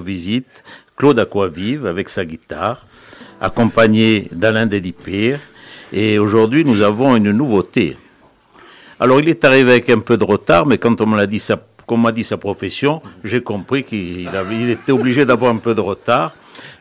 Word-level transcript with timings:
visite 0.00 0.64
Claude 0.96 1.18
Aquavive 1.18 1.86
avec 1.86 2.08
sa 2.08 2.24
guitare, 2.24 2.84
accompagné 3.40 4.28
d'Alain 4.32 4.66
Delipire. 4.66 5.40
Et 5.92 6.18
aujourd'hui, 6.18 6.64
nous 6.64 6.82
avons 6.82 7.16
une 7.16 7.32
nouveauté. 7.32 7.96
Alors, 8.98 9.18
il 9.18 9.28
est 9.28 9.44
arrivé 9.44 9.72
avec 9.72 9.90
un 9.90 10.00
peu 10.00 10.16
de 10.18 10.24
retard, 10.24 10.66
mais 10.66 10.78
quand 10.78 11.00
on 11.00 11.06
m'a 11.06 11.26
dit 11.26 11.40
sa, 11.40 11.58
dit 12.14 12.24
sa 12.24 12.36
profession, 12.36 13.00
j'ai 13.24 13.42
compris 13.42 13.82
qu'il 13.82 14.28
il 14.52 14.70
était 14.70 14.92
obligé 14.92 15.24
d'avoir 15.24 15.52
un 15.52 15.56
peu 15.56 15.74
de 15.74 15.80
retard. 15.80 16.34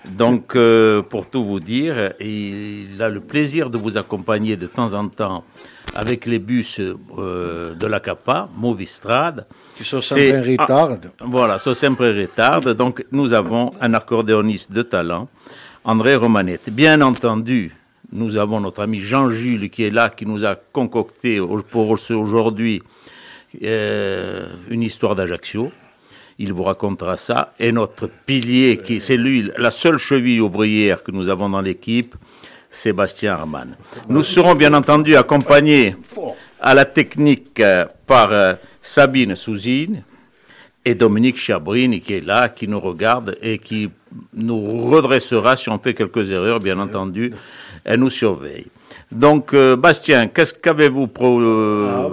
Donc, 0.05 0.55
euh, 0.55 1.01
pour 1.01 1.29
tout 1.29 1.43
vous 1.43 1.59
dire, 1.59 2.13
il 2.19 3.01
a 3.01 3.09
le 3.09 3.19
plaisir 3.19 3.69
de 3.69 3.77
vous 3.77 3.97
accompagner 3.97 4.57
de 4.57 4.67
temps 4.67 4.93
en 4.93 5.07
temps 5.07 5.43
avec 5.95 6.25
les 6.25 6.39
bus 6.39 6.79
euh, 6.79 7.75
de 7.75 7.87
la 7.87 7.99
CAPA, 7.99 8.49
Movistrade. 8.55 9.45
Qui 9.75 9.83
sont 9.83 10.01
sempre 10.01 10.47
retard. 10.49 10.97
Ah, 11.19 11.25
voilà, 11.25 11.57
sont 11.57 11.73
sempre 11.73 12.07
retard. 12.07 12.75
Donc, 12.75 13.05
nous 13.11 13.33
avons 13.33 13.71
un 13.81 13.93
accordéoniste 13.93 14.71
de 14.71 14.81
talent, 14.81 15.27
André 15.83 16.15
Romanette. 16.15 16.69
Bien 16.69 17.01
entendu, 17.01 17.75
nous 18.11 18.37
avons 18.37 18.59
notre 18.59 18.81
ami 18.81 19.01
Jean-Jules 19.01 19.69
qui 19.69 19.83
est 19.83 19.91
là, 19.91 20.09
qui 20.09 20.25
nous 20.25 20.45
a 20.45 20.55
concocté 20.55 21.39
pour 21.69 21.89
aujourd'hui 22.11 22.81
euh, 23.63 24.47
une 24.69 24.83
histoire 24.83 25.15
d'Ajaccio. 25.15 25.71
Il 26.37 26.53
vous 26.53 26.63
racontera 26.63 27.17
ça. 27.17 27.53
Et 27.59 27.71
notre 27.71 28.07
pilier, 28.07 28.79
qui 28.83 29.01
c'est 29.01 29.17
lui, 29.17 29.51
la 29.57 29.71
seule 29.71 29.97
cheville 29.97 30.39
ouvrière 30.39 31.03
que 31.03 31.11
nous 31.11 31.29
avons 31.29 31.49
dans 31.49 31.61
l'équipe, 31.61 32.15
Sébastien 32.71 33.33
Arman. 33.33 33.75
Nous 34.07 34.23
serons 34.23 34.55
bien 34.55 34.73
entendu 34.73 35.15
accompagnés 35.15 35.95
à 36.61 36.73
la 36.73 36.85
technique 36.85 37.59
euh, 37.59 37.85
par 38.05 38.31
euh, 38.31 38.53
Sabine 38.81 39.35
Souzine 39.35 40.03
et 40.85 40.95
Dominique 40.95 41.37
Chabrini 41.37 42.01
qui 42.01 42.13
est 42.13 42.25
là, 42.25 42.49
qui 42.49 42.67
nous 42.67 42.79
regarde 42.79 43.37
et 43.41 43.57
qui 43.57 43.89
nous 44.33 44.89
redressera 44.89 45.55
si 45.55 45.69
on 45.69 45.79
fait 45.79 45.93
quelques 45.93 46.31
erreurs, 46.31 46.59
bien 46.59 46.79
entendu. 46.79 47.33
Elle 47.83 47.99
nous 48.01 48.09
surveille. 48.09 48.67
Donc, 49.11 49.53
euh, 49.53 49.75
Bastien, 49.75 50.27
qu'est-ce 50.27 50.53
qu'avez-vous 50.53 51.07
pro... 51.07 51.39
Ah, 51.41 52.07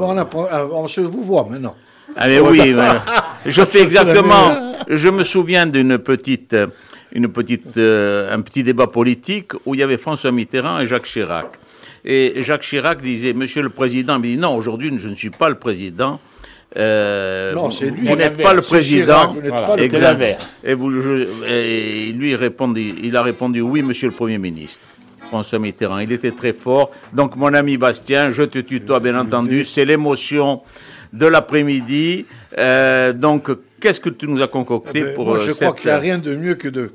on, 0.73 0.89
se 0.89 1.01
vous 1.01 1.23
voit 1.23 1.47
maintenant. 1.49 1.77
Allez, 2.17 2.41
oui, 2.41 2.75
je 3.47 3.63
sais 3.63 3.83
exactement. 3.83 4.75
Je 4.89 5.09
me 5.09 5.25
souviens 5.25 5.67
d'une 5.67 5.99
petite 5.99 6.57
une 7.17 7.29
petite, 7.29 7.79
euh, 7.79 8.33
un 8.33 8.43
petit 8.43 8.63
débat 8.63 8.87
politique 8.87 9.53
où 9.65 9.75
il 9.75 9.81
y 9.81 9.83
avait 9.83 9.97
François 9.97 10.31
Mitterrand 10.31 10.81
et 10.81 10.87
Jacques 10.87 11.07
Chirac. 11.07 11.47
Et 12.05 12.43
Jacques 12.43 12.61
Chirac 12.61 13.01
disait, 13.01 13.33
Monsieur 13.33 13.63
le 13.63 13.71
Président, 13.71 14.19
mais 14.19 14.37
non, 14.37 14.55
aujourd'hui 14.55 14.93
je 14.99 15.09
ne 15.09 15.15
suis 15.15 15.31
pas 15.31 15.49
le 15.49 15.55
Président. 15.57 16.21
Euh, 16.77 17.55
non, 17.55 17.71
c'est 17.71 17.87
lui. 17.87 18.07
Vous 18.07 18.17
n'êtes 18.17 18.43
pas 18.43 18.53
le 18.53 18.61
président. 18.61 19.35
Chirac, 19.35 19.81
Et, 20.63 20.75
vous, 20.75 20.93
et 21.49 22.13
lui 22.13 22.35
répondit, 22.37 22.95
il 23.03 23.17
a 23.17 23.23
répondu 23.23 23.63
oui, 23.63 23.81
Monsieur 23.81 24.09
le 24.09 24.15
Premier 24.15 24.37
ministre. 24.37 24.87
François 25.23 25.59
Mitterrand. 25.59 25.99
Il 25.99 26.13
était 26.13 26.33
très 26.33 26.53
fort. 26.53 26.91
Donc, 27.15 27.35
mon 27.35 27.53
ami 27.55 27.79
Bastien, 27.79 28.31
je 28.31 28.43
te 28.43 28.59
tutoie, 28.59 29.01
bien 29.01 29.19
entendu. 29.19 29.65
C'est 29.65 29.85
l'émotion 29.87 30.61
de 31.15 31.27
l'après-midi. 31.27 32.27
Euh, 32.59 33.13
donc, 33.13 33.51
qu'est-ce 33.81 34.01
que 34.01 34.11
tu 34.11 34.27
nous 34.27 34.43
as 34.43 34.49
concocté 34.49 34.99
eh 34.99 35.03
ben, 35.03 35.15
pour 35.15 35.27
moi, 35.27 35.41
Je 35.45 35.53
crois 35.53 35.73
qu'il 35.73 35.87
n'y 35.87 35.97
a 35.97 35.99
rien 35.99 36.19
de 36.19 36.35
mieux 36.35 36.55
que 36.55 36.69
de 36.69 36.93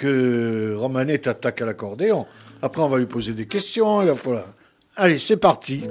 que 0.00 0.74
Romanet 0.78 1.28
attaque 1.28 1.60
à 1.60 1.66
l'accordéon. 1.66 2.26
Après, 2.62 2.80
on 2.80 2.88
va 2.88 2.96
lui 2.96 3.06
poser 3.06 3.34
des 3.34 3.46
questions. 3.46 4.00
Il. 4.00 4.10
Allez, 4.96 5.18
c'est 5.18 5.36
parti. 5.36 5.84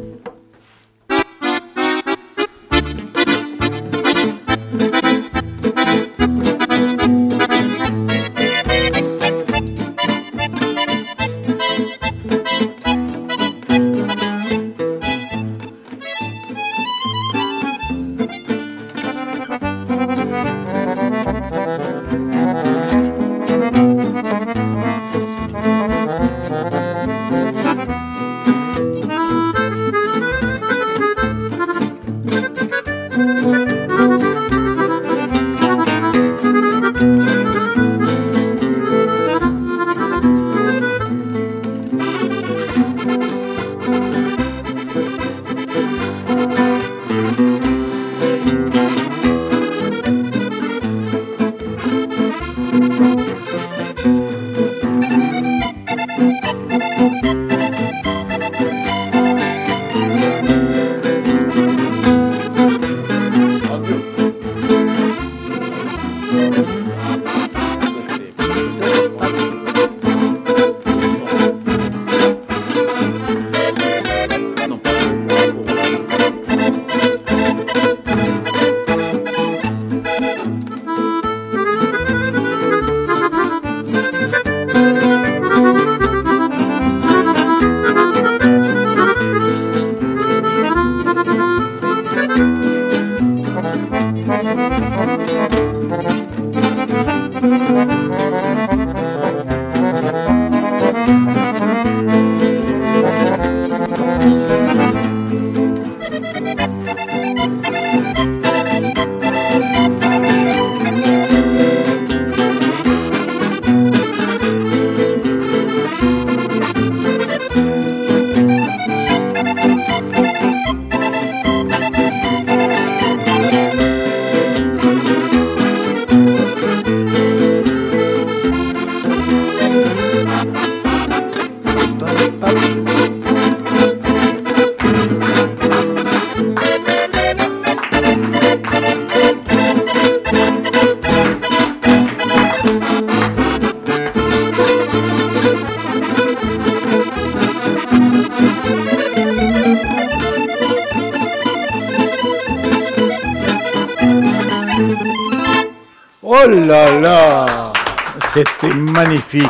C'était 158.33 158.73
magnifique. 158.73 159.45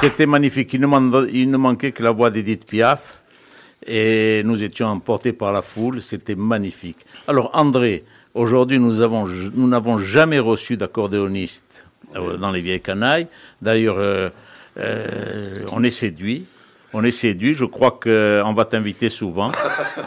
C'était 0.00 0.24
magnifique. 0.24 0.72
Il 0.72 0.80
ne, 0.80 1.56
manquait 1.58 1.92
que 1.92 2.02
la 2.02 2.10
voix 2.10 2.30
d'Edith 2.30 2.64
Piaf. 2.64 3.22
Et 3.86 4.40
nous 4.46 4.62
étions 4.62 4.86
emportés 4.86 5.34
par 5.34 5.52
la 5.52 5.60
foule. 5.60 6.00
C'était 6.00 6.36
magnifique. 6.36 7.04
Alors, 7.28 7.50
André, 7.52 8.04
aujourd'hui, 8.32 8.78
nous 8.78 8.94
n'avons 8.94 9.98
jamais 9.98 10.38
reçu 10.38 10.78
d'accordéoniste 10.78 11.84
euh, 12.16 12.38
dans 12.38 12.50
les 12.50 12.62
vieilles 12.62 12.80
canailles. 12.80 13.26
D'ailleurs, 13.60 13.96
euh, 13.98 14.30
euh, 14.78 15.66
on 15.70 15.82
est 15.84 15.90
séduit. 15.90 16.46
On 16.94 17.04
est 17.04 17.10
séduit. 17.10 17.52
Je 17.52 17.66
crois 17.66 17.98
qu'on 18.02 18.54
va 18.54 18.64
t'inviter 18.64 19.10
souvent. 19.10 19.52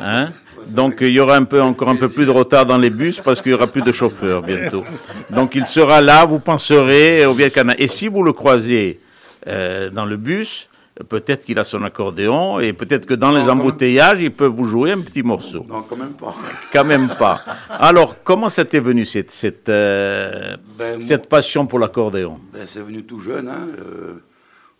Hein 0.01 0.33
Donc 0.69 0.97
il 1.01 1.09
y 1.11 1.19
aura 1.19 1.35
un 1.35 1.43
peu, 1.43 1.61
encore 1.61 1.89
un 1.89 1.95
peu 1.95 2.09
plus 2.09 2.25
de 2.25 2.31
retard 2.31 2.65
dans 2.65 2.77
les 2.77 2.89
bus 2.89 3.19
parce 3.21 3.41
qu'il 3.41 3.51
y 3.51 3.55
aura 3.55 3.67
plus 3.67 3.81
de 3.81 3.91
chauffeurs 3.91 4.41
bientôt. 4.41 4.83
Donc 5.29 5.55
il 5.55 5.65
sera 5.65 6.01
là, 6.01 6.25
vous 6.25 6.39
penserez 6.39 7.25
au 7.25 7.33
Vieux 7.33 7.49
Canal. 7.49 7.75
Et 7.79 7.87
si 7.87 8.07
vous 8.07 8.23
le 8.23 8.33
croisez 8.33 8.99
euh, 9.47 9.89
dans 9.89 10.05
le 10.05 10.17
bus, 10.17 10.69
peut-être 11.09 11.45
qu'il 11.45 11.59
a 11.59 11.63
son 11.63 11.83
accordéon 11.83 12.59
et 12.59 12.73
peut-être 12.73 13.05
que 13.05 13.13
dans 13.13 13.31
les 13.31 13.47
embouteillages, 13.49 14.19
il 14.21 14.31
peut 14.31 14.47
vous 14.47 14.65
jouer 14.65 14.91
un 14.91 15.01
petit 15.01 15.21
morceau. 15.23 15.63
Non, 15.69 15.83
quand 15.87 15.95
même 15.95 16.13
pas. 16.13 16.35
Quand 16.73 16.85
même 16.85 17.07
pas. 17.09 17.41
Alors, 17.69 18.15
comment 18.23 18.49
ça 18.49 18.65
t'est 18.65 18.79
venu 18.79 19.05
cette, 19.05 19.29
cette, 19.31 19.69
euh, 19.69 20.57
Ben, 20.77 20.99
cette 20.99 21.25
moi- 21.25 21.37
passion 21.37 21.67
pour 21.67 21.77
l'accordéon? 21.79 22.39
Ben, 22.51 22.63
c'est 22.65 22.81
venu 22.81 23.03
tout 23.03 23.19
jeune. 23.19 23.47
Hein. 23.47 23.67
euh, 23.79 24.13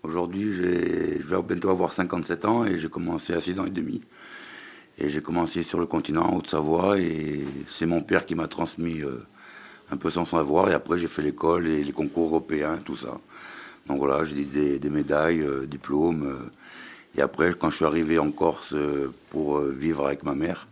Aujourd'hui, 0.04 0.54
je 0.54 0.62
vais 0.64 1.42
bientôt 1.48 1.70
avoir 1.70 1.92
57 1.92 2.46
ans 2.46 2.66
et 2.66 2.78
j'ai 2.78 2.88
commencé 2.88 3.34
à 3.34 3.42
6 3.42 3.60
ans 3.60 3.66
et 3.66 3.70
demi. 3.72 4.02
Et 5.00 5.10
j'ai 5.10 5.22
commencé 5.22 5.62
sur 5.62 5.80
le 5.80 5.86
continent, 5.86 6.24
en 6.24 6.38
Haute-Savoie, 6.38 7.00
et 7.00 7.46
c'est 7.68 7.86
mon 7.86 8.02
père 8.02 8.26
qui 8.26 8.34
m'a 8.34 8.48
transmis 8.48 9.02
euh, 9.02 9.24
un 9.92 9.98
peu 9.98 10.10
son 10.10 10.26
savoir. 10.26 10.70
Et 10.70 10.74
après, 10.74 10.98
j'ai 10.98 11.08
fait 11.08 11.22
l'école 11.22 11.68
et 11.68 11.84
les 11.84 11.92
concours 11.92 12.30
européens, 12.30 12.80
tout 12.84 12.98
ça. 12.98 13.20
Donc 13.86 14.00
voilà, 14.00 14.26
j'ai 14.26 14.44
des, 14.44 14.80
des 14.80 14.90
médailles, 14.90 15.42
euh, 15.42 15.68
diplômes. 15.68 16.24
euh. 16.24 17.20
et 17.20 17.22
après, 17.22 17.54
quand 17.54 17.70
je 17.70 17.76
suis 17.76 17.86
arrivé 17.86 18.18
en 18.18 18.32
Corse 18.32 18.74
pour 19.30 19.60
vivre 19.60 20.08
avec 20.08 20.24
ma 20.24 20.34
mère, 20.34 20.68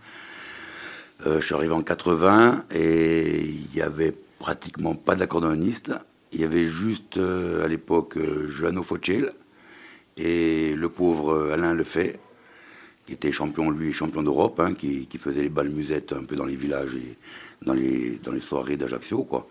je 1.26 1.40
suis 1.40 1.56
arrivé 1.56 1.74
en 1.74 1.82
80 1.82 2.66
et 2.72 3.40
il 3.40 3.74
y 3.74 3.82
avait 3.82 4.14
pratiquement 4.38 4.96
pas 4.96 5.16
d'accordéoniste. 5.16 5.94
Il 6.34 6.42
y 6.42 6.44
avait 6.44 6.66
juste 6.66 7.18
à 7.18 7.68
l'époque 7.68 8.18
Joano 8.48 8.84
Focel 8.84 9.32
et 10.18 10.76
le 10.76 10.90
pauvre 10.90 11.52
Alain 11.54 11.74
Lefay, 11.74 12.20
qui 13.06 13.14
était 13.14 13.32
champion, 13.32 13.70
lui, 13.70 13.94
champion 13.94 14.24
d'Europe, 14.24 14.60
hein, 14.60 14.74
qui, 14.74 15.08
qui 15.08 15.18
faisait 15.18 15.42
les 15.42 15.50
balles 15.50 15.70
musettes 15.70 16.14
un 16.14 16.24
peu 16.24 16.36
dans 16.36 16.46
les 16.46 16.56
villages 16.56 16.96
et 16.96 17.18
dans 17.64 17.74
les, 17.74 18.20
dans 18.24 18.32
les 18.32 18.42
soirées 18.42 18.78
d'Ajaccio, 18.78 19.24
quoi. 19.24 19.48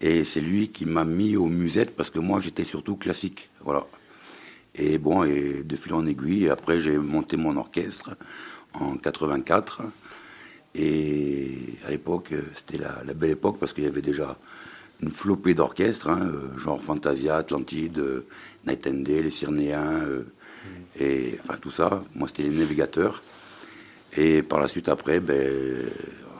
Et 0.00 0.24
c'est 0.24 0.40
lui 0.40 0.70
qui 0.70 0.84
m'a 0.84 1.04
mis 1.04 1.36
aux 1.36 1.46
musettes 1.46 1.94
parce 1.94 2.10
que 2.10 2.18
moi 2.18 2.40
j'étais 2.40 2.64
surtout 2.64 2.96
classique, 2.96 3.50
voilà. 3.60 3.86
Et 4.74 4.98
bon, 4.98 5.22
et 5.22 5.62
de 5.62 5.76
fil 5.76 5.94
en 5.94 6.06
aiguille, 6.06 6.48
après 6.48 6.80
j'ai 6.80 6.98
monté 6.98 7.36
mon 7.36 7.56
orchestre 7.56 8.16
en 8.74 8.96
84. 8.96 9.82
Et 10.74 11.76
à 11.86 11.90
l'époque, 11.90 12.34
c'était 12.54 12.78
la, 12.78 13.14
belle 13.14 13.30
époque 13.30 13.58
parce 13.60 13.72
qu'il 13.72 13.84
y 13.84 13.86
avait 13.86 14.02
déjà 14.02 14.38
une 15.02 15.10
flopée 15.10 15.54
d'orchestres, 15.54 16.08
hein, 16.08 16.30
euh, 16.32 16.56
genre 16.56 16.80
Fantasia, 16.80 17.36
Atlantide, 17.36 18.24
Night 18.66 18.86
and 18.86 19.00
Day, 19.02 19.22
les 19.22 19.30
Cyrénéens, 19.30 20.00
euh, 20.04 20.32
et 20.98 21.38
enfin 21.44 21.58
tout 21.60 21.70
ça. 21.70 22.02
Moi, 22.14 22.28
c'était 22.28 22.44
les 22.44 22.56
navigateurs. 22.58 23.22
Et 24.16 24.42
par 24.42 24.60
la 24.60 24.68
suite, 24.68 24.88
après, 24.88 25.20
ben, 25.20 25.50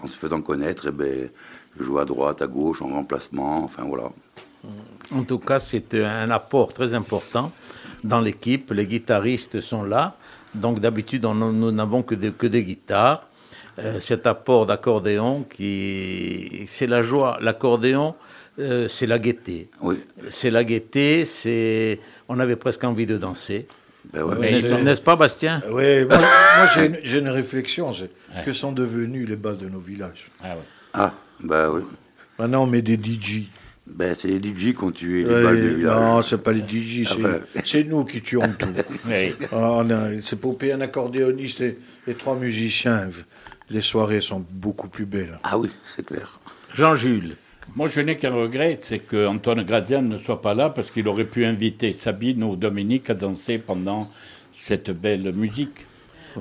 en 0.03 0.07
se 0.09 0.17
faisant 0.19 0.43
connaître, 0.43 0.87
eh 0.89 0.93
ben, 0.93 1.31
je 1.79 1.83
jouais 1.85 2.03
à 2.03 2.05
droite, 2.05 2.43
à 2.43 2.47
gauche, 2.47 2.83
en 2.83 2.89
remplacement, 2.89 3.65
enfin 3.65 3.85
voilà. 3.85 4.11
En 5.11 5.23
tout 5.25 5.39
cas, 5.39 5.59
c'est 5.59 5.95
un 5.95 6.31
apport 6.31 6.73
très 6.75 6.95
important 6.95 7.51
dans 8.05 8.21
l'équipe. 8.21 8.71
Les 8.73 8.87
guitaristes 8.87 9.61
sont 9.61 9.83
là. 9.85 10.17
Donc 10.55 10.81
d'habitude, 10.81 11.25
nous 11.25 11.73
n'avons 11.73 12.03
que, 12.03 12.15
des- 12.15 12.31
que 12.33 12.47
des 12.47 12.63
guitares. 12.63 13.27
Euh, 13.79 14.01
cet 14.01 14.27
apport 14.27 14.67
d'accordéon, 14.67 15.45
qui 15.49 16.65
c'est 16.67 16.87
la 16.87 17.03
joie. 17.03 17.39
L'accordéon, 17.41 18.15
euh, 18.59 18.87
c'est 18.87 19.07
la 19.07 19.19
gaieté. 19.19 19.71
Oui, 19.81 19.97
C'est 20.29 20.51
la 20.51 20.63
gaieté. 20.63 21.25
C'est 21.25 21.99
on 22.29 22.39
avait 22.39 22.57
presque 22.57 22.85
envie 22.85 23.07
de 23.07 23.17
danser. 23.17 23.67
Ben 24.13 24.23
ouais, 24.25 24.37
Mais 24.41 24.83
N'est-ce 24.83 25.01
pas, 25.01 25.17
Bastien? 25.17 25.63
Oui, 25.71 26.05
moi, 26.07 26.19
moi, 26.19 26.69
j'ai 26.75 26.87
une, 26.87 26.99
j'ai 27.03 27.19
une 27.19 27.29
réflexion. 27.29 27.93
C'est 27.95 28.11
que 28.45 28.53
sont 28.53 28.73
devenus 28.73 29.29
les 29.29 29.37
bals 29.37 29.59
de 29.59 29.69
nos 29.69 29.81
villages? 29.81 30.27
Ah, 30.95 31.13
ben 31.41 31.71
oui. 31.71 31.83
Maintenant, 32.39 32.65
on 32.65 32.67
met 32.67 32.83
des 32.83 32.97
DJ. 32.97 33.43
Ben, 33.87 34.15
c'est 34.15 34.29
les 34.29 34.39
DJ 34.39 34.75
qui 34.75 34.85
ont 34.85 34.91
tué 34.91 35.25
les 35.25 35.35
Ouais, 35.35 35.43
balles 35.43 35.61
du 35.61 35.75
village. 35.77 35.97
non, 35.97 36.23
c'est 36.23 36.39
pas 36.43 36.53
les 36.53 36.61
DJ, 36.63 37.07
c'est 37.09 37.15
Enfin. 37.17 37.39
c'est 37.65 37.85
nous 37.85 38.05
qui 38.05 38.23
tuons 38.23 38.53
tout. 38.59 38.69
Oui. 39.07 39.35
Ah, 39.51 39.57
on 39.57 39.91
a- 39.91 40.21
C'est 40.23 40.37
pour 40.37 40.57
payer 40.57 40.73
un 40.75 40.81
accordéoniste 40.81 41.61
et, 41.63 41.79
et 42.07 42.15
trois 42.15 42.37
musiciens. 42.37 43.09
Les 43.71 43.81
soirées 43.81 44.21
sont 44.21 44.45
beaucoup 44.51 44.89
plus 44.89 45.05
belles. 45.07 45.39
Ah 45.43 45.59
oui, 45.59 45.71
c'est 45.97 46.05
clair. 46.07 46.39
Jean-Jules. 46.75 47.37
Moi, 47.75 47.89
je 47.89 48.01
n'ai 48.03 48.17
qu'un 48.17 48.33
regret, 48.33 48.79
c'est 48.83 48.99
qu'Antoine 48.99 49.63
Gradian 49.63 50.03
ne 50.03 50.19
soit 50.19 50.43
pas 50.43 50.53
là 50.55 50.69
parce 50.69 50.91
qu'il 50.91 51.09
aurait 51.09 51.25
pu 51.25 51.45
inviter 51.45 51.93
Sabine 51.93 52.43
ou 52.45 52.55
Dominique 52.57 53.09
à 53.11 53.15
danser 53.15 53.59
pendant 53.59 54.11
cette 54.55 54.91
belle 54.91 55.33
musique. 55.35 55.87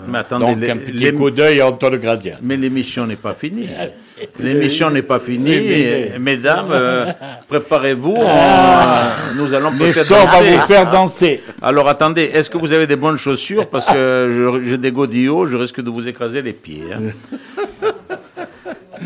Mais 0.07 0.19
attendez, 0.19 0.45
Donc, 0.45 0.57
les- 0.61 0.69
un 0.69 0.77
petit 0.77 1.13
coup 1.17 1.31
d'œil 1.31 1.59
à 1.59 1.67
Antoine 1.67 1.97
Gradian. 1.97 2.35
mais 2.41 2.55
l'émission 2.55 3.05
n'est 3.05 3.17
pas 3.17 3.33
finie. 3.33 3.67
L'émission 4.39 4.89
n'est 4.89 5.01
pas 5.01 5.19
finie. 5.19 5.51
Et, 5.51 6.11
Mesdames, 6.19 6.69
euh, 6.71 7.11
préparez-vous. 7.49 8.15
on- 8.15 8.25
euh, 8.25 9.03
nous 9.35 9.53
allons 9.53 9.71
peut-être 9.77 9.97
Nestor 9.97 10.25
va 10.25 10.39
danser. 10.39 10.55
vous 10.57 10.61
faire 10.67 10.91
danser. 10.91 11.41
Alors 11.61 11.89
attendez, 11.89 12.23
est-ce 12.33 12.49
que 12.49 12.57
vous 12.57 12.71
avez 12.71 12.87
des 12.87 12.95
bonnes 12.95 13.17
chaussures? 13.17 13.67
Parce 13.69 13.85
que 13.85 14.61
j'ai 14.63 14.77
des 14.77 14.91
godillots, 14.93 15.47
je 15.47 15.57
risque 15.57 15.81
de 15.81 15.89
vous 15.89 16.07
écraser 16.07 16.41
les 16.41 16.53
pieds. 16.53 16.83
hein. 16.93 16.99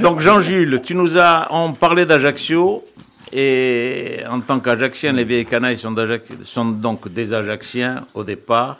Donc 0.01 0.19
Jean-Jules, 0.21 0.81
tu 0.83 0.93
nous 0.95 1.17
as, 1.17 1.47
on 1.51 1.73
parlait 1.73 2.05
d'Ajaccio, 2.05 2.83
et 3.31 4.17
en 4.29 4.39
tant 4.41 4.59
qu'Ajaxiens, 4.59 5.13
les 5.13 5.23
vieilles 5.23 5.45
canailles 5.45 5.77
sont, 5.77 6.65
donc 6.65 7.11
des 7.11 7.33
Ajaxiens 7.33 8.03
au 8.13 8.23
départ. 8.23 8.77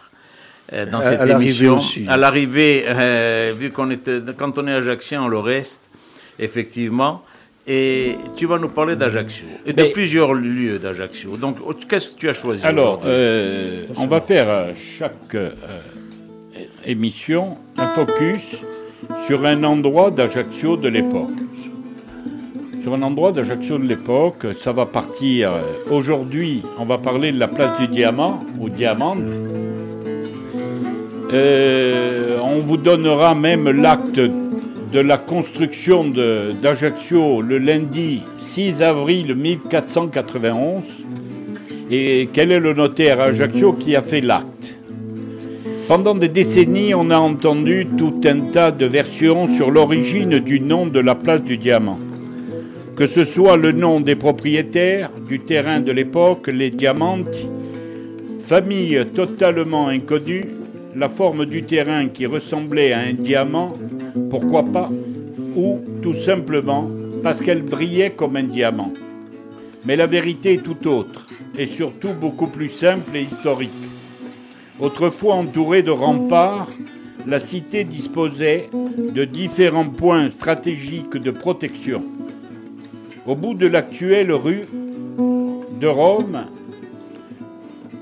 euh, 0.73 0.85
Dans 0.87 0.99
À- 0.99 1.03
cette 1.03 1.21
à 1.21 1.27
émission, 1.35 1.77
aussi. 1.77 2.05
à 2.07 2.17
l'arrivée, 2.17 2.85
euh, 2.87 3.53
vu 3.57 3.71
qu'on 3.71 3.89
était, 3.91 4.19
quand 4.37 4.57
on 4.57 4.67
est 4.67 4.73
Ajaxien, 4.73 5.21
on 5.23 5.27
le 5.27 5.39
reste, 5.39 5.81
effectivement. 6.39 7.23
Et 7.67 8.15
tu 8.35 8.45
vas 8.45 8.59
nous 8.59 8.69
parler 8.69 8.95
d'Ajaccio 8.95 9.45
et 9.65 9.73
de 9.73 9.83
plusieurs 9.85 10.33
lieux 10.35 10.77
d'Ajaccio. 10.79 11.35
Donc, 11.37 11.57
qu'est-ce 11.87 12.09
que 12.09 12.15
tu 12.19 12.29
as 12.29 12.33
choisi 12.33 12.63
Alors, 12.63 13.01
euh, 13.05 13.85
on 13.97 14.05
va 14.07 14.21
faire 14.21 14.47
à 14.49 14.65
chaque 14.99 15.33
euh, 15.33 15.49
émission 16.85 17.57
un 17.77 17.87
focus 17.87 18.61
sur 19.25 19.45
un 19.45 19.63
endroit 19.63 20.11
d'Ajaccio 20.11 20.77
de 20.77 20.87
l'époque. 20.87 21.29
Sur 22.81 22.93
un 22.93 23.01
endroit 23.01 23.31
d'Ajaccio 23.31 23.77
de 23.77 23.85
l'époque, 23.85 24.45
ça 24.59 24.71
va 24.71 24.85
partir. 24.85 25.51
Aujourd'hui, 25.89 26.61
on 26.77 26.85
va 26.85 26.97
parler 26.97 27.31
de 27.31 27.39
la 27.39 27.47
place 27.47 27.79
du 27.79 27.87
Diamant, 27.87 28.41
ou 28.59 28.69
Diamante. 28.69 29.23
Euh, 31.33 32.37
on 32.43 32.59
vous 32.59 32.77
donnera 32.77 33.33
même 33.33 33.69
l'acte 33.69 34.19
de 34.19 34.99
la 34.99 35.17
construction 35.17 36.05
d'Ajaccio 36.05 37.41
le 37.41 37.57
lundi 37.57 38.21
6 38.37 38.81
avril 38.81 39.35
1491 39.35 41.05
et 41.91 42.29
quel 42.31 42.51
est 42.51 42.59
le 42.59 42.73
notaire 42.73 43.19
Ajaccio 43.19 43.73
qui 43.73 43.95
a 43.95 44.01
fait 44.01 44.21
l'acte? 44.21 44.81
Pendant 45.87 46.15
des 46.15 46.29
décennies, 46.29 46.95
on 46.95 47.11
a 47.11 47.17
entendu 47.19 47.85
tout 47.95 48.19
un 48.25 48.39
tas 48.51 48.71
de 48.71 48.87
versions 48.87 49.45
sur 49.45 49.69
l'origine 49.69 50.39
du 50.39 50.59
nom 50.59 50.87
de 50.87 50.99
la 50.99 51.13
place 51.13 51.43
du 51.43 51.57
diamant. 51.57 51.99
Que 52.95 53.05
ce 53.05 53.23
soit 53.23 53.55
le 53.55 53.71
nom 53.71 53.99
des 53.99 54.15
propriétaires 54.15 55.11
du 55.29 55.41
terrain 55.41 55.81
de 55.81 55.91
l'époque, 55.91 56.47
les 56.47 56.71
Diamanti, 56.71 57.47
famille 58.39 58.99
totalement 59.13 59.87
inconnue, 59.87 60.45
la 60.95 61.07
forme 61.07 61.45
du 61.45 61.61
terrain 61.61 62.07
qui 62.07 62.25
ressemblait 62.25 62.91
à 62.91 63.01
un 63.01 63.13
diamant, 63.13 63.75
pourquoi 64.31 64.63
pas, 64.63 64.89
ou 65.55 65.81
tout 66.01 66.15
simplement 66.15 66.89
parce 67.21 67.41
qu'elle 67.41 67.61
brillait 67.61 68.11
comme 68.11 68.37
un 68.37 68.43
diamant. 68.43 68.91
Mais 69.85 69.95
la 69.95 70.07
vérité 70.07 70.53
est 70.53 70.63
tout 70.63 70.87
autre, 70.87 71.27
et 71.55 71.67
surtout 71.67 72.13
beaucoup 72.19 72.47
plus 72.47 72.69
simple 72.69 73.15
et 73.15 73.21
historique. 73.21 73.69
Autrefois 74.79 75.35
entourée 75.35 75.83
de 75.83 75.91
remparts, 75.91 76.69
la 77.25 77.39
cité 77.39 77.85
disposait 77.85 78.69
de 78.73 79.23
différents 79.23 79.87
points 79.87 80.29
stratégiques 80.29 81.15
de 81.15 81.31
protection. 81.31 82.03
Au 83.25 83.35
bout 83.35 83.53
de 83.53 83.67
l'actuelle 83.67 84.33
rue 84.33 84.65
de 85.17 85.87
Rome, 85.87 86.45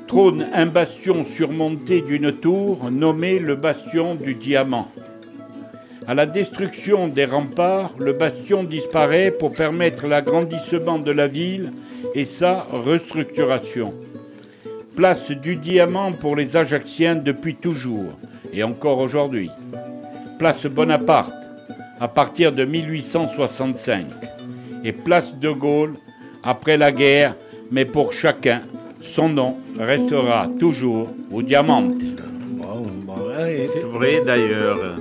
trône 0.08 0.48
un 0.52 0.66
bastion 0.66 1.22
surmonté 1.22 2.02
d'une 2.02 2.32
tour 2.32 2.90
nommée 2.90 3.38
le 3.38 3.56
bastion 3.56 4.16
du 4.16 4.34
diamant. 4.34 4.88
À 6.08 6.16
la 6.16 6.26
destruction 6.26 7.08
des 7.08 7.26
remparts, 7.26 7.94
le 8.00 8.14
bastion 8.14 8.64
disparaît 8.64 9.30
pour 9.30 9.54
permettre 9.54 10.08
l'agrandissement 10.08 10.98
de 10.98 11.12
la 11.12 11.28
ville 11.28 11.72
et 12.16 12.26
sa 12.26 12.66
restructuration. 12.72 13.94
Place 14.96 15.32
du 15.32 15.56
diamant 15.56 16.12
pour 16.12 16.36
les 16.36 16.56
Ajacciens 16.56 17.16
depuis 17.16 17.56
toujours 17.56 18.14
et 18.54 18.64
encore 18.64 19.00
aujourd'hui. 19.00 19.50
Place 20.38 20.68
Bonaparte 20.68 21.34
à 22.00 22.08
partir 22.08 22.52
de 22.52 22.64
1865 22.64 24.06
et 24.84 24.92
place 24.92 25.34
de 25.36 25.50
Gaulle 25.50 25.96
après 26.44 26.78
la 26.78 26.92
guerre, 26.92 27.36
mais 27.72 27.86
pour 27.86 28.14
chacun, 28.14 28.62
son 29.02 29.30
nom 29.30 29.56
restera 29.80 30.48
toujours 30.60 31.10
au 31.32 31.42
diamant. 31.42 31.84
C'est 33.64 33.80
vrai 33.82 34.22
d'ailleurs. 34.26 34.98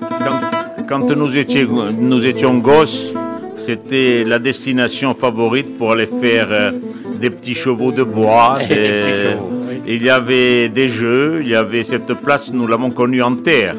Quand, 0.00 0.40
quand 0.88 1.16
nous 1.16 1.36
étions, 1.36 1.92
nous 1.92 2.24
étions 2.24 2.58
gosses, 2.58 3.12
c'était 3.54 4.24
la 4.24 4.38
destination 4.38 5.14
favorite 5.14 5.78
pour 5.78 5.92
aller 5.92 6.06
faire 6.06 6.48
euh, 6.50 6.72
des 7.20 7.30
petits 7.30 7.54
chevaux 7.54 7.92
de 7.92 8.02
bois. 8.02 8.58
Des 8.68 8.74
chevaux, 8.74 9.50
oui. 9.68 9.80
Il 9.86 10.02
y 10.02 10.10
avait 10.10 10.68
des 10.68 10.88
jeux, 10.88 11.40
il 11.42 11.48
y 11.48 11.54
avait 11.54 11.82
cette 11.82 12.12
place, 12.14 12.52
nous 12.52 12.66
l'avons 12.66 12.90
connue 12.90 13.22
en 13.22 13.36
terre. 13.36 13.76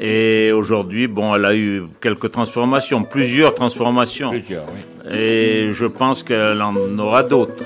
Et 0.00 0.52
aujourd'hui, 0.52 1.06
bon, 1.06 1.34
elle 1.34 1.44
a 1.44 1.54
eu 1.54 1.84
quelques 2.00 2.30
transformations, 2.30 3.04
plusieurs 3.04 3.54
transformations. 3.54 4.30
Plusieurs, 4.30 4.66
oui. 4.66 5.16
Et 5.16 5.70
je 5.72 5.86
pense 5.86 6.22
qu'elle 6.22 6.60
en 6.62 6.74
aura 6.98 7.22
d'autres. 7.22 7.64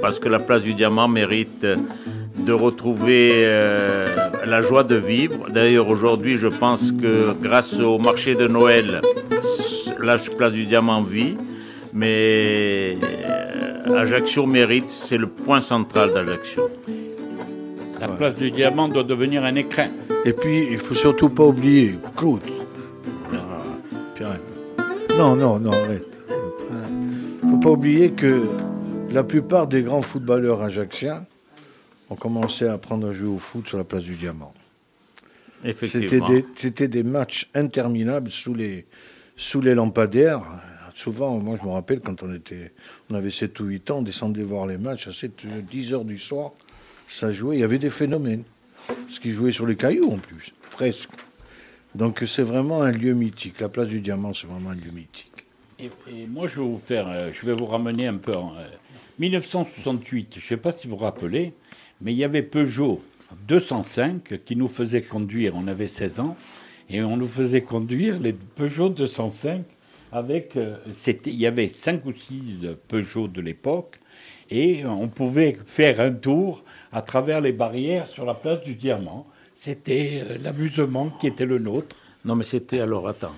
Parce 0.00 0.18
que 0.18 0.28
la 0.28 0.38
place 0.38 0.62
du 0.62 0.74
diamant 0.74 1.08
mérite 1.08 1.66
de 2.38 2.52
retrouver 2.52 3.32
euh, 3.44 4.08
la 4.46 4.62
joie 4.62 4.82
de 4.82 4.96
vivre. 4.96 5.50
D'ailleurs, 5.50 5.88
aujourd'hui, 5.88 6.38
je 6.38 6.48
pense 6.48 6.92
que 6.92 7.34
grâce 7.40 7.78
au 7.78 7.98
marché 7.98 8.34
de 8.34 8.46
Noël, 8.46 9.02
la 10.02 10.16
place 10.16 10.52
du 10.52 10.64
diamant 10.64 11.02
vit. 11.02 11.36
Mais 11.92 12.96
Ajaccio 13.96 14.46
mérite, 14.46 14.88
c'est 14.88 15.18
le 15.18 15.26
point 15.26 15.60
central 15.60 16.12
d'Ajaccio. 16.12 16.68
La 18.00 18.08
place 18.08 18.36
du 18.36 18.50
diamant 18.50 18.88
doit 18.88 19.04
devenir 19.04 19.44
un 19.44 19.54
écrin. 19.54 19.88
Et 20.24 20.32
puis, 20.32 20.68
il 20.70 20.78
faut 20.78 20.94
surtout 20.94 21.28
pas 21.28 21.44
oublier, 21.44 21.96
Claude. 22.16 22.40
Ah, 23.32 23.62
Pierre. 24.14 24.40
Non, 25.18 25.36
non, 25.36 25.58
non, 25.58 25.72
arrête. 25.72 26.06
Il 27.42 27.50
faut 27.50 27.56
pas 27.58 27.70
oublier 27.70 28.12
que 28.12 28.42
la 29.10 29.24
plupart 29.24 29.66
des 29.66 29.82
grands 29.82 30.02
footballeurs 30.02 30.62
ajaxiens 30.62 31.26
ont 32.08 32.14
commencé 32.16 32.66
à 32.66 32.74
apprendre 32.74 33.08
à 33.08 33.12
jouer 33.12 33.28
au 33.28 33.38
foot 33.38 33.68
sur 33.68 33.76
la 33.76 33.84
place 33.84 34.02
du 34.02 34.14
Diamant. 34.14 34.54
C'était 35.62 35.70
Effectivement. 35.70 36.28
des, 36.28 36.44
c'était 36.54 36.88
des 36.88 37.02
matchs 37.02 37.50
interminables 37.54 38.30
sous 38.30 38.54
les, 38.54 38.86
sous 39.36 39.60
les 39.60 39.74
lampadaires. 39.74 40.40
Souvent, 41.00 41.40
moi 41.40 41.56
je 41.58 41.66
me 41.66 41.72
rappelle 41.72 42.00
quand 42.00 42.22
on, 42.22 42.34
était, 42.34 42.72
on 43.08 43.14
avait 43.14 43.30
7 43.30 43.58
ou 43.60 43.64
8 43.64 43.90
ans, 43.90 43.98
on 44.00 44.02
descendait 44.02 44.42
voir 44.42 44.66
les 44.66 44.76
matchs 44.76 45.08
à 45.08 45.12
7, 45.12 45.46
10 45.70 45.94
heures 45.94 46.04
du 46.04 46.18
soir. 46.18 46.52
Ça 47.08 47.32
jouait, 47.32 47.56
il 47.56 47.60
y 47.60 47.64
avait 47.64 47.78
des 47.78 47.88
phénomènes. 47.88 48.44
Parce 48.86 49.18
qu'ils 49.18 49.32
jouaient 49.32 49.50
sur 49.50 49.64
les 49.64 49.76
cailloux 49.76 50.10
en 50.10 50.18
plus, 50.18 50.52
presque. 50.72 51.08
Donc 51.94 52.22
c'est 52.26 52.42
vraiment 52.42 52.82
un 52.82 52.92
lieu 52.92 53.14
mythique. 53.14 53.60
La 53.60 53.70
place 53.70 53.86
du 53.86 54.00
Diamant, 54.00 54.34
c'est 54.34 54.46
vraiment 54.46 54.68
un 54.68 54.74
lieu 54.74 54.90
mythique. 54.92 55.46
Et, 55.78 55.88
moi, 56.28 56.46
je 56.46 56.56
vais 56.60 56.66
vous 56.66 56.78
faire, 56.78 57.08
euh, 57.08 57.30
je 57.32 57.46
vais 57.46 57.54
vous 57.54 57.64
ramener 57.64 58.06
un 58.06 58.18
peu 58.18 58.36
en 58.36 58.54
euh, 58.58 58.68
1968. 59.20 60.34
Je 60.34 60.36
ne 60.36 60.42
sais 60.42 60.58
pas 60.58 60.70
si 60.70 60.86
vous 60.86 60.98
vous 60.98 61.02
rappelez, 61.02 61.54
mais 62.02 62.12
il 62.12 62.18
y 62.18 62.24
avait 62.24 62.42
Peugeot 62.42 63.00
205 63.48 64.44
qui 64.44 64.54
nous 64.54 64.68
faisait 64.68 65.00
conduire. 65.00 65.54
On 65.56 65.66
avait 65.66 65.88
16 65.88 66.20
ans 66.20 66.36
et 66.90 67.02
on 67.02 67.16
nous 67.16 67.26
faisait 67.26 67.62
conduire 67.62 68.18
les 68.18 68.34
Peugeot 68.34 68.90
205 68.90 69.64
avec. 70.12 70.56
euh, 70.56 70.76
c'était, 70.92 71.30
il 71.30 71.36
y 71.40 71.46
avait 71.46 71.68
5 71.68 72.04
ou 72.06 72.12
6 72.12 72.42
Peugeot 72.88 73.28
de 73.28 73.40
l'époque 73.40 73.96
et 74.50 74.84
on 74.84 75.08
pouvait 75.08 75.56
faire 75.66 76.00
un 76.00 76.12
tour 76.12 76.64
à 76.92 77.02
travers 77.02 77.40
les 77.40 77.52
barrières 77.52 78.06
sur 78.06 78.24
la 78.24 78.34
place 78.34 78.60
du 78.62 78.74
Diamant. 78.74 79.26
C'était 79.54 80.22
euh, 80.28 80.38
l'amusement 80.42 81.10
qui 81.20 81.26
était 81.28 81.46
le 81.46 81.58
nôtre. 81.58 81.96
Non, 82.24 82.34
mais 82.34 82.44
c'était 82.44 82.80
alors, 82.80 83.08
attends, 83.08 83.34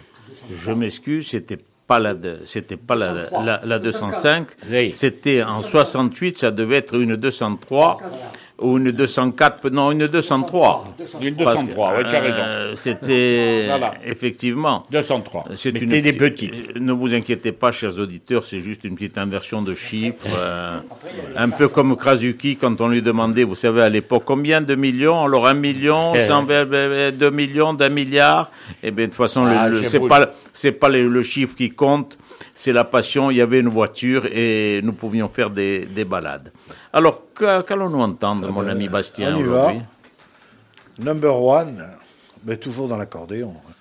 je 0.55 0.71
m'excuse, 0.73 1.29
c'était 1.29 1.59
pas 1.87 1.99
la, 2.01 2.15
de- 2.15 2.41
c'était 2.47 2.77
pas 2.77 2.95
la, 2.97 3.29
la, 3.45 3.61
la 3.65 3.79
205, 3.79 4.47
Oui. 4.71 4.93
c'était 4.93 5.43
en 5.43 5.63
68, 5.63 6.39
ça 6.39 6.51
devait 6.51 6.77
être 6.77 6.95
une 6.99 7.17
203 7.17 7.99
ou 8.63 8.79
une 8.79 8.91
204, 8.93 9.71
non, 9.71 9.91
une 9.93 10.07
203. 10.07 10.85
Une 11.21 11.35
Parce 11.37 11.55
que, 11.63 11.65
203, 11.69 11.95
oui, 11.99 12.05
tu 12.09 12.17
as 12.17 12.21
raison. 12.21 12.37
euh, 12.39 12.73
C'était 12.77 13.65
Voilà. 13.69 13.95
effectivement. 14.07 14.87
203. 14.91 15.45
C'est 15.57 15.71
une- 15.81 15.89
des 16.01 16.13
petites. 16.13 16.53
euh, 16.77 16.81
Ne 16.81 16.93
vous 16.93 17.13
inquiétez 17.15 17.53
pas, 17.53 17.73
chers 17.73 17.99
auditeurs, 17.99 18.45
c'est 18.45 18.61
juste 18.61 18.85
une 18.85 18.95
petite 18.95 19.19
inversion 19.19 19.63
de 19.63 19.75
chiffres. 19.75 20.27
euh, 20.37 20.79
un 21.37 21.49
peu 21.51 21.69
comme 21.69 21.97
Krasuki, 21.97 22.57
quand 22.57 22.81
on 22.81 22.89
lui 22.89 23.03
demandait, 23.03 23.45
vous 23.45 23.55
savez, 23.55 23.83
à 23.83 23.89
l'époque, 23.89 24.23
combien 24.25 24.61
de 24.61 24.75
millions 24.75 25.25
Alors, 25.25 25.47
un 25.47 25.55
million, 25.55 26.13
Eh. 26.15 26.27
120, 26.27 27.11
deux 27.13 27.31
millions, 27.31 27.75
d'un 27.75 27.89
milliard 27.89 28.51
Eh 28.83 28.91
bien, 28.91 29.07
de 29.07 29.11
toute 29.11 29.17
façon, 29.19 29.45
Ah, 29.47 29.69
c'est 29.87 30.01
pas, 30.09 30.31
c'est 30.53 30.73
pas 30.73 30.89
le, 30.89 31.09
le 31.09 31.23
chiffre 31.23 31.57
qui 31.57 31.71
compte, 31.71 32.17
c'est 32.55 32.73
la 32.73 32.85
passion. 32.85 33.31
Il 33.31 33.37
y 33.37 33.41
avait 33.41 33.61
une 33.61 33.69
voiture 33.69 34.27
et 34.27 34.81
nous 34.83 34.93
pouvions 34.93 35.29
faire 35.29 35.51
des, 35.51 35.87
des 35.87 36.05
balades. 36.05 36.53
Alors, 36.93 37.23
qu'allons-nous 37.35 38.01
entendre, 38.01 38.51
mon 38.51 38.67
ami 38.67 38.89
Bastien, 38.89 39.37
on 39.37 39.41
y 39.41 39.43
va. 39.45 39.63
aujourd'hui? 39.67 39.83
Number 40.99 41.37
one, 41.43 41.89
mais 42.45 42.57
toujours 42.57 42.89
dans 42.89 42.97
l'accordéon. 42.97 43.55
hein. 43.57 43.73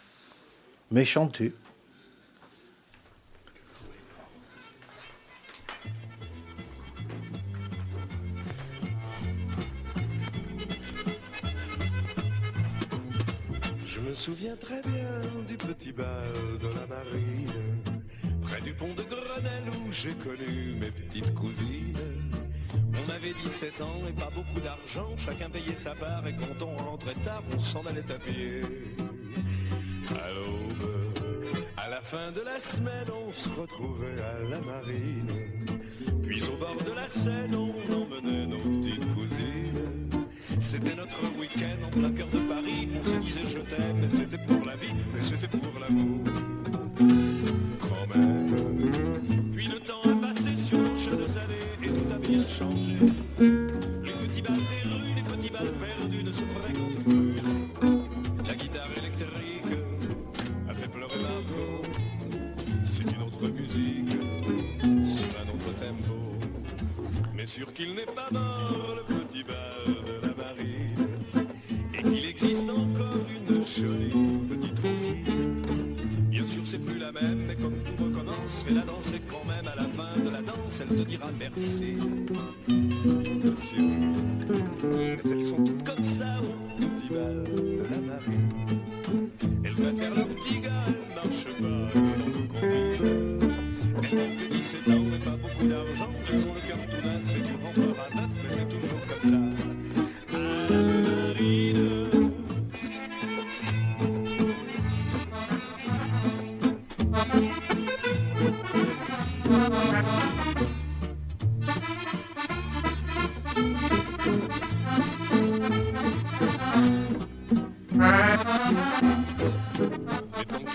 Mais 0.92 1.06
chanté. 1.06 1.54
Je 13.86 14.00
me 14.00 14.14
souviens 14.14 14.56
très 14.56 14.82
bien 14.82 15.08
du 15.48 15.58
petit 15.58 15.92
bal 15.92 16.06
de 16.62 16.68
la 16.68 16.88
marine, 16.88 17.91
du 18.64 18.74
pont 18.74 18.94
de 18.96 19.04
Grenelle 19.04 19.70
où 19.70 19.92
j'ai 19.92 20.14
connu 20.14 20.76
mes 20.80 20.92
petites 20.92 21.34
cousines. 21.34 21.98
On 22.74 23.12
avait 23.12 23.34
17 23.44 23.82
ans 23.82 24.02
et 24.08 24.14
pas 24.14 24.30
beaucoup 24.34 24.60
d'argent, 24.60 25.10
chacun 25.18 25.50
payait 25.50 25.76
sa 25.76 25.94
part 25.96 26.26
et 26.28 26.34
quand 26.34 26.66
on 26.66 26.76
rentrait 26.90 27.16
tard, 27.26 27.44
on 27.54 27.60
s'en 27.60 27.86
allait 27.86 28.12
à 28.12 28.20
pied. 28.20 28.62
À 30.10 30.34
l'aube, 30.34 30.92
à 31.78 31.90
la 31.90 32.02
fin 32.02 32.32
de 32.32 32.42
la 32.42 32.60
semaine, 32.60 33.08
on 33.28 33.32
se 33.32 33.50
retrouvait 33.50 34.22
à 34.22 34.50
la 34.50 34.60
marine. 34.60 35.32
Puis 36.24 36.44
au 36.44 36.58
bord 36.58 36.78
de 36.86 36.92
la 36.94 37.08
Seine, 37.08 37.56
on 37.56 37.94
emmenait 37.94 38.46
nos 38.46 38.82
petites 38.82 39.14
cousines. 39.14 40.28
C'était 40.60 40.96
notre 40.96 41.22
week-end 41.40 41.88
en 41.88 41.90
plein 41.90 42.12
cœur 42.12 42.28
de 42.28 42.40
Paris. 42.48 42.90
On 43.00 43.04
se 43.04 43.16
disait 43.16 43.46
je 43.46 43.60
t'aime, 43.60 44.10
c'était 44.10 44.38
pour 44.38 44.66
la 44.66 44.76
vie, 44.76 44.94
mais 45.14 45.24
c'était 45.24 45.48
pour 45.48 45.80
l'amour. 45.80 46.51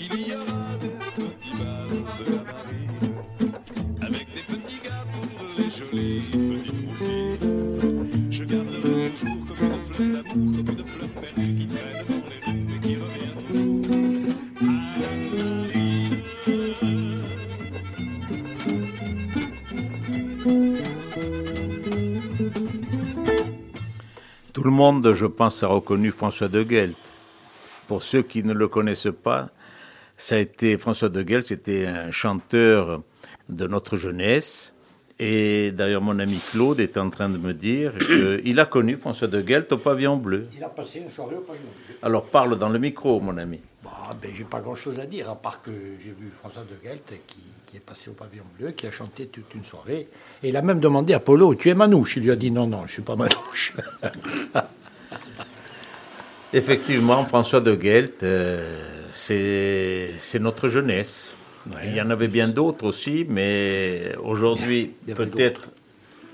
Qu'il 0.09 0.29
y 0.29 0.35
aura 0.35 0.77
des 0.81 0.95
petits 1.17 1.55
bals 1.59 2.05
de 2.19 2.25
la 2.33 2.43
marine, 2.45 2.99
avec 4.01 4.27
des 4.35 4.45
petits 4.55 4.81
gars 4.85 5.05
pour 5.13 5.25
les 5.59 5.71
jolies 5.71 6.23
petites 6.31 6.79
routines, 7.01 8.31
je 8.31 8.45
garderai 8.45 9.11
toujours 9.11 9.45
comme 9.47 9.73
une 9.73 9.83
fleur 9.83 10.09
d'amour, 10.23 10.51
comme 10.55 10.79
une 10.79 10.87
fleur 10.87 11.09
perdue 11.09 11.55
qui 11.55 11.67
traîne 11.67 12.05
dans 12.09 12.23
les 12.29 12.39
rues 12.47 12.67
mais 12.69 12.79
qui 12.87 12.95
revient 12.97 13.35
toujours 13.49 13.87
à. 13.93 14.07
Tout 24.53 24.63
le 24.63 24.71
monde, 24.71 25.13
je 25.15 25.27
pense, 25.27 25.63
a 25.65 25.67
reconnu 25.67 26.13
François 26.13 26.49
de 26.49 26.63
Guelt. 26.63 26.97
Pour 27.89 28.03
ceux 28.05 28.23
qui 28.23 28.45
ne 28.45 28.53
le 28.53 28.69
connaissent 28.69 29.09
pas, 29.23 29.49
ça 30.17 30.37
a 30.37 30.39
été 30.39 30.79
François 30.79 31.09
de 31.09 31.23
Guel, 31.23 31.45
c'était 31.45 31.87
un 31.87 32.11
chanteur 32.11 33.03
de 33.49 33.67
notre 33.67 33.97
jeunesse. 33.97 34.73
Et 35.19 35.73
d'ailleurs, 35.73 36.03
mon 36.03 36.19
ami 36.19 36.39
Claude 36.51 36.79
est 36.81 36.99
en 36.99 37.09
train 37.09 37.29
de 37.29 37.39
me 37.39 37.53
dire 37.55 37.95
qu'il 38.43 38.61
a 38.61 38.67
connu 38.67 38.97
François 38.97 39.29
de 39.29 39.41
Guelt 39.41 39.73
au 39.73 39.79
pavillon 39.79 40.17
bleu. 40.17 40.47
Il 40.55 40.63
a 40.63 40.69
passé 40.69 41.01
une 41.01 41.11
soirée 41.11 41.37
au 41.37 41.41
pavillon 41.41 41.65
bleu. 41.87 41.97
Alors 42.03 42.27
parle 42.27 42.59
dans 42.59 42.69
le 42.69 42.79
micro, 42.79 43.21
mon 43.21 43.37
ami. 43.39 43.61
Bah, 43.83 43.91
ben, 44.21 44.31
j'ai 44.35 44.45
pas 44.45 44.61
grand 44.61 44.75
chose 44.75 45.01
à 45.01 45.07
dire, 45.07 45.31
à 45.31 45.37
part 45.37 45.63
que 45.63 45.71
j'ai 46.01 46.11
vu 46.11 46.31
François 46.39 46.65
de 46.65 46.77
Guelt 46.83 47.13
qui, 47.27 47.39
qui 47.67 47.77
est 47.79 47.81
passé 47.81 48.11
au 48.11 48.15
pavillon 48.15 48.45
bleu, 48.59 48.73
qui 48.73 48.87
a 48.87 48.91
chanté 48.91 49.27
toute 49.27 49.55
une 49.55 49.65
soirée. 49.65 50.09
Et 50.43 50.51
il 50.51 50.57
a 50.57 50.63
même 50.63 50.81
demandé 50.81 51.15
à 51.15 51.21
Polo 51.21 51.55
Tu 51.55 51.71
es 51.71 51.75
Manouche? 51.75 52.17
Il 52.17 52.25
lui 52.25 52.31
a 52.31 52.37
dit 52.37 52.51
Non, 52.51 52.67
non, 52.67 52.87
je 52.87 52.93
suis 52.93 53.03
pas 53.03 53.17
Manouche. 53.17 53.75
Effectivement, 56.53 57.25
François 57.27 57.61
de 57.61 57.75
Guelt, 57.75 58.23
euh, 58.23 58.96
c'est 59.17 60.39
notre 60.41 60.69
jeunesse. 60.69 61.35
Il 61.85 61.95
y 61.95 62.01
en 62.01 62.11
avait 62.11 62.29
bien 62.29 62.47
d'autres 62.49 62.87
aussi, 62.87 63.27
mais 63.29 64.15
aujourd'hui, 64.23 64.93
peut-être, 65.17 65.69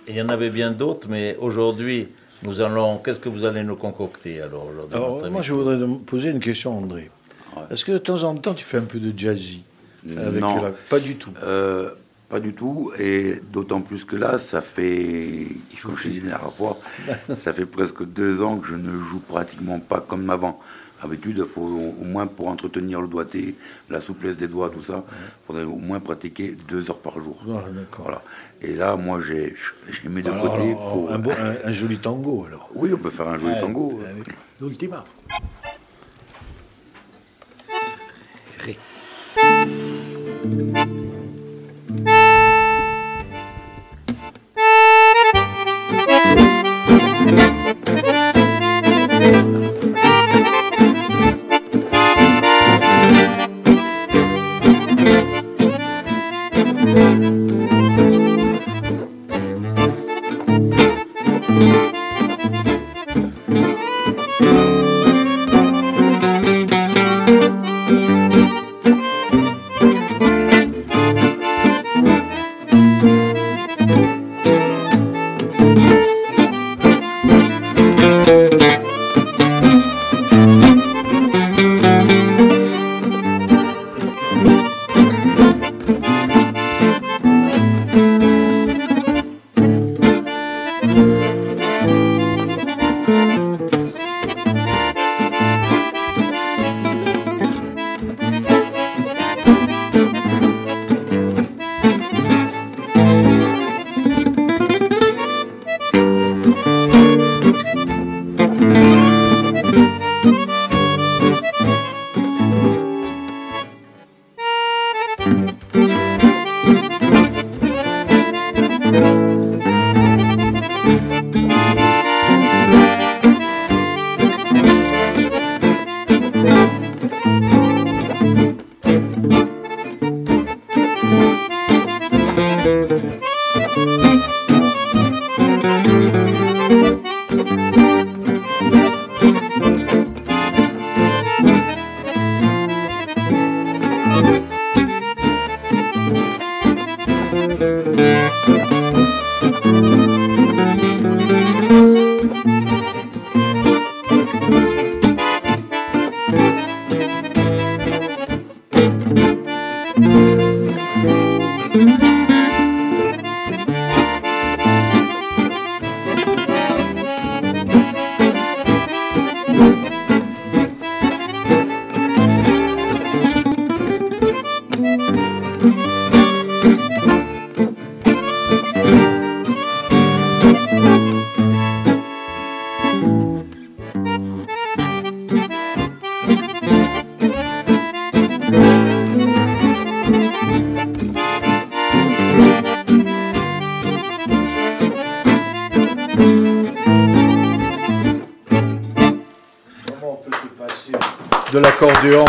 il 0.07 0.17
y 0.17 0.21
en 0.23 0.29
avait 0.29 0.51
bien 0.51 0.73
d'autres, 0.73 1.07
mais 1.09 1.37
aujourd'hui, 1.41 2.07
nous 2.43 2.61
allons. 2.61 2.99
Qu'est-ce 2.99 3.21
que 3.21 3.31
vous 3.31 3.45
allez 3.47 3.63
nous 3.63 3.77
concocter 3.77 4.43
alors 4.43 4.67
aujourd'hui 4.67 5.31
moi, 5.31 5.41
je 5.41 5.53
voudrais 5.55 5.77
me 5.79 5.99
poser 5.99 6.31
une 6.31 6.41
question, 6.41 6.77
André. 6.77 7.11
Est-ce 7.71 7.85
que 7.85 7.93
de 7.93 7.99
temps 7.99 8.23
en 8.25 8.35
temps, 8.37 8.53
tu 8.55 8.65
fais 8.65 8.79
un 8.79 8.83
peu 8.83 8.99
de 8.99 9.17
jazzy 9.19 9.63
avec 10.19 10.41
Non. 10.41 10.61
la- 10.63 10.73
Pas 10.91 10.99
du 11.01 11.15
tout. 11.17 11.31
Euh, 11.43 11.91
pas 12.29 12.41
du 12.41 12.53
tout, 12.55 12.93
et 12.99 13.41
d'autant 13.53 13.81
plus 13.83 14.05
que 14.05 14.17
là, 14.17 14.39
ça 14.39 14.61
fait, 14.63 15.47
comme 15.83 15.97
je 15.99 16.05
l'ai 16.09 16.15
dit 16.15 16.21
la 16.21 16.31
dernière 16.39 16.53
fois, 16.55 16.79
ça 17.37 17.53
fait 17.53 17.67
presque 17.67 18.05
deux 18.05 18.43
ans 18.43 18.57
que 18.57 18.67
je 18.69 18.75
ne 18.75 18.99
joue 18.99 19.21
pratiquement 19.21 19.79
pas 19.79 20.01
comme 20.01 20.29
avant. 20.31 20.59
D'habitude, 21.03 21.39
il 21.39 21.45
faut 21.45 21.63
au 21.63 22.05
moins 22.05 22.27
pour 22.29 22.49
entretenir 22.49 23.01
le 23.01 23.09
doigté, 23.09 23.57
la 23.91 24.01
souplesse 24.01 24.37
des 24.37 24.47
doigts, 24.47 24.71
tout 24.71 24.85
ça, 24.85 25.05
il 25.11 25.47
faudrait 25.47 25.65
au 25.65 25.77
moins 25.77 25.99
pratiquer 25.99 26.57
deux 26.69 26.89
heures 26.91 27.01
par 27.01 27.19
jour. 27.21 27.45
Ah, 27.49 27.69
d'accord. 27.71 28.05
Voilà. 28.05 28.23
Et 28.61 28.75
là, 28.75 28.95
moi, 28.97 29.19
j'ai 29.19 29.55
j'ai 29.91 30.09
mis 30.09 30.23
de 30.23 30.31
Alors, 30.31 30.53
côté 30.55 30.71
alors, 30.71 30.93
pour. 30.93 31.11
un, 31.13 31.19
beau- 31.19 31.31
un- 31.33 31.69
un 31.69 31.73
joli 31.73 31.99
tango, 31.99 32.45
alors. 32.47 32.71
Oui, 32.75 32.91
on 32.95 32.99
peut 32.99 33.11
faire 33.11 33.27
un 33.29 33.39
joli 33.39 33.55
tango. 33.61 34.01
L'ultima. 34.61 35.05
Ré. 38.61 38.79
Comment 57.03 57.42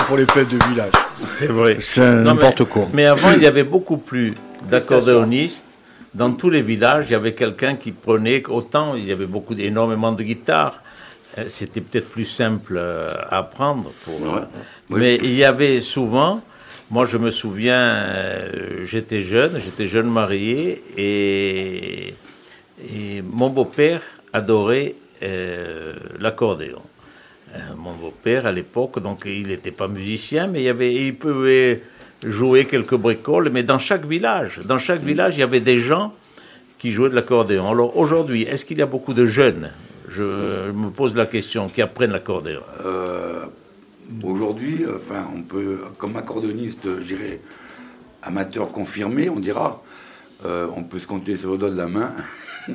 pour 0.08 0.18
les 0.18 0.26
fêtes 0.26 0.50
de 0.50 0.58
village 0.70 0.92
C'est 1.28 1.48
vrai. 1.48 1.78
C'est 1.80 2.02
n'importe 2.24 2.64
quoi. 2.66 2.88
Mais 2.94 3.06
avant, 3.06 3.32
il 3.32 3.44
y 3.44 3.48
avait 3.48 3.64
beaucoup 3.64 3.98
plus 3.98 4.34
d'accordéonistes. 4.70 5.66
Dans 6.14 6.32
tous 6.32 6.50
les 6.50 6.62
villages, 6.62 7.06
il 7.10 7.14
y 7.14 7.16
avait 7.16 7.34
quelqu'un 7.34 7.76
qui 7.76 7.92
prenait, 7.92 8.44
autant 8.48 8.96
il 8.96 9.06
y 9.06 9.12
avait 9.12 9.26
beaucoup, 9.26 9.56
énormément 9.58 10.12
de 10.12 10.24
guitares. 10.24 10.80
Euh, 11.38 11.46
C'était 11.48 11.82
peut-être 11.82 12.10
plus 12.10 12.26
simple 12.26 12.76
euh, 12.78 13.08
à 13.30 13.40
apprendre. 13.40 13.92
Pour, 14.06 14.22
Ouais. 14.22 14.42
Mais 14.90 15.16
il 15.24 15.34
y 15.34 15.44
avait 15.44 15.82
souvent, 15.82 16.42
moi 16.92 17.06
je 17.06 17.18
me 17.18 17.32
souviens, 17.32 17.82
euh, 17.96 18.86
j'étais 18.86 19.22
jeune, 19.24 19.60
j'étais 19.64 19.88
jeune 19.88 20.08
marié, 20.08 20.84
et, 20.96 22.14
et 22.94 23.24
mon 23.24 23.50
beau-père 23.50 24.02
adorait 24.34 24.94
euh, 25.24 25.94
l'accordéon. 26.20 26.82
Euh, 27.54 27.58
mon 27.78 27.94
beau-père 27.94 28.46
à 28.46 28.52
l'époque, 28.52 29.00
donc 29.00 29.24
il 29.26 29.48
n'était 29.48 29.72
pas 29.72 29.88
musicien, 29.88 30.48
mais 30.48 30.62
il, 30.62 30.66
y 30.66 30.70
avait, 30.70 30.94
il 30.94 31.16
pouvait 31.16 31.84
jouer 32.24 32.66
quelques 32.66 32.96
bricoles. 32.96 33.50
Mais 33.52 33.64
dans 33.64 33.80
chaque 33.80 34.06
village, 34.06 34.60
dans 34.66 34.80
chaque 34.80 35.02
village, 35.02 35.38
il 35.38 35.42
y 35.42 35.44
avait 35.44 35.60
des 35.60 35.80
gens 35.80 36.14
qui 36.80 36.92
jouaient 36.92 37.10
de 37.10 37.16
l'accordéon. 37.16 37.70
Alors 37.70 37.96
aujourd'hui, 37.98 38.44
est-ce 38.44 38.66
qu'il 38.66 38.80
y 38.80 38.82
a 38.82 38.88
beaucoup 38.88 39.14
de 39.14 39.26
jeunes? 39.26 39.72
Je, 40.10 40.72
me 40.72 40.90
pose 40.90 41.16
la 41.16 41.26
question, 41.26 41.70
qui 41.70 41.82
apprennent 41.82 42.12
l'accordéon. 42.12 42.62
Euh, 42.86 43.46
Aujourd'hui, 44.24 44.86
enfin, 44.94 45.28
on 45.36 45.42
peut, 45.42 45.80
comme 45.98 46.16
accordéoniste, 46.18 47.00
je 47.00 47.16
dirais, 47.16 47.40
amateur 48.22 48.72
confirmé, 48.72 49.30
on 49.30 49.40
dira, 49.40 49.82
euh, 50.46 50.68
on 50.76 50.84
peut 50.84 51.00
se 51.00 51.08
compter 51.08 51.36
sur 51.36 51.52
le 51.52 51.58
doigt 51.58 51.70
de 51.70 51.78
la 51.78 51.88
main. 51.88 52.12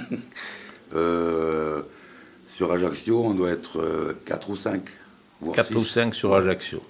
Euh, 0.95 1.83
sur 2.59 2.73
Ajaccio, 2.73 3.23
on 3.25 3.35
doit 3.35 3.51
être 3.51 4.14
4 4.25 4.51
ou 4.51 4.57
5. 4.57 4.83
4 5.55 5.77
ou 5.77 5.85
5 5.85 6.12
sur 6.12 6.35
Ajaccio. 6.35 6.83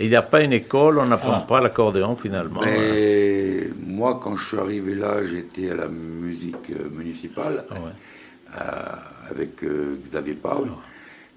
Il 0.00 0.08
n'y 0.08 0.16
a 0.16 0.22
pas 0.22 0.40
une 0.42 0.54
école, 0.54 0.98
on 0.98 1.04
n'apprend 1.06 1.40
pas 1.40 1.60
l'accordéon 1.60 2.16
finalement. 2.16 2.62
Mais 2.62 3.68
moi, 3.86 4.18
quand 4.22 4.36
je 4.36 4.48
suis 4.48 4.56
arrivé 4.58 4.94
là, 4.94 5.22
j'étais 5.22 5.70
à 5.70 5.74
la 5.74 5.88
musique 5.88 6.70
euh, 6.70 6.88
municipale 6.90 7.64
Ah 7.70 7.74
ouais. 7.74 7.80
euh, 8.58 9.30
avec 9.32 9.62
euh, 9.64 9.98
Xavier 10.08 10.32
Paul. 10.34 10.68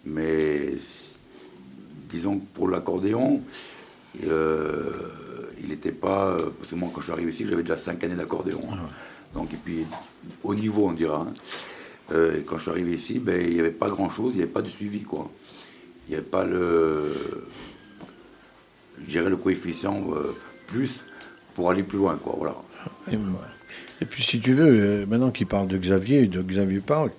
Mais 0.06 0.76
disons 2.10 2.39
que 2.39 2.45
pour 2.54 2.69
l'accordéon, 2.69 3.41
euh, 4.26 4.89
il 5.62 5.67
n'était 5.67 5.91
pas. 5.91 6.38
Parce 6.60 6.72
que 6.72 6.76
moi, 6.76 6.89
quand 6.93 7.02
je 7.02 7.06
suis 7.08 7.13
arrivé 7.13 7.32
ici, 7.32 7.45
j'avais 7.45 7.63
déjà 7.63 7.76
5 7.76 8.02
années 8.06 8.15
d'accordéon. 8.15 8.62
Ah 8.72 8.78
Donc, 9.34 9.54
et 9.54 9.58
puis, 9.58 9.86
au 10.43 10.56
niveau, 10.56 10.88
on 10.88 10.93
dira. 10.93 11.26
hein. 11.28 11.34
Euh, 12.12 12.39
et 12.39 12.41
quand 12.43 12.58
je 12.58 12.63
suis 12.63 12.72
arrivé 12.72 12.93
ici, 12.95 13.19
ben, 13.19 13.39
il 13.41 13.54
n'y 13.54 13.60
avait 13.60 13.72
pas 13.72 13.88
grand-chose, 13.88 14.32
il 14.34 14.38
n'y 14.38 14.43
avait 14.43 14.52
pas 14.52 14.62
de 14.62 14.69
suivi, 14.69 15.02
quoi. 15.02 15.30
Il 16.08 16.12
n'y 16.12 16.15
avait 16.17 16.26
pas 16.26 16.45
le. 16.45 17.13
Je 19.02 19.10
dirais 19.10 19.30
le 19.30 19.38
coefficient 19.38 20.04
euh, 20.13 20.36
plus 20.67 21.04
pour 21.56 21.69
aller 21.69 21.84
plus 21.84 21.98
loin, 22.00 22.17
quoi. 22.22 22.36
Voilà. 22.38 22.56
Et, 23.12 23.17
et 24.02 24.06
puis, 24.06 24.24
si 24.24 24.39
tu 24.39 24.54
veux, 24.54 24.65
euh, 25.02 25.06
maintenant 25.06 25.32
qu'il 25.32 25.48
parle 25.48 25.67
de 25.67 25.78
Xavier, 25.78 26.28
de 26.28 26.41
Xavier 26.41 26.80
Paul, 26.80 27.12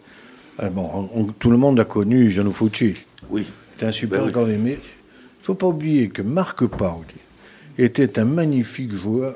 euh, 0.62 0.70
bon, 0.70 0.90
on- 0.92 1.20
on- 1.20 1.24
tout 1.26 1.50
le 1.50 1.56
monde 1.56 1.78
a 1.80 1.84
connu 1.84 2.30
Gianno 2.30 2.52
Fucci. 2.52 2.96
Oui. 3.30 3.46
C'était 3.72 3.86
un 3.86 3.92
super 3.92 4.24
Ben 4.26 4.32
oui. 4.44 4.56
Mais 4.58 4.72
il 4.72 4.74
ne 4.74 5.44
faut 5.44 5.54
pas 5.54 5.66
oublier 5.68 6.08
que 6.08 6.20
Marc 6.22 6.66
Pauli 6.66 7.06
était 7.78 8.18
un 8.18 8.24
magnifique 8.24 8.92
joueur, 8.92 9.34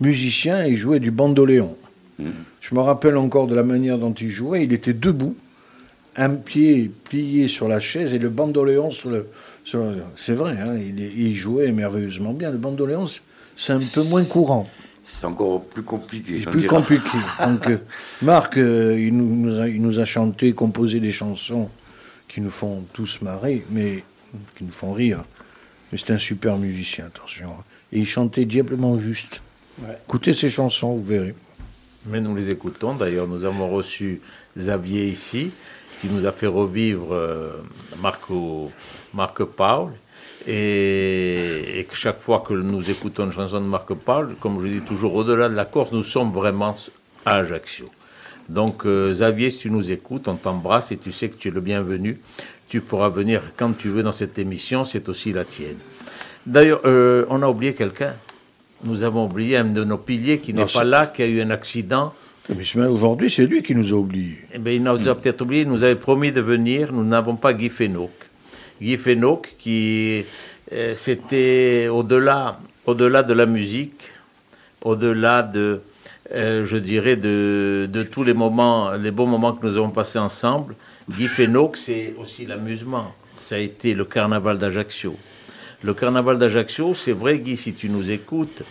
musicien 0.00 0.64
et 0.64 0.76
jouait 0.76 1.00
du 1.00 1.10
bandoléon. 1.10 1.76
Je 2.18 2.74
me 2.74 2.80
rappelle 2.80 3.16
encore 3.16 3.46
de 3.46 3.54
la 3.54 3.62
manière 3.62 3.98
dont 3.98 4.12
il 4.12 4.30
jouait. 4.30 4.64
Il 4.64 4.72
était 4.72 4.92
debout, 4.92 5.34
un 6.16 6.36
pied 6.36 6.90
plié 7.04 7.48
sur 7.48 7.68
la 7.68 7.80
chaise 7.80 8.14
et 8.14 8.18
le 8.18 8.28
bandoléon 8.28 8.90
sur 8.90 9.10
le. 9.10 9.28
sur 9.64 9.78
le- 9.82 10.02
C'est 10.16 10.34
vrai, 10.34 10.52
hein, 10.64 10.76
il, 10.76 11.00
il 11.00 11.34
jouait 11.34 11.72
merveilleusement 11.72 12.32
bien. 12.32 12.50
Le 12.50 12.58
bandoléon, 12.58 13.08
c'est- 13.56 13.72
un 13.72 13.80
peu 13.80 14.02
moins 14.04 14.24
courant. 14.24 14.66
C'est 15.04 15.26
encore 15.26 15.64
plus 15.64 15.82
compliqué. 15.82 16.40
Plus 16.40 16.60
dirais. 16.62 16.66
compliqué. 16.68 17.18
Donc, 17.44 17.66
euh, 17.68 17.78
Marc, 18.22 18.56
euh, 18.56 18.96
il, 18.98 19.16
nous, 19.16 19.34
nous 19.50 19.60
a, 19.60 19.68
il 19.68 19.82
nous 19.82 19.98
a 19.98 20.04
chanté, 20.04 20.52
composé 20.52 21.00
des 21.00 21.10
chansons 21.12 21.68
qui 22.28 22.40
nous 22.40 22.50
font 22.50 22.86
tous 22.92 23.20
marrer, 23.20 23.64
mais 23.70 24.04
qui 24.56 24.64
nous 24.64 24.70
font 24.72 24.92
rire. 24.92 25.24
Mais 25.90 25.98
c'est 25.98 26.12
un 26.12 26.18
super 26.18 26.56
musicien, 26.56 27.06
attention. 27.06 27.48
hein. 27.50 27.64
Et 27.92 27.98
il 27.98 28.06
chantait 28.06 28.44
diablement 28.46 28.98
juste. 28.98 29.42
Ouais. 29.82 29.98
Écoutez 30.08 30.32
ces 30.34 30.48
chansons, 30.48 30.94
vous 30.94 31.04
verrez. 31.04 31.34
Mais 32.06 32.20
nous 32.20 32.34
les 32.34 32.50
écoutons. 32.50 32.94
D'ailleurs, 32.94 33.28
nous 33.28 33.44
avons 33.44 33.70
reçu 33.70 34.20
Xavier 34.56 35.06
ici, 35.06 35.50
qui 36.00 36.08
nous 36.08 36.26
a 36.26 36.32
fait 36.32 36.46
revivre 36.46 37.12
euh, 37.12 37.52
Marco, 38.00 38.70
Marc 39.14 39.44
Paul. 39.44 39.90
Et, 40.46 41.78
et 41.78 41.84
que 41.84 41.94
chaque 41.94 42.20
fois 42.20 42.42
que 42.46 42.52
nous 42.52 42.90
écoutons 42.90 43.26
une 43.26 43.32
chanson 43.32 43.60
de 43.60 43.66
Marc 43.66 43.94
Paul, 43.94 44.34
comme 44.40 44.60
je 44.60 44.66
dis 44.66 44.80
toujours, 44.80 45.14
au-delà 45.14 45.48
de 45.48 45.54
la 45.54 45.64
Corse, 45.64 45.92
nous 45.92 46.02
sommes 46.02 46.32
vraiment 46.32 46.76
à 47.24 47.36
Ajaccio. 47.36 47.88
Donc, 48.48 48.84
euh, 48.84 49.12
Xavier, 49.12 49.50
si 49.50 49.58
tu 49.58 49.70
nous 49.70 49.92
écoutes, 49.92 50.26
on 50.28 50.34
t'embrasse 50.34 50.90
et 50.92 50.96
tu 50.96 51.12
sais 51.12 51.28
que 51.28 51.36
tu 51.36 51.48
es 51.48 51.50
le 51.50 51.60
bienvenu. 51.60 52.18
Tu 52.68 52.80
pourras 52.80 53.08
venir 53.08 53.42
quand 53.56 53.72
tu 53.72 53.88
veux 53.88 54.02
dans 54.02 54.12
cette 54.12 54.38
émission, 54.38 54.84
c'est 54.84 55.08
aussi 55.08 55.32
la 55.32 55.44
tienne. 55.44 55.76
D'ailleurs, 56.46 56.80
euh, 56.84 57.24
on 57.28 57.42
a 57.42 57.48
oublié 57.48 57.74
quelqu'un. 57.74 58.14
Nous 58.84 59.02
avons 59.02 59.26
oublié 59.26 59.56
un 59.58 59.64
de 59.64 59.84
nos 59.84 59.98
piliers 59.98 60.38
qui 60.38 60.52
n'est 60.52 60.66
pas 60.66 60.84
là, 60.84 61.06
qui 61.06 61.22
a 61.22 61.26
eu 61.26 61.40
un 61.40 61.50
accident. 61.50 62.12
Mais 62.48 62.64
c'est- 62.64 62.78
aujourd'hui, 62.80 63.30
c'est 63.30 63.46
lui 63.46 63.62
qui 63.62 63.74
nous 63.74 63.90
a 63.92 63.96
oubliés. 63.96 64.38
Eh 64.52 64.58
bien, 64.58 64.72
il 64.72 64.82
nous 64.82 65.08
a 65.08 65.14
peut-être 65.14 65.40
oublié, 65.42 65.62
il 65.62 65.68
nous 65.68 65.84
avait 65.84 65.94
promis 65.94 66.32
de 66.32 66.40
venir. 66.40 66.92
Nous 66.92 67.04
n'avons 67.04 67.36
pas 67.36 67.54
Guy 67.54 67.68
Fénoc. 67.68 68.10
Guy 68.80 68.96
Fénoc, 68.96 69.54
qui 69.58 70.24
euh, 70.72 70.94
c'était 70.96 71.86
au-delà, 71.88 72.58
au-delà 72.86 73.22
de 73.22 73.32
la 73.32 73.46
musique, 73.46 74.10
au-delà 74.82 75.42
de, 75.44 75.80
euh, 76.34 76.64
je 76.64 76.76
dirais, 76.78 77.14
de, 77.16 77.88
de 77.90 78.02
tous 78.02 78.24
les 78.24 78.34
moments, 78.34 78.90
les 78.92 79.12
bons 79.12 79.26
moments 79.26 79.52
que 79.52 79.64
nous 79.66 79.76
avons 79.76 79.90
passés 79.90 80.18
ensemble. 80.18 80.74
Guy 81.08 81.28
Fénoc, 81.28 81.76
c'est 81.76 82.14
aussi 82.18 82.46
l'amusement. 82.46 83.14
Ça 83.38 83.54
a 83.56 83.58
été 83.58 83.94
le 83.94 84.04
carnaval 84.04 84.58
d'Ajaccio. 84.58 85.14
Le 85.84 85.94
carnaval 85.94 86.38
d'Ajaccio, 86.38 86.94
c'est 86.94 87.12
vrai, 87.12 87.38
Guy, 87.38 87.56
si 87.56 87.74
tu 87.74 87.88
nous 87.88 88.10
écoutes, 88.10 88.62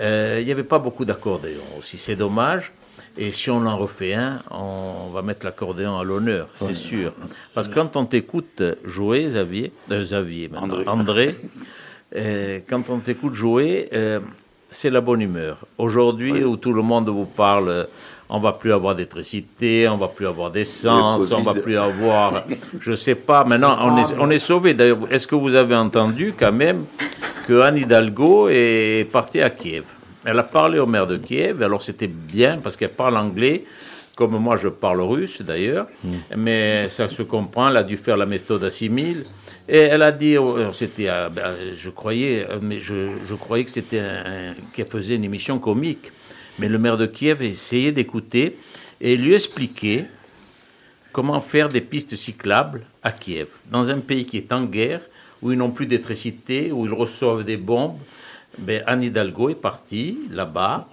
euh, 0.00 0.38
il 0.40 0.46
n'y 0.46 0.52
avait 0.52 0.62
pas 0.62 0.78
beaucoup 0.78 1.04
d'accordéon 1.04 1.62
aussi. 1.78 1.98
C'est 1.98 2.14
dommage. 2.14 2.72
Et 3.18 3.30
si 3.32 3.50
on 3.50 3.66
en 3.66 3.76
refait 3.76 4.14
un, 4.14 4.40
on 4.50 5.10
va 5.12 5.22
mettre 5.22 5.44
l'accordéon 5.44 5.98
à 5.98 6.04
l'honneur, 6.04 6.48
c'est 6.54 6.74
sûr. 6.74 7.12
Parce 7.52 7.68
que 7.68 7.74
quand 7.74 7.96
on 7.96 8.06
t'écoute 8.06 8.62
jouer, 8.84 9.24
Xavier, 9.24 9.72
euh, 9.90 10.02
Xavier 10.02 10.50
André. 10.54 10.84
André, 10.86 11.36
euh, 12.16 12.60
quand 12.68 12.88
on 12.90 13.00
t'écoute 13.00 13.34
jouer, 13.34 13.90
c'est 14.70 14.88
la 14.88 15.00
bonne 15.00 15.20
humeur. 15.20 15.58
Aujourd'hui, 15.78 16.44
où 16.44 16.56
tout 16.56 16.72
le 16.72 16.82
monde 16.82 17.08
vous 17.08 17.26
parle, 17.26 17.88
on 18.34 18.40
va 18.40 18.52
plus 18.52 18.72
avoir 18.72 18.94
d'électricité, 18.94 19.86
on 19.88 19.98
va 19.98 20.08
plus 20.08 20.26
avoir 20.26 20.50
d'essence, 20.50 21.30
on 21.30 21.42
va 21.42 21.52
plus 21.52 21.76
avoir, 21.76 22.44
je 22.80 22.94
sais 22.94 23.14
pas. 23.14 23.44
Maintenant, 23.44 23.76
on 23.82 23.98
est, 23.98 24.14
on 24.18 24.30
est 24.30 24.38
sauvé. 24.38 24.72
D'ailleurs, 24.72 25.00
est-ce 25.10 25.26
que 25.26 25.34
vous 25.34 25.54
avez 25.54 25.76
entendu 25.76 26.32
quand 26.34 26.50
même 26.50 26.86
que 27.46 27.60
Anne 27.60 27.76
Hidalgo 27.76 28.48
est 28.48 29.06
partie 29.12 29.42
à 29.42 29.50
Kiev? 29.50 29.84
Elle 30.24 30.38
a 30.38 30.44
parlé 30.44 30.78
au 30.78 30.86
maire 30.86 31.06
de 31.06 31.18
Kiev. 31.18 31.62
Alors 31.62 31.82
c'était 31.82 32.08
bien 32.08 32.56
parce 32.56 32.74
qu'elle 32.76 32.92
parle 32.92 33.18
anglais. 33.18 33.64
Comme 34.16 34.36
moi, 34.38 34.56
je 34.56 34.68
parle 34.68 35.00
russe 35.02 35.40
d'ailleurs, 35.42 35.86
mais 36.36 36.88
ça 36.90 37.08
se 37.08 37.22
comprend. 37.22 37.68
Elle 37.68 37.78
a 37.78 37.82
dû 37.82 37.96
faire 37.96 38.16
la 38.16 38.26
méthode 38.26 38.64
à 38.64 38.70
6000. 38.70 39.24
Et 39.68 39.78
elle 39.78 40.02
a 40.02 40.12
dit, 40.12 40.36
euh, 40.36 40.72
c'était, 40.72 41.08
euh, 41.08 41.28
ben, 41.28 41.54
je 41.74 41.88
croyais, 41.88 42.46
euh, 42.50 42.58
mais 42.60 42.80
je, 42.80 43.10
je 43.24 43.34
croyais 43.34 43.64
que 43.64 43.70
c'était 43.70 44.02
qu'elle 44.74 44.86
faisait 44.88 45.14
une 45.14 45.24
émission 45.24 45.58
comique. 45.58 46.12
Mais 46.58 46.68
le 46.68 46.78
maire 46.78 46.96
de 46.96 47.06
Kiev 47.06 47.40
a 47.40 47.44
essayé 47.44 47.92
d'écouter 47.92 48.56
et 49.00 49.16
lui 49.16 49.34
expliquer 49.34 50.04
comment 51.12 51.40
faire 51.40 51.68
des 51.68 51.80
pistes 51.80 52.16
cyclables 52.16 52.82
à 53.02 53.12
Kiev, 53.12 53.48
dans 53.70 53.88
un 53.90 53.98
pays 53.98 54.24
qui 54.24 54.38
est 54.38 54.52
en 54.52 54.64
guerre, 54.64 55.00
où 55.42 55.52
ils 55.52 55.58
n'ont 55.58 55.70
plus 55.70 55.86
d'électricité, 55.86 56.72
où 56.72 56.86
ils 56.86 56.92
reçoivent 56.92 57.44
des 57.44 57.56
bombes. 57.56 57.98
Ben, 58.58 58.82
Anne 58.86 59.02
Hidalgo 59.02 59.50
est 59.50 59.54
partie 59.54 60.18
là-bas, 60.30 60.88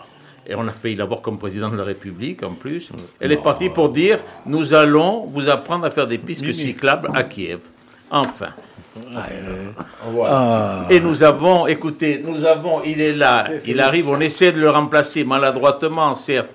et 0.47 0.55
on 0.55 0.67
a 0.67 0.71
failli 0.71 0.95
l'avoir 0.95 1.21
comme 1.21 1.37
président 1.37 1.69
de 1.69 1.77
la 1.77 1.83
République 1.83 2.41
en 2.43 2.53
plus. 2.53 2.91
Elle 3.19 3.31
est 3.31 3.43
partie 3.43 3.69
pour 3.69 3.89
dire 3.89 4.19
nous 4.45 4.73
allons 4.73 5.25
vous 5.27 5.47
apprendre 5.49 5.85
à 5.85 5.91
faire 5.91 6.07
des 6.07 6.17
pistes 6.17 6.51
cyclables 6.51 7.09
à 7.13 7.23
Kiev. 7.23 7.59
Enfin. 8.09 8.53
Ah, 10.25 10.85
Et 10.89 10.99
nous 10.99 11.23
avons, 11.23 11.67
écoutez, 11.67 12.21
nous 12.25 12.45
avons, 12.45 12.81
il 12.83 13.01
est 13.01 13.13
là, 13.13 13.47
il 13.65 13.79
arrive, 13.79 14.09
on 14.09 14.19
essaie 14.19 14.51
de 14.51 14.59
le 14.59 14.69
remplacer 14.69 15.23
maladroitement, 15.23 16.15
certes, 16.15 16.49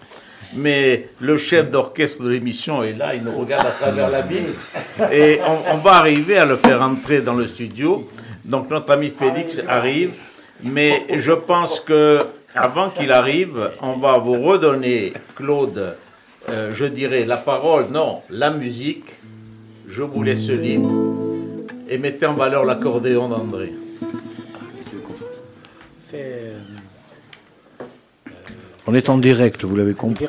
mais 0.54 1.08
le 1.20 1.36
chef 1.36 1.70
d'orchestre 1.70 2.22
de 2.22 2.30
l'émission 2.30 2.82
est 2.82 2.92
là, 2.92 3.14
il 3.14 3.22
nous 3.22 3.36
regarde 3.38 3.66
à 3.66 3.70
travers 3.70 4.10
la 4.10 4.22
vitre, 4.22 4.60
et 5.12 5.40
on, 5.46 5.74
on 5.74 5.78
va 5.78 5.92
arriver 5.92 6.36
à 6.38 6.44
le 6.44 6.56
faire 6.56 6.82
entrer 6.82 7.20
dans 7.20 7.34
le 7.34 7.46
studio. 7.46 8.08
Donc 8.44 8.70
notre 8.70 8.92
ami 8.92 9.10
Félix 9.16 9.60
arrive, 9.66 10.12
mais 10.62 11.06
je 11.16 11.32
pense 11.32 11.80
que 11.80 12.20
avant 12.54 12.90
qu'il 12.90 13.10
arrive, 13.10 13.70
on 13.80 13.96
va 13.96 14.18
vous 14.18 14.42
redonner, 14.42 15.12
Claude, 15.34 15.96
euh, 16.50 16.70
je 16.74 16.84
dirais 16.84 17.24
la 17.24 17.38
parole, 17.38 17.86
non, 17.90 18.20
la 18.28 18.50
musique. 18.50 19.06
Je 19.88 20.02
vous 20.02 20.22
laisse 20.22 20.48
libre 20.48 21.23
et 21.88 21.98
mettez 21.98 22.26
en 22.26 22.34
valeur 22.34 22.64
l'accordéon 22.64 23.28
d'André. 23.28 23.72
On 28.86 28.94
est 28.94 29.08
en 29.08 29.18
direct, 29.18 29.64
vous 29.64 29.76
l'avez 29.76 29.94
compris. 29.94 30.26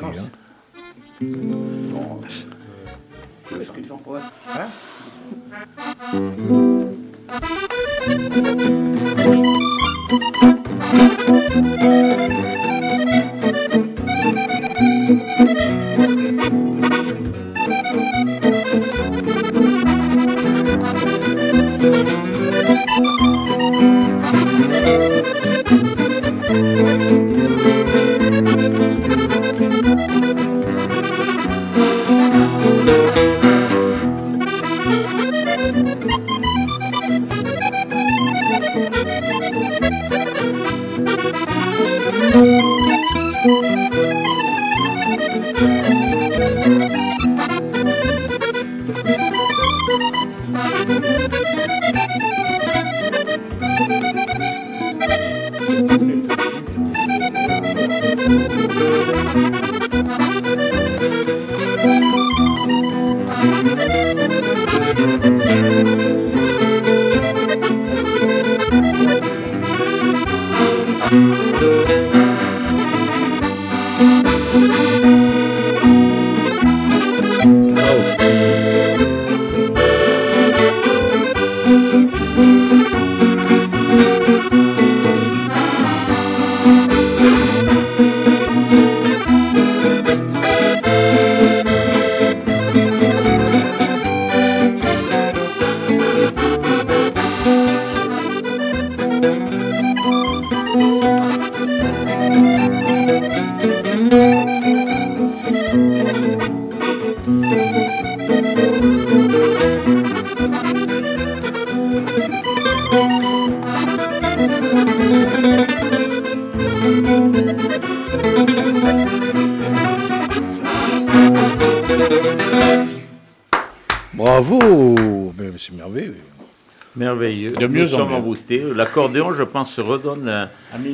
Mieux 127.76 127.82
Nous 127.84 127.94
en 127.94 127.98
sommes 127.98 128.08
mieux. 128.10 128.14
emboutés. 128.16 128.62
L'accordéon, 128.74 129.32
je 129.34 129.42
pense, 129.44 129.72
se 129.72 129.80
redonne 129.80 130.48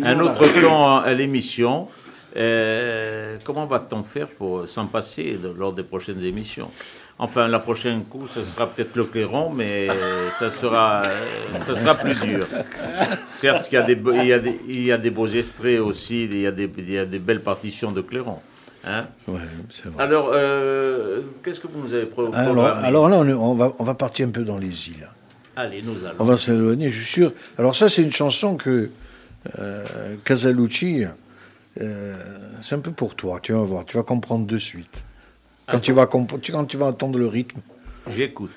un, 0.05 0.21
autre 0.21 0.47
ton 0.61 0.97
à 0.99 1.13
l'émission. 1.15 1.89
Euh, 2.37 3.37
comment 3.45 3.67
va-t-on 3.67 4.03
faire 4.05 4.29
pour 4.29 4.67
s'en 4.69 4.87
passer 4.87 5.39
de- 5.43 5.53
lors 5.57 5.73
des 5.73 5.83
prochaines 5.83 6.23
émissions? 6.25 6.71
Enfin, 7.19 7.47
la 7.47 7.59
prochaine 7.59 8.05
coup, 8.05 8.27
ce 8.27 8.43
sera 8.43 8.67
peut-être 8.67 8.97
le 8.97 9.05
clairon, 9.05 9.51
mais 9.51 9.87
ça 10.39 10.49
sera, 10.51 11.03
euh, 11.05 11.59
ça 11.61 11.77
sera 11.77 11.95
plus 11.95 12.15
dur. 12.15 12.47
Certes, 13.27 13.69
il 13.71 13.75
y, 13.75 13.79
a 13.79 13.83
des, 13.83 13.95
beaux- 13.97 14.13
il, 14.15 14.27
y 14.27 14.33
a 14.33 14.39
des, 14.39 14.59
il 14.67 14.83
y 14.85 14.91
a 14.93 14.99
des 14.99 15.11
beaux 15.11 15.29
extraits 15.29 15.79
aussi, 15.79 16.25
il 16.25 16.41
y 16.41 16.47
a 16.47 16.51
des, 16.53 16.69
il 16.79 16.91
y 16.91 16.99
a 16.99 17.05
des 17.05 17.19
belles 17.19 17.43
partitions 17.43 17.93
de 17.93 18.01
clairon. 18.01 18.39
hein? 18.85 19.05
Ouais, 19.29 19.39
c'est 19.71 19.87
vrai. 19.93 20.03
Alors, 20.03 20.31
euh, 20.33 21.21
qu'est-ce 21.45 21.61
que 21.61 21.69
vous 21.69 21.87
nous 21.87 21.95
avez 21.95 22.07
pro- 22.07 22.31
Alors, 22.35 23.09
là, 23.09 23.19
on, 23.19 23.29
est- 23.29 23.33
on 23.35 23.55
va, 23.55 23.73
on 23.79 23.85
va 23.85 23.95
partir 23.95 24.27
un 24.27 24.31
peu 24.31 24.43
dans 24.43 24.59
les 24.59 24.89
îles. 24.89 25.07
Allez, 25.57 25.83
nous 25.83 26.05
allons. 26.05 26.17
On 26.19 26.25
va 26.25 26.39
s'éloigner, 26.39 26.91
je 26.91 26.99
suis 26.99 27.13
sûr. 27.13 27.33
Alors 27.59 27.77
ça, 27.77 27.89
c'est 27.89 28.03
une 28.03 28.13
chanson 28.13 28.57
que 28.57 28.91
euh, 29.59 30.17
Casalucci, 30.25 31.05
euh, 31.81 32.15
c'est 32.61 32.75
un 32.75 32.81
peu 32.81 32.93
pour 32.93 33.15
toi, 33.15 33.41
tu 33.43 33.53
vas 33.53 33.63
voir, 33.63 33.85
tu 33.85 33.97
vas 33.97 34.03
comprendre 34.03 34.47
de 34.47 34.59
suite. 34.59 35.03
Quand, 35.69 35.81
tu, 35.81 35.93
vas 35.93 36.07
quand 36.07 36.27
tu 36.67 36.77
vas 36.77 36.87
entendre 36.87 37.19
le 37.19 37.27
rythme. 37.27 37.61
J'écoute. 38.09 38.51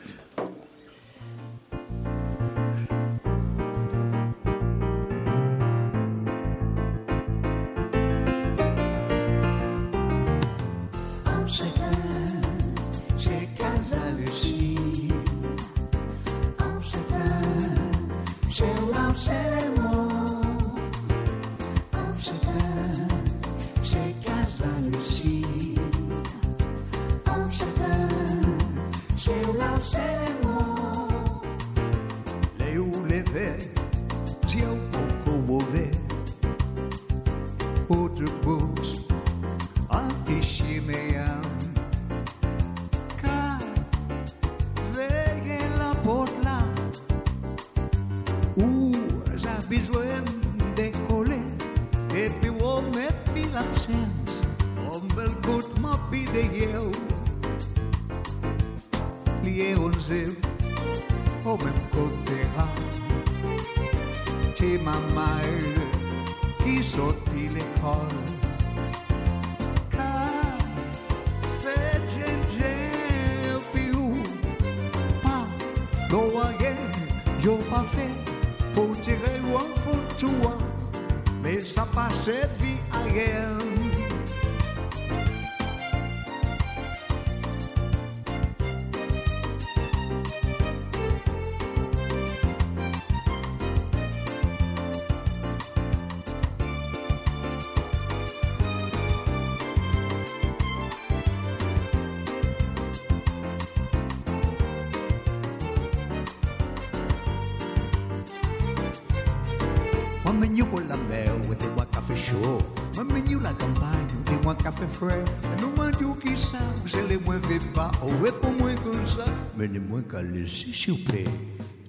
Comme 119.05 119.25
ça. 119.25 119.31
Mais 119.57 119.67
les 119.67 119.79
moins 119.79 120.01
qu'à 120.01 120.23
laisser, 120.23 120.71
s'il 120.73 120.93
vous 120.93 120.99
plaît. 120.99 121.25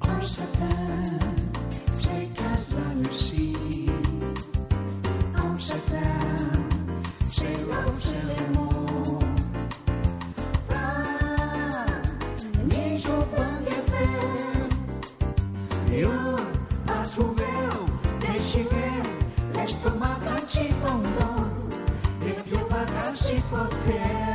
Amsterdam, 0.00 1.18
c'est 1.98 2.28
Casaluci. 2.34 3.56
Amsterdam, 5.34 6.02
c'est 7.32 7.58
l'Amsterdam. 7.68 9.18
Ah, 10.70 11.86
ni 12.64 12.98
je 12.98 13.08
peux 13.08 13.82
faire. 13.90 14.68
Eu 15.92 16.06
a 16.88 17.08
trouvé, 17.08 17.42
déchiré, 18.20 18.90
l'estomac 19.54 20.18
anti-pendant, 20.36 21.48
et 22.26 22.32
puis 22.32 22.58
pas 22.68 22.84
qu'à 22.84 23.16
s'y 23.16 23.40
porter. 23.50 24.25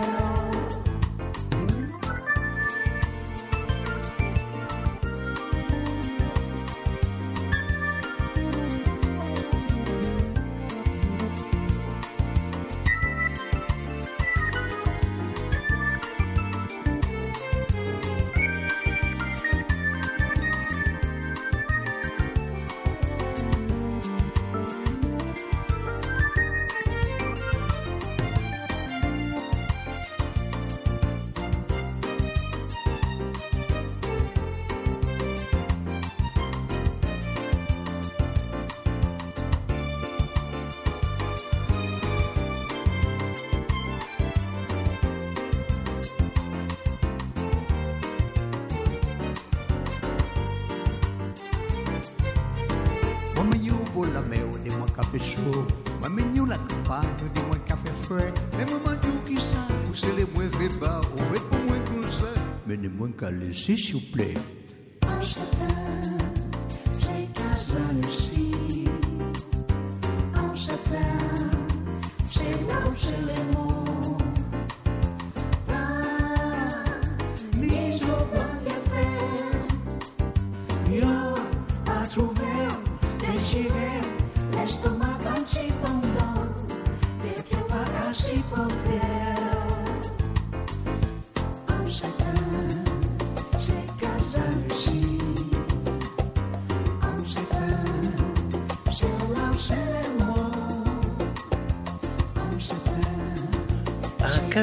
S'il 63.53 63.93
vous 63.93 63.99
plaît. 63.99 64.33
Oh, 104.53 104.57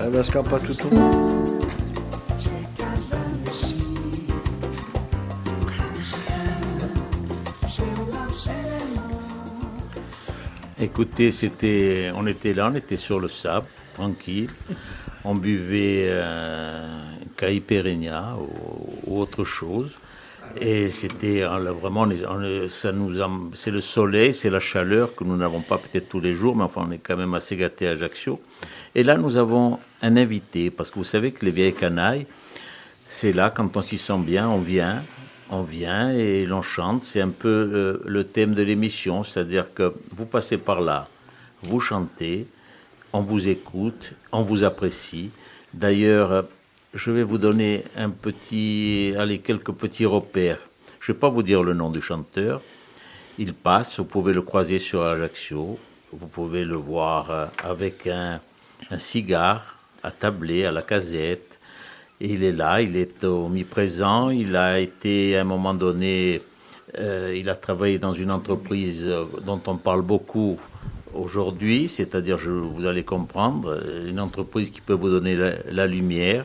eh 0.00 0.10
ben. 0.10 0.24
Écoutez, 10.80 11.30
c'était, 11.30 12.10
on 12.16 12.26
était 12.26 12.54
là, 12.54 12.70
on 12.72 12.74
était 12.74 12.96
sur 12.96 13.20
le 13.20 13.28
sable, 13.28 13.66
tranquille. 13.94 14.50
On 15.24 15.36
buvait 15.36 16.06
euh, 16.08 17.14
caipirinha 17.36 18.36
ou 19.06 19.20
autre 19.20 19.44
chose. 19.44 19.96
Et 20.60 20.88
c'était 20.88 21.40
l'a 21.40 21.72
vraiment, 21.72 22.08
ça 22.68 22.92
nous, 22.92 23.12
c'est 23.54 23.70
le 23.70 23.80
soleil, 23.80 24.32
c'est 24.32 24.50
la 24.50 24.60
chaleur 24.60 25.14
que 25.14 25.24
nous 25.24 25.36
n'avons 25.36 25.60
pas 25.60 25.78
peut-être 25.78 26.08
tous 26.08 26.20
les 26.20 26.34
jours, 26.34 26.54
mais 26.54 26.62
enfin 26.62 26.86
on 26.88 26.92
est 26.92 26.98
quand 26.98 27.16
même 27.16 27.34
assez 27.34 27.56
gâtés 27.56 27.88
à 27.88 27.92
Ajaccio. 27.92 28.40
Et 28.94 29.02
là 29.02 29.16
nous 29.16 29.36
avons 29.36 29.80
un 30.02 30.16
invité, 30.16 30.70
parce 30.70 30.90
que 30.90 30.96
vous 30.96 31.04
savez 31.04 31.32
que 31.32 31.44
les 31.44 31.50
vieilles 31.50 31.74
canailles, 31.74 32.26
c'est 33.08 33.32
là 33.32 33.50
quand 33.50 33.76
on 33.76 33.82
s'y 33.82 33.98
sent 33.98 34.18
bien, 34.18 34.48
on 34.48 34.60
vient, 34.60 35.02
on 35.50 35.62
vient 35.62 36.12
et 36.12 36.46
l'on 36.46 36.62
chante. 36.62 37.04
C'est 37.04 37.20
un 37.20 37.30
peu 37.30 37.48
euh, 37.48 38.02
le 38.06 38.24
thème 38.24 38.54
de 38.54 38.62
l'émission, 38.62 39.24
c'est-à-dire 39.24 39.74
que 39.74 39.92
vous 40.12 40.26
passez 40.26 40.56
par 40.56 40.80
là, 40.80 41.08
vous 41.62 41.80
chantez, 41.80 42.46
on 43.12 43.22
vous 43.22 43.48
écoute, 43.48 44.12
on 44.30 44.42
vous 44.42 44.64
apprécie. 44.64 45.30
D'ailleurs, 45.72 46.44
je 46.94 47.10
vais 47.10 47.24
vous 47.24 47.38
donner 47.38 47.82
un 47.96 48.10
petit, 48.10 49.14
allez, 49.18 49.40
quelques 49.40 49.72
petits 49.72 50.06
repères. 50.06 50.60
Je 51.00 51.10
ne 51.10 51.14
vais 51.14 51.20
pas 51.20 51.28
vous 51.28 51.42
dire 51.42 51.62
le 51.64 51.74
nom 51.74 51.90
du 51.90 52.00
chanteur. 52.00 52.62
Il 53.36 53.52
passe, 53.52 53.98
vous 53.98 54.04
pouvez 54.04 54.32
le 54.32 54.42
croiser 54.42 54.78
sur 54.78 55.02
Ajaccio, 55.02 55.78
vous 56.12 56.26
pouvez 56.28 56.64
le 56.64 56.76
voir 56.76 57.30
euh, 57.30 57.46
avec 57.64 58.06
un, 58.06 58.40
un 58.92 58.98
cigare 59.00 59.76
à 60.04 60.12
tabler, 60.12 60.64
à 60.66 60.72
la 60.72 60.82
casette. 60.82 61.58
Et 62.20 62.28
il 62.28 62.44
est 62.44 62.52
là, 62.52 62.80
il 62.80 62.96
est 62.96 63.24
omniprésent. 63.24 64.30
Il 64.30 64.54
a 64.54 64.78
été 64.78 65.36
à 65.36 65.40
un 65.40 65.44
moment 65.44 65.74
donné, 65.74 66.42
euh, 67.00 67.34
il 67.36 67.48
a 67.48 67.56
travaillé 67.56 67.98
dans 67.98 68.14
une 68.14 68.30
entreprise 68.30 69.02
euh, 69.04 69.24
dont 69.44 69.60
on 69.66 69.76
parle 69.76 70.02
beaucoup 70.02 70.58
aujourd'hui, 71.12 71.88
c'est-à-dire, 71.88 72.38
vous 72.38 72.86
allez 72.86 73.04
comprendre, 73.04 73.80
une 74.06 74.20
entreprise 74.20 74.70
qui 74.70 74.80
peut 74.80 74.94
vous 74.94 75.10
donner 75.10 75.36
la 75.70 75.86
lumière. 75.86 76.44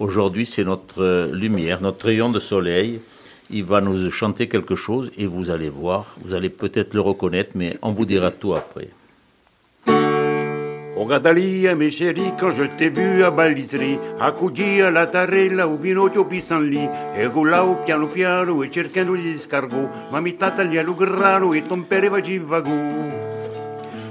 Aujourd'hui, 0.00 0.46
c'est 0.46 0.64
notre 0.64 1.02
euh, 1.02 1.30
lumière, 1.30 1.82
notre 1.82 2.06
rayon 2.06 2.30
de 2.30 2.40
soleil. 2.40 3.02
Il 3.50 3.64
va 3.64 3.82
nous 3.82 4.10
chanter 4.10 4.48
quelque 4.48 4.74
chose 4.74 5.12
et 5.18 5.26
vous 5.26 5.50
allez 5.50 5.68
voir, 5.68 6.16
vous 6.24 6.32
allez 6.32 6.48
peut-être 6.48 6.94
le 6.94 7.02
reconnaître, 7.02 7.50
mais 7.54 7.76
on 7.82 7.92
vous 7.92 8.06
dira 8.06 8.30
tout 8.30 8.54
après. 8.54 8.88
Oh 10.96 11.04
Gadalia, 11.04 11.74
mes 11.74 11.90
chéris, 11.90 12.32
quand 12.38 12.54
je 12.56 12.64
t'ai 12.78 12.88
vu 12.88 13.22
à 13.22 13.30
Baliserie, 13.30 13.98
accudi 14.18 14.80
alla 14.80 15.06
tarella, 15.06 15.66
un 15.66 15.76
vinocchio 15.76 16.24
pissenlì, 16.24 16.88
e 17.14 17.26
roulavo 17.26 17.82
piano 17.84 18.06
piano 18.06 18.62
e 18.62 18.70
cercando 18.70 19.14
gli 19.14 19.28
escargot, 19.28 20.10
ma 20.10 20.20
mi 20.20 20.34
tagliava 20.34 20.88
il 20.88 20.94
grano 20.94 21.52
e 21.52 21.62
tompereva 21.62 22.22
givagù. 22.22 23.28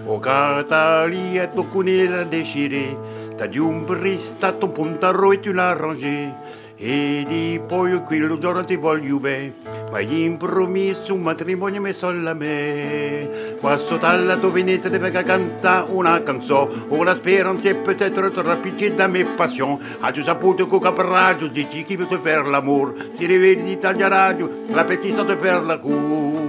O 0.05 0.19
Catalia, 0.19 1.47
tocco 1.47 1.81
nella 1.81 2.23
déchiré, 2.23 2.95
t'as 3.39 3.47
dit 3.47 3.61
un 3.61 3.85
bristato, 3.85 4.65
un 4.65 4.73
puntaro 4.73 5.31
e 5.31 5.39
tu 5.39 5.53
l'as 5.53 5.73
rangé. 5.73 6.33
E 6.75 7.25
di 7.25 7.59
poi 7.65 8.03
quello 8.03 8.37
giorno 8.37 8.65
ti 8.65 8.75
voglio 8.75 9.17
bene, 9.17 9.53
ma 9.89 10.01
gli 10.01 10.19
impromesso 10.19 11.13
un 11.13 11.21
matrimonio 11.21 11.79
mi 11.79 11.93
solla 11.93 12.33
me. 12.33 13.55
Qua 13.61 13.77
sotto 13.77 14.05
alla 14.05 14.35
tua 14.35 14.51
Venezia 14.51 14.89
deve 14.89 15.11
cantare 15.11 15.87
una 15.89 16.21
canzone, 16.21 16.85
una 16.89 17.15
speranza 17.15 17.69
e 17.69 17.75
peut-être 17.75 18.41
rapide 18.41 18.93
da 18.93 19.07
mes 19.07 19.25
passions. 19.37 19.79
Hai 19.99 20.21
saputo 20.21 20.67
che 20.67 20.79
capraggio 20.79 21.47
dici 21.47 21.85
chi 21.85 21.95
vuole 21.95 22.19
fare 22.21 22.49
l'amore, 22.49 23.11
si 23.13 23.25
rivede 23.25 23.63
di 23.63 23.79
tagliare 23.79 24.15
radio, 24.15 24.49
l'appetito 24.67 25.23
di 25.23 25.35
fare 25.37 25.63
la 25.63 25.77
cura. 25.77 26.47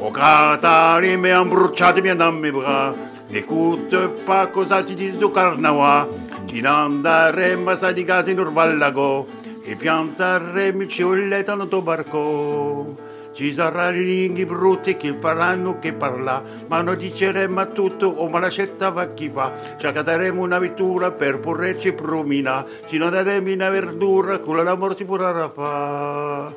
Oh 0.00 0.10
Catari, 0.10 1.16
mi 1.16 1.30
han 1.30 1.48
bruciato 1.48 2.02
mi 2.02 2.14
dans 2.14 2.38
mes 2.38 2.52
bras. 2.52 3.13
N'écoute 3.34 4.22
pas 4.24 4.46
cosa 4.46 4.84
ti 4.84 4.94
dice 4.94 5.18
su 5.18 5.28
Carnaua. 5.28 6.06
Ti 6.46 6.60
andremo 6.60 7.70
a 7.70 7.90
di 7.90 8.04
casa 8.04 8.30
in 8.30 8.38
Urvallago 8.38 9.26
e 9.64 9.74
pianteremo 9.74 10.82
il 10.82 10.88
ciolletto 10.88 11.56
nel 11.56 11.66
tuo 11.66 11.82
barco. 11.82 12.96
Ci 13.32 13.52
saranno 13.52 13.98
linghi 13.98 14.46
brutti 14.46 14.96
che 14.96 15.16
faranno 15.20 15.80
che 15.80 15.92
parla, 15.92 16.44
ma 16.68 16.80
non 16.80 16.96
diceremo 16.96 17.58
a 17.58 17.66
tutto 17.66 18.06
o 18.06 18.28
ma 18.28 18.38
la 18.38 18.50
scelta 18.50 18.90
va 18.90 19.06
chi 19.06 19.28
fa. 19.34 19.52
Ci 19.78 19.84
accatteremo 19.84 20.40
una 20.40 20.60
vettura 20.60 21.10
per 21.10 21.40
poterci 21.40 21.92
promina, 21.92 22.64
ci 22.86 22.98
daremo 22.98 23.52
una 23.52 23.68
verdura 23.68 24.38
con 24.38 24.62
l'amore 24.62 24.94
si 24.94 25.04
potrà 25.04 25.50
fare. 25.52 26.54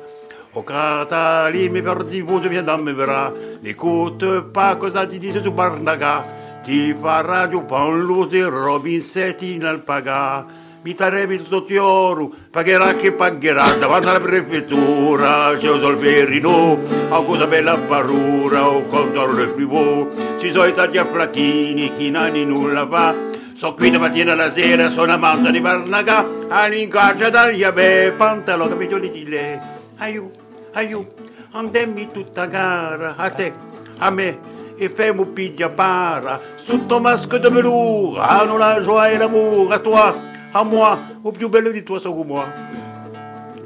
O 0.52 0.62
Catali, 0.62 1.68
mi 1.70 1.82
perdi 1.82 2.20
voto, 2.20 2.48
viens 2.48 2.62
dans 2.62 2.80
mes 2.80 2.94
bras. 2.94 3.32
N'écoute 3.62 4.42
pas 4.52 4.76
cosa 4.76 5.04
ti 5.08 5.18
dice 5.18 5.42
su 5.42 5.50
Barnaga. 5.50 6.37
Ti 6.68 6.94
farà 7.00 7.48
giù 7.48 7.64
fanlusi 7.66 8.42
Robin 8.42 9.00
Setti 9.00 9.54
in 9.54 9.64
alpaga. 9.64 10.44
Mi 10.82 10.94
tarevi 10.94 11.38
tutto 11.38 11.64
tioro, 11.64 12.30
pagherà 12.50 12.92
che 12.92 13.12
pagherà 13.12 13.70
davanti 13.78 14.08
alla 14.08 14.20
prefettura. 14.20 15.56
C'è 15.56 15.70
un 15.70 15.80
solferino, 15.80 16.78
a 17.08 17.22
cosa 17.22 17.46
bella 17.46 17.78
parura, 17.78 18.68
o 18.68 18.82
contro 18.82 19.32
le 19.32 19.46
privò. 19.48 20.08
Ci 20.38 20.50
sono 20.50 20.66
i 20.66 20.74
tagli 20.74 20.98
a 20.98 21.06
flacchini, 21.06 21.94
chi 21.94 22.10
nani 22.10 22.44
nulla 22.44 22.86
fa. 22.86 23.16
So 23.54 23.72
qui 23.72 23.88
da 23.88 23.98
mattina 23.98 24.32
alla 24.32 24.50
sera, 24.50 24.90
sono 24.90 25.14
amante 25.14 25.50
di 25.50 25.62
Barnaga. 25.62 26.26
All'incaccia 26.48 27.30
dagli 27.30 27.66
beh, 27.66 28.12
pantalone, 28.14 28.68
camicioni 28.68 29.10
di 29.10 29.26
lei. 29.26 29.58
Aiù, 29.96 30.30
aiù, 30.74 31.06
andemmi 31.52 32.10
tutta 32.12 32.44
gara, 32.44 33.14
a 33.16 33.30
te, 33.30 33.54
a 33.96 34.10
me, 34.10 34.56
e 34.78 34.88
piglia 35.34 35.68
para, 35.68 36.40
sotto 36.56 37.00
masco 37.00 37.38
de 37.38 37.50
velours, 37.50 38.18
hanno 38.20 38.56
la 38.56 38.80
joie 38.80 39.12
et 39.12 39.18
l'amour, 39.18 39.72
à 39.72 39.78
toi, 39.80 40.14
à 40.54 40.62
moi, 40.62 40.98
au 41.22 41.32
più 41.32 41.48
bello 41.48 41.70
di 41.70 41.84
sono 41.84 42.22
moi. 42.22 42.46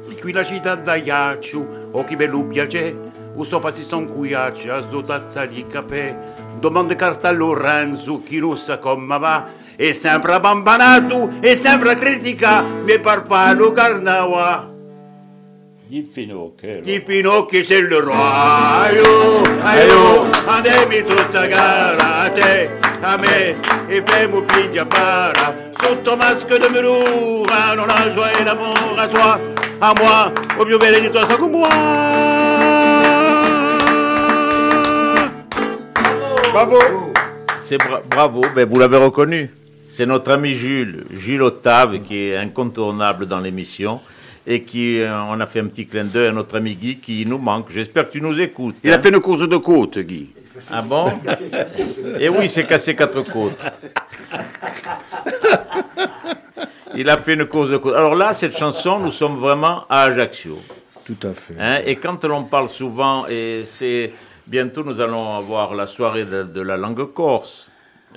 E 0.09 0.19
qui 0.19 0.33
la 0.33 0.43
città 0.43 0.75
da 0.75 0.95
Iacciu, 0.95 1.89
o 1.91 2.03
che 2.03 2.15
bello 2.15 2.43
piace, 2.45 2.95
o 3.35 3.43
sopra 3.43 3.71
si 3.71 3.83
son 3.83 4.07
cuiacci, 4.07 4.69
a 4.69 4.81
tazza 5.05 5.45
di 5.45 5.65
caffè, 5.67 6.17
domande 6.59 6.95
carta 6.95 7.29
a 7.29 7.31
Lorenzo, 7.31 8.21
chi 8.23 8.39
non 8.39 8.57
sa 8.57 8.79
come 8.79 9.17
va, 9.19 9.45
e 9.75 9.93
sempre 9.93 10.39
bambanato, 10.39 11.33
e 11.41 11.55
sempre 11.55 11.95
critica, 11.95 12.61
mi 12.61 12.99
par 12.99 13.25
farlo 13.27 13.71
carnawa. 13.71 14.72
Di 15.93 16.01
Finocchio. 16.01 16.81
Di 16.81 17.01
Pinocchio 17.01 17.61
c'è 17.61 17.75
il 17.75 17.87
roaio, 17.87 19.43
aio, 19.61 20.27
andemi 20.47 21.03
tutta 21.03 21.45
gara 21.45 22.21
a 22.21 22.29
te, 22.31 22.67
a 22.99 23.15
me, 23.15 23.59
e 23.85 24.01
femo 24.03 24.41
piglia 24.41 24.87
para, 24.87 25.69
sotto 25.79 26.15
masco 26.15 26.57
de 26.57 26.67
velours, 26.69 27.75
non 27.75 27.85
la 27.85 28.11
joie 28.11 28.31
et 28.39 28.43
l'amour 28.43 28.97
à 28.97 29.07
toi, 29.07 29.39
à 29.81 29.93
moi, 29.95 30.31
au 30.57 30.65
più 30.65 30.79
bello 30.79 30.97
di 30.99 31.11
toi, 31.11 31.27
sono 31.29 31.47
moi. 31.47 31.69
Bravo. 36.51 37.11
C'est 37.59 37.77
bra- 37.77 38.01
bravo, 38.03 38.41
ben 38.55 38.67
vous 38.67 38.79
l'avez 38.79 38.97
reconnu. 38.97 39.51
C'est 39.87 40.07
notre 40.07 40.31
ami 40.31 40.55
Jules, 40.55 41.05
Jules 41.11 41.43
Octave, 41.43 41.99
qui 42.01 42.29
est 42.29 42.35
incontournable 42.37 43.27
dans 43.27 43.39
l'émission 43.39 44.01
et 44.45 44.63
qui, 44.63 44.99
euh, 44.99 45.21
on 45.23 45.39
a 45.39 45.45
fait 45.45 45.59
un 45.59 45.67
petit 45.67 45.85
clin 45.85 46.03
d'œil 46.03 46.27
à 46.27 46.31
notre 46.31 46.57
ami 46.57 46.75
Guy 46.75 46.97
qui 46.97 47.25
nous 47.25 47.37
manque. 47.37 47.71
J'espère 47.71 48.07
que 48.07 48.13
tu 48.13 48.21
nous 48.21 48.39
écoutes. 48.39 48.75
Il 48.83 48.91
a 48.91 48.97
hein. 48.97 49.01
fait 49.01 49.09
une 49.09 49.19
course 49.19 49.47
de 49.47 49.57
côte, 49.57 49.99
Guy. 49.99 50.29
Ah 50.71 50.81
bon? 50.81 51.11
Et 52.19 52.29
oui, 52.29 52.49
c'est 52.49 52.65
cassé 52.65 52.95
quatre 52.95 53.21
côtes. 53.23 53.57
Il 56.95 57.09
a 57.09 57.17
fait 57.17 57.33
une 57.33 57.45
course 57.45 57.69
de 57.71 57.77
côte. 57.77 57.95
Alors 57.95 58.15
là, 58.15 58.33
cette 58.33 58.55
chanson, 58.55 58.99
nous 58.99 59.11
sommes 59.11 59.37
vraiment 59.37 59.85
à 59.89 60.03
Ajaccio. 60.03 60.59
Tout 61.05 61.17
à 61.23 61.33
fait. 61.33 61.55
Hein, 61.59 61.79
et 61.85 61.95
quand 61.95 62.23
l'on 62.25 62.43
parle 62.43 62.69
souvent, 62.69 63.25
et 63.27 63.63
c'est 63.65 64.13
bientôt 64.45 64.83
nous 64.83 65.01
allons 65.01 65.35
avoir 65.35 65.73
la 65.73 65.87
soirée 65.87 66.25
de, 66.25 66.43
de 66.43 66.61
la 66.61 66.77
langue 66.77 67.11
corse 67.13 67.69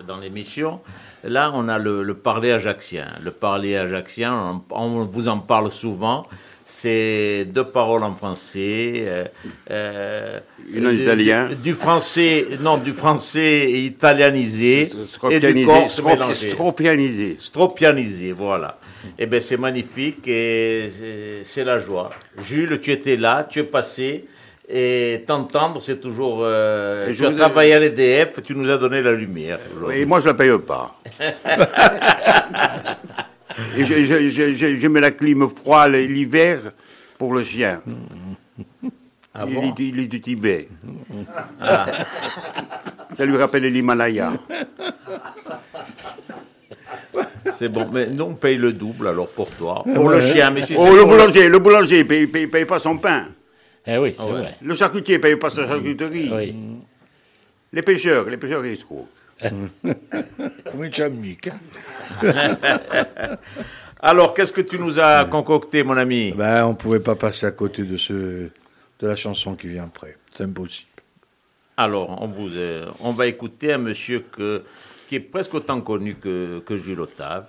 dans 0.07 0.18
l'émission. 0.18 0.81
Là, 1.27 1.51
on 1.55 1.68
a 1.68 1.79
le, 1.79 2.03
le 2.03 2.14
parler 2.14 2.53
ajaxien. 2.53 3.07
Le 3.24 3.31
parler 3.31 3.77
ajaxien, 3.77 4.62
on, 4.70 4.74
on 4.77 5.05
vous 5.05 5.29
en 5.29 5.39
parle 5.39 5.70
souvent. 5.70 6.24
C'est 6.68 7.45
deux 7.47 7.64
paroles 7.64 8.03
en 8.03 8.14
français. 8.14 9.05
euh, 9.07 9.24
euh, 9.70 10.41
Une 10.72 10.87
en 10.87 10.91
du- 10.91 11.03
italien. 11.03 11.49
Du, 11.51 11.55
du 11.57 11.74
français, 11.74 12.47
non, 12.61 12.77
du 12.79 12.93
français 12.93 13.70
italianisé 13.70 14.83
et 14.83 14.87
du 14.87 15.07
Stropianisé, 15.07 15.64
corse 15.64 15.93
strop- 16.01 16.07
mélangé. 16.14 16.51
stropianisé. 16.51 17.37
Stropianisé, 17.39 18.33
voilà. 18.33 18.79
Eh 19.18 19.27
bien, 19.27 19.39
c'est 19.39 19.57
magnifique 19.57 20.27
et 20.27 20.91
c'est 21.45 21.62
la 21.64 21.79
joie. 21.79 22.11
Jules, 22.43 22.81
tu 22.81 22.91
étais 22.91 23.16
là, 23.16 23.47
tu 23.49 23.61
es 23.61 23.64
passé 23.64 24.24
Et 24.69 25.23
t'entendre, 25.27 25.81
c'est 25.81 26.01
toujours. 26.01 26.41
euh, 26.43 27.07
Et 27.09 27.12
tu 27.12 27.19
je 27.19 27.25
as 27.27 27.33
travaillé 27.35 27.75
à 27.75 27.79
l'EDF, 27.79 28.43
tu 28.43 28.55
nous 28.57 28.69
as 28.69 28.79
donné 28.79 29.01
la 29.01 29.12
lumière. 29.12 29.61
Et 29.93 30.05
moi, 30.05 30.21
je 30.21 30.27
la 30.27 30.35
paye 30.35 30.51
pas. 30.59 30.97
Et 33.77 33.85
je, 33.85 34.05
je- 34.05 34.31
je- 34.31 34.55
je- 34.55 34.75
je 34.81 34.89
mets 34.89 35.01
la 35.01 35.11
clim 35.12 35.49
froide 35.49 35.93
l'hiver 35.93 36.59
pour 37.17 37.33
le 37.33 37.43
chien. 37.45 37.81
Ah 39.35 39.45
il, 39.49 39.55
bon 39.55 39.62
est, 39.62 39.79
il 39.79 40.01
est 40.01 40.07
du 40.09 40.21
Tibet. 40.21 40.69
Ah. 41.61 41.87
Ça 43.17 43.25
lui 43.25 43.37
rappelle 43.39 43.62
l'Himalaya. 43.64 44.33
C'est 47.53 47.69
bon, 47.69 47.87
mais 47.93 48.07
nous 48.09 48.25
on 48.25 48.35
paye 48.35 48.57
le 48.59 48.73
double 48.73 49.07
alors 49.09 49.29
pour 49.29 49.49
toi. 49.51 49.85
Pour 49.95 50.09
le 50.11 50.21
chien, 50.21 50.51
mais 50.51 50.62
si 50.62 50.75
c'est 50.75 50.79
Oh, 50.81 50.95
le 50.95 51.05
boulanger, 51.05 51.49
le 51.49 51.59
boulanger, 51.59 52.01
il 52.01 52.07
paye, 52.07 52.27
paye- 52.27 52.47
paye 52.49 52.64
pas 52.67 52.79
son 52.81 52.99
pain. 52.99 53.27
Eh 53.87 53.99
oui, 53.99 54.12
c'est 54.16 54.22
Ah 54.22 54.26
ouais. 54.26 54.32
vrai. 54.41 54.57
Le 54.62 54.74
charcutier 54.74 55.18
paye 55.18 55.37
pas 55.37 55.51
sa 55.51 55.66
charcuterie. 55.66 56.30
Oui. 56.32 56.55
Les 57.72 57.82
pêcheurs, 57.82 58.28
les 58.28 58.37
pêcheurs, 58.37 58.64
ils. 58.66 58.78
Comincia 60.70 61.09
mica. 61.09 61.53
hein. 62.22 63.37
Alors, 64.01 64.34
qu'est-ce 64.34 64.53
que 64.53 64.61
tu 64.61 64.78
nous 64.78 64.99
as 65.01 65.24
concocté, 65.24 65.82
mon 65.82 65.97
ami? 65.97 66.32
Ben, 66.32 66.64
on 66.66 66.74
pouvait 66.74 67.01
pas 67.01 67.16
passer 67.16 67.47
à 67.47 67.51
côté 67.51 67.82
de 67.82 67.97
ce, 67.97 68.12
de 68.14 68.51
la 69.07 69.16
chanson 69.16 69.55
qui 69.57 69.68
vient 69.68 69.84
après. 69.84 70.16
C'est 70.34 70.45
impossible. 70.45 70.91
Alors, 71.76 72.22
on, 72.22 72.28
vous, 72.28 72.55
euh, 72.57 72.87
on 73.01 73.12
va 73.12 73.26
écouter 73.26 73.72
un 73.72 73.78
monsieur 73.78 74.20
que, 74.32 74.62
qui 75.09 75.16
est 75.16 75.20
presque 75.20 75.55
autant 75.55 75.80
connu 75.80 76.14
que, 76.14 76.61
que 76.64 76.76
Jules 76.76 77.01
Octave. 77.01 77.47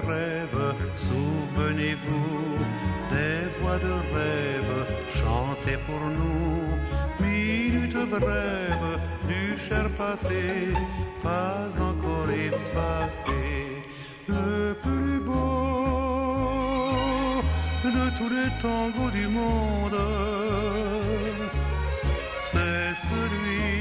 Grève, 0.00 0.74
souvenez-vous 0.94 2.58
des 3.12 3.40
voix 3.60 3.78
de 3.78 3.92
rêve 4.14 4.76
chantées 5.10 5.78
pour 5.86 6.00
nous. 6.18 6.62
Minute 7.20 8.08
brève 8.08 8.98
du 9.28 9.58
cher 9.58 9.88
passé, 9.90 10.72
pas 11.22 11.68
encore 11.80 12.30
effacé. 12.30 13.42
Le 14.26 14.74
plus 14.82 15.20
beau 15.20 15.32
de 17.84 18.04
tous 18.16 18.30
les 18.36 18.50
tangos 18.62 19.10
du 19.10 19.26
monde, 19.28 20.00
c'est 22.50 22.94
celui 23.10 23.74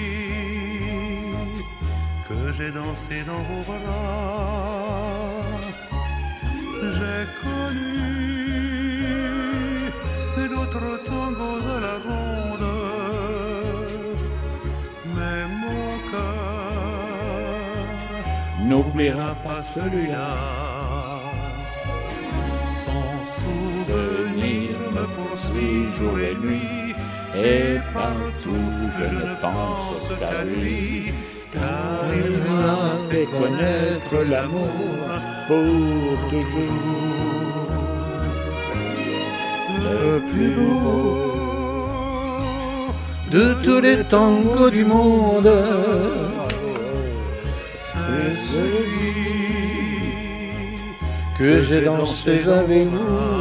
que 2.28 2.52
j'ai 2.58 2.72
dansé 2.72 3.24
dans 3.26 3.44
vos 3.50 3.64
bras. 3.72 5.23
J'ai 7.04 7.26
connu 7.44 8.00
d'autres 10.48 10.92
à 11.76 11.80
la 11.86 11.96
ronde, 12.06 12.70
mais 15.16 15.42
mon 15.62 15.86
cœur 16.12 16.38
N'oubliera 18.68 19.32
pas 19.44 19.62
celui-là. 19.76 20.32
Son 22.86 23.06
souvenir 23.38 24.70
me 24.96 25.06
poursuit 25.16 25.84
jour 25.98 26.18
et 26.20 26.36
nuit, 26.36 26.96
Et 27.36 27.80
partout 27.94 28.72
je 28.98 29.04
ne 29.04 29.34
pense 29.42 30.08
qu'à 30.20 30.44
lui. 30.46 31.14
Car 31.54 32.06
il 32.16 32.32
m'a 32.48 32.98
fait 33.10 33.28
connaître 33.40 34.16
l'amour 34.32 35.06
pour 35.48 36.14
toujours. 36.32 37.14
Le 39.86 40.20
plus 40.32 40.52
beau 40.58 41.24
de 43.32 43.46
tous 43.64 43.82
les 43.82 44.04
tangos 44.06 44.72
du 44.72 44.84
monde, 44.86 45.52
c'est 47.90 48.36
celui 48.52 49.14
que 51.38 51.62
j'ai 51.62 51.82
dansé 51.82 52.36
avec 52.48 52.88
vous. 52.88 53.33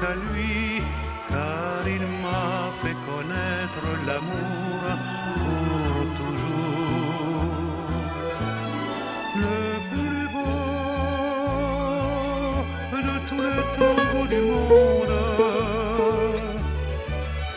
Qu'à 0.00 0.14
lui, 0.14 0.82
car 1.28 1.82
il 1.86 2.04
m'a 2.22 2.54
fait 2.80 2.98
connaître 3.10 3.86
l'amour 4.06 4.80
pour 5.40 5.96
toujours 6.20 7.54
le 9.44 9.62
plus 9.90 10.24
beau 10.34 10.60
de 13.08 13.14
tous 13.28 13.42
les 13.46 13.64
tangos 13.76 14.28
du 14.34 14.42
monde. 14.50 15.16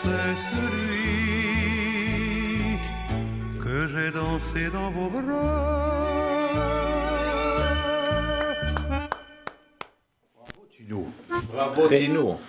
C'est 0.02 0.36
celui 0.52 1.18
que 3.64 3.76
j'ai 3.92 4.10
dansé 4.12 4.62
dans 4.72 4.90
vos 4.92 5.10
bras. 5.10 5.63
Tino. 12.00 12.40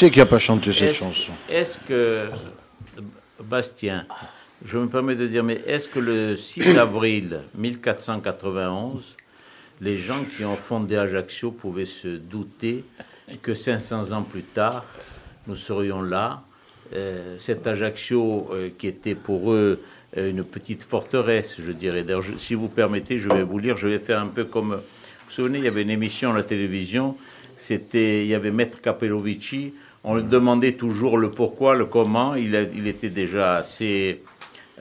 C'est 0.00 0.10
qui 0.10 0.22
a 0.22 0.24
pas 0.24 0.38
chanté 0.38 0.72
cette 0.72 0.88
Est-ce- 0.88 0.98
chanson? 0.98 1.32
Est-ce 1.50 1.78
que, 1.78 2.30
Bastien, 3.44 4.06
je 4.64 4.78
me 4.78 4.86
permets 4.86 5.14
de 5.14 5.26
dire, 5.26 5.44
mais 5.44 5.60
est-ce 5.66 5.90
que 5.90 5.98
le 5.98 6.36
6 6.36 6.78
avril 6.78 7.42
1491, 7.54 9.14
les 9.82 9.96
gens 9.96 10.24
qui 10.24 10.46
ont 10.46 10.56
fondé 10.56 10.96
Ajaccio 10.96 11.50
pouvaient 11.50 11.84
se 11.84 12.16
douter 12.16 12.82
que 13.42 13.52
500 13.52 14.12
ans 14.12 14.22
plus 14.22 14.42
tard, 14.42 14.86
nous 15.46 15.54
serions 15.54 16.00
là 16.00 16.44
euh, 16.94 17.36
Cet 17.36 17.66
Ajaccio 17.66 18.48
euh, 18.54 18.70
qui 18.78 18.86
était 18.86 19.14
pour 19.14 19.52
eux 19.52 19.82
euh, 20.16 20.30
une 20.30 20.44
petite 20.44 20.82
forteresse, 20.82 21.60
je 21.62 21.72
dirais. 21.72 22.04
D'ailleurs, 22.04 22.24
si 22.38 22.54
vous 22.54 22.68
permettez, 22.68 23.18
je 23.18 23.28
vais 23.28 23.42
vous 23.42 23.58
lire, 23.58 23.76
je 23.76 23.88
vais 23.88 23.98
faire 23.98 24.20
un 24.22 24.28
peu 24.28 24.44
comme... 24.44 24.76
Vous 24.76 24.76
vous 25.26 25.32
souvenez, 25.32 25.58
il 25.58 25.64
y 25.64 25.68
avait 25.68 25.82
une 25.82 25.90
émission 25.90 26.32
à 26.32 26.36
la 26.36 26.42
télévision, 26.42 27.18
c'était, 27.58 28.24
il 28.24 28.28
y 28.28 28.34
avait 28.34 28.50
Maître 28.50 28.80
Capellovici, 28.80 29.74
on 30.04 30.16
lui 30.16 30.22
demandait 30.24 30.72
toujours 30.72 31.18
le 31.18 31.30
pourquoi, 31.30 31.74
le 31.74 31.84
comment, 31.84 32.34
il, 32.34 32.56
a- 32.56 32.62
il 32.62 32.86
était 32.86 33.10
déjà 33.10 33.56
assez, 33.56 34.22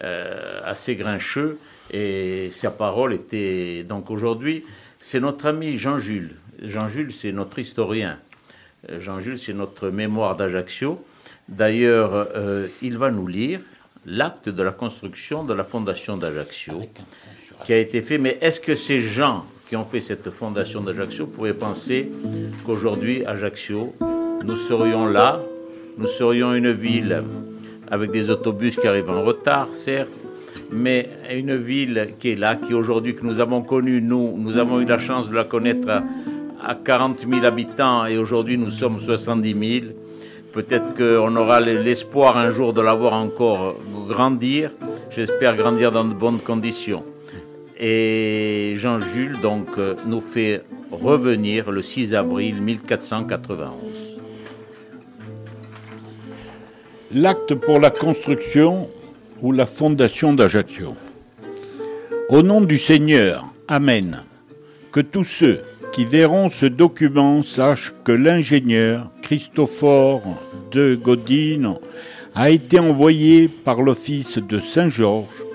euh, 0.04 0.60
assez 0.64 0.96
grincheux 0.96 1.58
et 1.92 2.50
sa 2.52 2.72
parole 2.72 3.14
était... 3.14 3.84
Donc 3.84 4.10
aujourd'hui, 4.12 4.64
c'est 5.00 5.20
notre 5.20 5.48
ami 5.48 5.78
Jean-Jules. 5.78 6.36
Jean-Jules, 6.62 7.12
c'est 7.14 7.32
notre 7.32 7.60
historien. 7.60 8.18
Euh, 8.90 9.00
Jean-Jules, 9.02 9.38
c'est 9.40 9.54
notre 9.54 9.90
mémoire 9.90 10.36
d'Ajaccio. 10.36 11.04
D'ailleurs, 11.48 12.28
euh, 12.36 12.68
il 12.82 12.98
va 12.98 13.12
nous 13.12 13.28
lire 13.28 13.60
l'acte 14.06 14.48
de 14.50 14.64
la 14.64 14.72
construction 14.72 15.44
de 15.44 15.54
la 15.54 15.64
fondation 15.64 16.16
d'Ajaccio 16.16 16.82
qui 17.66 17.74
a 17.74 17.78
été 17.78 18.02
fait. 18.02 18.18
Mais 18.18 18.38
est-ce 18.42 18.60
que 18.62 18.76
ces 18.76 19.02
gens 19.02 19.46
qui 19.68 19.76
ont 19.76 19.86
fait 19.86 20.00
cette 20.00 20.30
fondation 20.32 20.82
d'Ajaccio 20.82 21.28
pouvaient 21.28 21.54
penser 21.54 22.10
qu'aujourd'hui, 22.66 23.26
Ajaccio, 23.26 23.96
nous 24.46 24.56
serions 24.56 25.06
là, 25.08 25.40
nous 25.98 26.08
serions 26.08 26.54
une 26.54 26.72
ville 26.72 27.24
avec 27.92 28.12
des 28.12 28.30
autobus 28.30 28.76
qui 28.76 28.88
arrivent 28.88 29.10
en 29.10 29.24
retard, 29.24 29.70
certes, 29.74 30.12
mais 30.72 31.10
une 31.32 31.56
ville 31.56 32.14
qui 32.20 32.32
est 32.32 32.36
là, 32.36 32.56
qui 32.56 32.74
aujourd'hui, 32.74 33.16
que 33.16 33.26
nous 33.26 33.40
avons 33.40 33.62
connue, 33.62 34.02
nous, 34.02 34.36
nous 34.38 34.58
avons 34.58 34.80
eu 34.80 34.86
la 34.86 34.98
chance 34.98 35.30
de 35.30 35.36
la 35.36 35.44
connaître 35.44 35.90
à, 35.90 36.04
à 36.64 36.76
40 36.76 37.26
000 37.28 37.46
habitants 37.46 38.06
et 38.06 38.18
aujourd'hui 38.18 38.58
nous 38.58 38.70
sommes 38.70 39.00
70 39.00 39.82
000. 39.82 39.94
Peut-être 40.54 40.96
qu'on 40.96 41.36
aura 41.36 41.62
l'espoir 41.62 42.38
un 42.38 42.52
jour 42.52 42.74
de 42.74 42.82
la 42.82 42.94
voir 42.94 43.14
encore 43.14 43.76
grandir. 44.08 44.72
J'espère 45.10 45.56
grandir 45.56 45.92
dans 45.92 46.06
de 46.06 46.14
bonnes 46.14 46.40
conditions. 46.40 47.04
Et 47.80 48.74
Jean-Jules 48.78 49.40
donc 49.42 49.68
euh, 49.78 49.96
nous 50.06 50.20
fait 50.20 50.64
revenir 50.92 51.72
le 51.72 51.82
6 51.82 52.14
avril 52.14 52.56
1491. 52.62 54.09
L'acte 57.12 57.56
pour 57.56 57.80
la 57.80 57.90
construction 57.90 58.88
ou 59.42 59.52
la 59.52 59.66
fondation 59.66 60.34
d'Ajaccio. 60.34 60.96
Au 62.30 62.44
nom 62.44 62.62
du 62.62 62.78
Seigneur, 62.78 63.46
Amen. 63.68 64.24
Que 64.92 65.00
tous 65.00 65.24
ceux 65.24 65.62
qui 65.92 66.06
verront 66.06 66.50
ce 66.50 66.68
document 66.68 67.42
sachent 67.42 67.94
que 68.04 68.12
l'ingénieur 68.12 69.10
Christophore 69.24 70.22
de 70.72 70.94
Godine 70.94 71.74
a 72.36 72.52
été 72.52 72.78
envoyé 72.78 73.48
par 73.48 73.82
l'office 73.82 74.38
de 74.38 74.60
Saint-Georges 74.60 75.46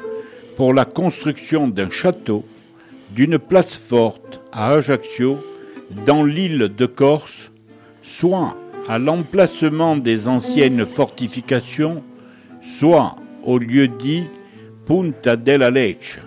pour 0.56 0.74
la 0.74 0.84
construction 0.84 1.68
d'un 1.68 1.90
château, 1.90 2.44
d'une 3.10 3.38
place 3.38 3.76
forte 3.76 4.40
à 4.50 4.72
Ajaccio, 4.72 5.38
dans 6.04 6.24
l'île 6.24 6.72
de 6.76 6.86
Corse, 6.86 7.52
soit 8.02 8.56
à 8.88 8.98
l'emplacement 8.98 9.96
des 9.96 10.28
anciennes 10.28 10.84
fortifications, 10.86 12.02
soit 12.60 13.16
au 13.44 13.58
lieu 13.58 13.88
dit 13.88 14.24
Punta 14.86 15.36
della 15.36 15.70
Lecce. 15.70 16.20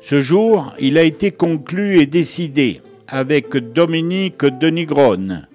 Ce 0.00 0.20
jour, 0.20 0.72
il 0.78 0.98
a 0.98 1.02
été 1.02 1.30
conclu 1.30 1.98
et 1.98 2.06
décidé 2.06 2.80
avec 3.08 3.56
Dominique 3.56 4.44
de 4.44 4.68
Nigrone, 4.68 5.46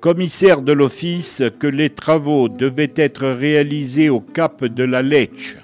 commissaire 0.00 0.62
de 0.62 0.72
l'office, 0.72 1.42
que 1.58 1.66
les 1.66 1.90
travaux 1.90 2.48
devaient 2.48 2.92
être 2.96 3.26
réalisés 3.26 4.08
au 4.08 4.20
cap 4.20 4.64
de 4.64 4.84
la 4.84 5.02
Lecce. 5.02 5.58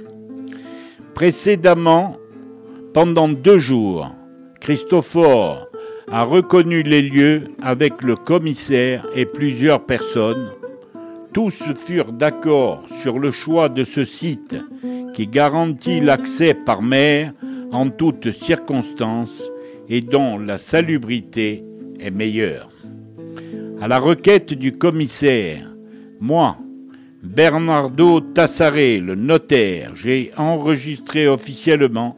Précédemment, 1.14 2.16
pendant 2.94 3.28
deux 3.28 3.58
jours, 3.58 4.10
Christophore 4.60 5.67
a 6.10 6.22
reconnu 6.24 6.82
les 6.82 7.02
lieux 7.02 7.42
avec 7.60 8.02
le 8.02 8.16
commissaire 8.16 9.06
et 9.14 9.26
plusieurs 9.26 9.84
personnes. 9.84 10.50
Tous 11.32 11.62
furent 11.76 12.12
d'accord 12.12 12.82
sur 12.88 13.18
le 13.18 13.30
choix 13.30 13.68
de 13.68 13.84
ce 13.84 14.04
site 14.04 14.56
qui 15.14 15.26
garantit 15.26 16.00
l'accès 16.00 16.54
par 16.54 16.82
mer 16.82 17.32
en 17.72 17.90
toutes 17.90 18.30
circonstances 18.30 19.50
et 19.88 20.00
dont 20.00 20.38
la 20.38 20.58
salubrité 20.58 21.64
est 22.00 22.10
meilleure. 22.10 22.70
À 23.80 23.88
la 23.88 23.98
requête 23.98 24.54
du 24.54 24.72
commissaire, 24.72 25.74
moi, 26.20 26.56
Bernardo 27.22 28.20
Tassaré, 28.20 29.00
le 29.00 29.14
notaire, 29.14 29.94
j'ai 29.94 30.30
enregistré 30.36 31.28
officiellement 31.28 32.16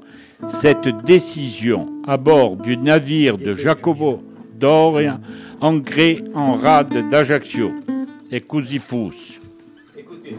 cette 0.49 0.89
décision 1.05 1.89
à 2.07 2.17
bord 2.17 2.57
du 2.57 2.77
navire 2.77 3.37
de 3.37 3.55
Jacobo 3.55 4.23
Doria, 4.55 5.21
ancré 5.61 6.23
en 6.35 6.53
rade 6.53 7.09
d'Ajaccio. 7.09 7.73
Et. 8.31 8.37
Écoutez, 8.37 8.79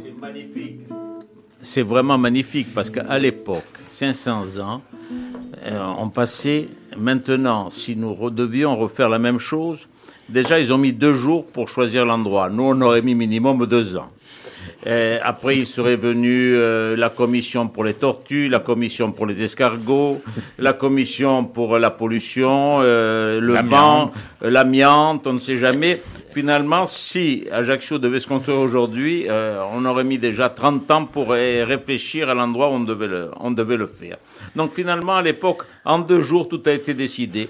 c'est 0.02 0.20
magnifique. 0.20 0.80
C'est 1.62 1.82
vraiment 1.82 2.18
magnifique 2.18 2.74
parce 2.74 2.90
qu'à 2.90 3.20
l'époque, 3.20 3.64
500 3.90 4.60
ans, 4.60 4.82
euh, 5.66 5.94
on 5.98 6.10
passait. 6.10 6.68
Maintenant, 6.98 7.70
si 7.70 7.96
nous 7.96 8.30
devions 8.30 8.78
refaire 8.78 9.10
la 9.10 9.20
même 9.20 9.40
chose, 9.40 9.88
déjà 10.30 10.60
ils 10.60 10.74
ont 10.74 10.78
mis 10.78 10.94
deux 10.94 11.14
jours 11.14 11.46
pour 11.46 11.70
choisir 11.70 12.06
l'endroit. 12.06 12.50
Nous, 12.50 12.64
on 12.64 12.80
aurait 12.82 13.02
mis 13.02 13.16
minimum 13.16 13.66
deux 13.66 13.98
ans. 13.98 14.12
Après, 15.24 15.58
il 15.58 15.68
serait 15.68 15.96
venu 15.96 16.56
euh, 16.56 16.96
la 16.96 17.10
commission 17.10 17.68
pour 17.68 17.84
les 17.84 17.94
tortues, 17.94 18.50
la 18.50 18.60
commission 18.60 19.12
pour 19.12 19.26
les 19.28 19.44
escargots, 19.44 20.22
la 20.58 20.74
commission 20.74 21.46
pour 21.46 21.78
la 21.78 21.92
pollution, 21.92 22.80
euh, 22.82 23.40
le 23.40 23.54
vent, 23.68 24.12
euh, 24.44 24.50
l'amiante, 24.50 25.28
on 25.28 25.34
ne 25.34 25.40
sait 25.40 25.58
jamais. 25.58 26.02
Finalement, 26.34 26.86
si 26.86 27.46
Ajaccio 27.52 28.00
devait 28.00 28.22
se 28.22 28.28
construire 28.28 28.60
aujourd'hui, 28.60 29.26
euh, 29.30 29.62
on 29.74 29.84
aurait 29.86 30.06
mis 30.06 30.18
déjà 30.18 30.50
30 30.50 30.90
ans 30.92 31.06
pour 31.06 31.32
réfléchir 31.32 32.30
à 32.30 32.34
l'endroit 32.34 32.70
où 32.70 32.74
on 32.74 32.80
devait, 32.80 33.08
le, 33.08 33.32
on 33.40 33.52
devait 33.52 33.76
le 33.78 33.88
faire. 33.88 34.18
Donc 34.56 34.74
finalement, 34.74 35.18
à 35.18 35.22
l'époque, 35.22 35.64
en 35.84 36.00
deux 36.00 36.22
jours, 36.22 36.48
tout 36.48 36.62
a 36.66 36.72
été 36.72 36.94
décidé. 36.94 37.50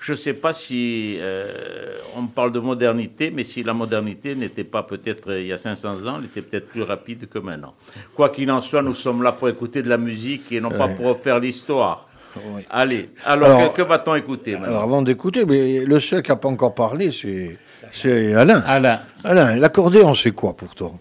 Je 0.00 0.12
ne 0.12 0.16
sais 0.16 0.32
pas 0.34 0.52
si 0.52 1.16
euh, 1.18 1.96
on 2.16 2.26
parle 2.26 2.52
de 2.52 2.60
modernité, 2.60 3.30
mais 3.32 3.42
si 3.44 3.62
la 3.64 3.72
modernité 3.74 4.34
n'était 4.36 4.64
pas 4.64 4.82
peut-être 4.84 5.30
euh, 5.32 5.40
il 5.40 5.48
y 5.48 5.52
a 5.52 5.56
500 5.56 6.06
ans, 6.06 6.18
elle 6.18 6.26
était 6.26 6.42
peut-être 6.42 6.68
plus 6.68 6.82
rapide 6.82 7.28
que 7.28 7.38
maintenant. 7.40 7.74
Quoi 8.14 8.28
qu'il 8.28 8.50
en 8.50 8.60
soit, 8.60 8.82
nous 8.82 8.94
sommes 8.94 9.22
là 9.22 9.32
pour 9.32 9.48
écouter 9.48 9.82
de 9.82 9.88
la 9.88 9.98
musique 9.98 10.52
et 10.52 10.60
non 10.60 10.70
pas 10.70 10.88
pour 10.88 11.06
refaire 11.06 11.40
l'histoire. 11.40 12.08
Oui. 12.50 12.62
Allez, 12.70 13.10
alors, 13.24 13.50
Alors- 13.50 13.72
que, 13.72 13.82
que 13.82 13.88
va-t-on 13.88 14.14
écouter 14.14 14.52
maintenant 14.52 14.68
Alors 14.68 14.82
avant 14.82 15.02
d'écouter, 15.02 15.44
mais 15.44 15.84
le 15.84 15.98
seul 15.98 16.22
qui 16.22 16.30
n'a 16.30 16.36
pas 16.36 16.48
encore 16.48 16.74
parlé, 16.74 17.10
c'est 17.10 17.58
c'est 17.90 18.34
Alain. 18.34 18.60
Alain, 18.66 19.00
Alain, 19.24 19.56
l'accordéon, 19.56 20.14
c'est 20.14 20.32
quoi 20.32 20.54
pour 20.56 20.74
toi? 20.74 20.92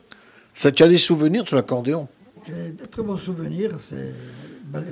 Ça, 0.54 0.72
tu 0.72 0.82
as 0.84 0.88
des 0.88 0.98
souvenirs 0.98 1.46
sur 1.48 1.56
l'accordéon? 1.56 2.08
J'ai 2.48 2.72
de 2.72 2.86
très 2.90 3.04
bons 3.04 3.18
souvenirs, 3.18 3.72
c'est 3.78 4.14
bal- 4.66 4.86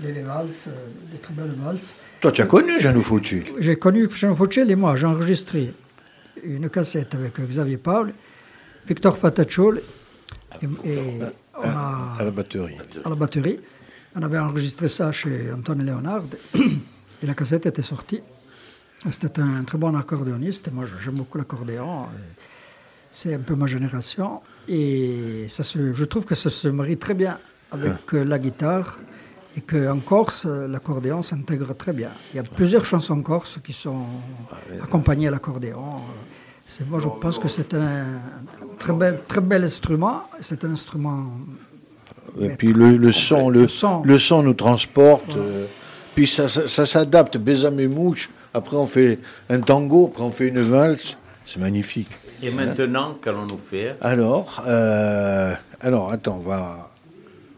les 0.00 0.08
les, 0.08 0.12
les 0.14 0.22
valses, 0.22 0.68
euh, 0.68 0.88
des 1.10 1.18
très 1.18 1.34
belles 1.34 1.54
valses. 1.58 1.94
Toi, 2.20 2.32
tu 2.32 2.40
as 2.42 2.46
connu 2.46 2.78
Jeannot 2.80 3.02
Fauci 3.02 3.42
J'ai 3.58 3.76
connu 3.76 4.08
Jean 4.10 4.34
Fauchel 4.36 4.70
et 4.70 4.76
moi, 4.76 4.94
j'ai 4.96 5.06
enregistré 5.06 5.72
une 6.42 6.68
cassette 6.70 7.14
avec 7.14 7.38
Xavier 7.40 7.76
Paul, 7.76 8.12
Victor 8.86 9.16
Fatacciol, 9.18 9.82
et, 10.60 10.66
et 10.88 10.98
on 11.56 11.62
a, 11.62 12.16
à 12.18 12.24
la 12.24 12.30
batterie. 12.30 12.76
à 13.04 13.08
la 13.08 13.14
batterie. 13.14 13.60
On 14.14 14.22
avait 14.22 14.38
enregistré 14.38 14.88
ça 14.88 15.10
chez 15.12 15.50
Antoine 15.52 15.84
Léonard, 15.84 16.24
et 16.54 17.26
la 17.26 17.34
cassette 17.34 17.66
était 17.66 17.82
sortie. 17.82 18.20
C'était 19.10 19.40
un 19.40 19.64
très 19.64 19.78
bon 19.78 19.96
accordéoniste, 19.96 20.70
moi 20.72 20.84
j'aime 21.02 21.14
beaucoup 21.14 21.38
l'accordéon. 21.38 22.06
C'est 23.10 23.34
un 23.34 23.40
peu 23.40 23.54
ma 23.54 23.66
génération, 23.66 24.40
et 24.68 25.46
ça 25.48 25.64
se- 25.64 25.92
je 25.92 26.04
trouve 26.04 26.24
que 26.24 26.34
ça 26.34 26.50
se 26.50 26.68
marie 26.68 26.96
très 26.96 27.14
bien 27.14 27.38
avec 27.70 28.14
euh, 28.14 28.24
la 28.24 28.38
guitare, 28.38 28.98
et 29.56 29.60
qu'en 29.60 29.98
Corse, 29.98 30.46
l'accordéon 30.46 31.22
s'intègre 31.22 31.74
très 31.74 31.92
bien. 31.92 32.08
Il 32.32 32.36
y 32.36 32.40
a 32.40 32.42
plusieurs 32.42 32.84
chansons 32.84 33.20
corses 33.22 33.58
qui 33.62 33.72
sont 33.72 34.04
accompagnées 34.82 35.28
à 35.28 35.30
l'accordéon. 35.30 36.00
Moi, 36.88 37.00
je 37.00 37.08
pense 37.20 37.38
que 37.38 37.48
c'est 37.48 37.74
un 37.74 38.20
très 38.78 38.92
bel, 38.94 39.20
très 39.28 39.40
bel 39.40 39.64
instrument. 39.64 40.22
C'est 40.40 40.64
un 40.64 40.70
instrument 40.72 41.26
Et 42.40 42.48
puis 42.50 42.72
le, 42.72 42.96
le 42.96 43.12
son, 43.12 43.50
le, 43.50 43.62
Le 43.62 43.68
son. 43.68 44.02
le 44.02 44.18
son 44.18 44.42
nous 44.42 44.54
transporte. 44.54 45.36
euh, 45.36 45.66
puis 46.14 46.26
ça, 46.26 46.48
ça, 46.48 46.66
ça 46.68 46.86
s'adapte. 46.86 47.36
Besame 47.36 47.86
Mouche, 47.88 48.30
Après, 48.54 48.76
on 48.76 48.86
fait 48.86 49.18
un 49.50 49.60
tango, 49.60 50.08
après, 50.12 50.22
on 50.24 50.30
fait 50.30 50.48
une 50.48 50.60
valse. 50.62 51.18
C'est 51.44 51.60
magnifique. 51.60 52.08
Et 52.42 52.50
maintenant, 52.50 53.16
qu'allons-nous 53.22 53.58
faire? 53.70 53.96
Alors, 54.00 54.62
euh, 54.66 55.54
alors, 55.80 56.10
attends, 56.12 56.36
on 56.36 56.48
va, 56.48 56.90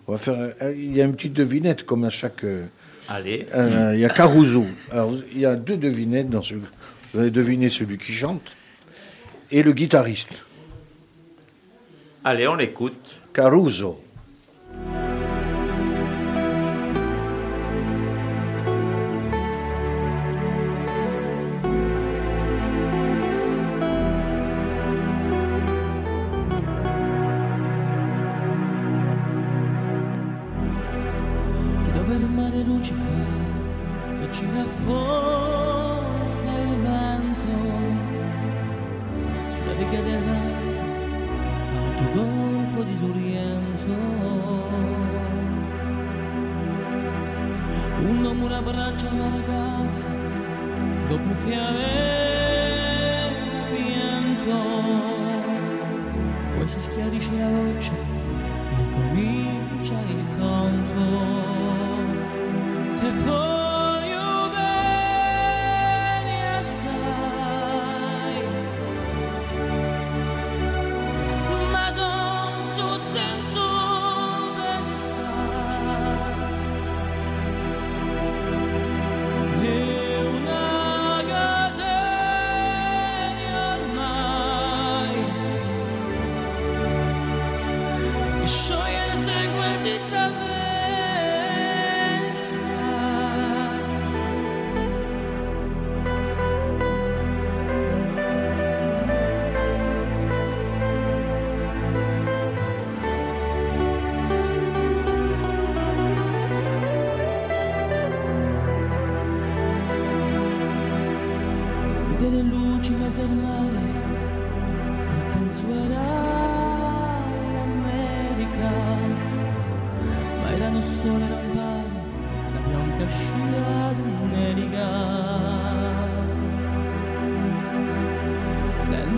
on 0.06 0.12
va 0.12 0.18
faire. 0.18 0.54
Il 0.76 0.96
y 0.96 1.00
a 1.02 1.04
une 1.04 1.14
petite 1.14 1.32
devinette 1.32 1.84
comme 1.84 2.04
à 2.04 2.10
chaque. 2.10 2.44
euh, 2.44 2.66
Allez. 3.08 3.46
euh, 3.54 3.92
il 3.94 4.00
y 4.00 4.04
a 4.04 4.08
Caruso. 4.08 4.64
Alors, 4.90 5.12
il 5.32 5.38
y 5.40 5.46
a 5.46 5.56
deux 5.56 5.76
devinettes 5.76 6.30
dans 6.30 6.42
ce. 6.42 6.54
Vous 6.54 7.20
allez 7.20 7.30
deviner 7.30 7.70
celui 7.70 7.98
qui 7.98 8.12
chante 8.12 8.56
et 9.50 9.62
le 9.62 9.72
guitariste. 9.72 10.44
Allez, 12.24 12.48
on 12.48 12.54
l'écoute. 12.56 13.16
Caruso. 13.32 14.00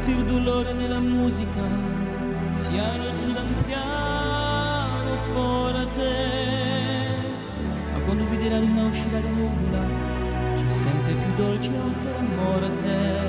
Senti 0.07 0.21
il 0.21 0.25
dolore 0.25 0.73
nella 0.73 1.01
musica 1.01 1.63
sia 2.51 2.97
lo 2.97 3.21
su 3.21 3.33
da 3.33 3.41
un 3.41 3.65
piano 3.65 5.17
forte 5.33 6.11
ma 7.93 7.99
quando 8.05 8.29
vedi 8.29 8.49
la 8.49 8.61
luna 8.61 8.85
uscire 8.85 9.21
da 9.21 9.29
nuvola 9.29 9.85
c'è 10.55 10.73
sempre 10.73 11.13
più 11.13 11.35
dolce 11.37 11.71
anche 11.71 12.11
l'amore 12.13 12.67
a 12.67 12.71
te. 12.71 13.25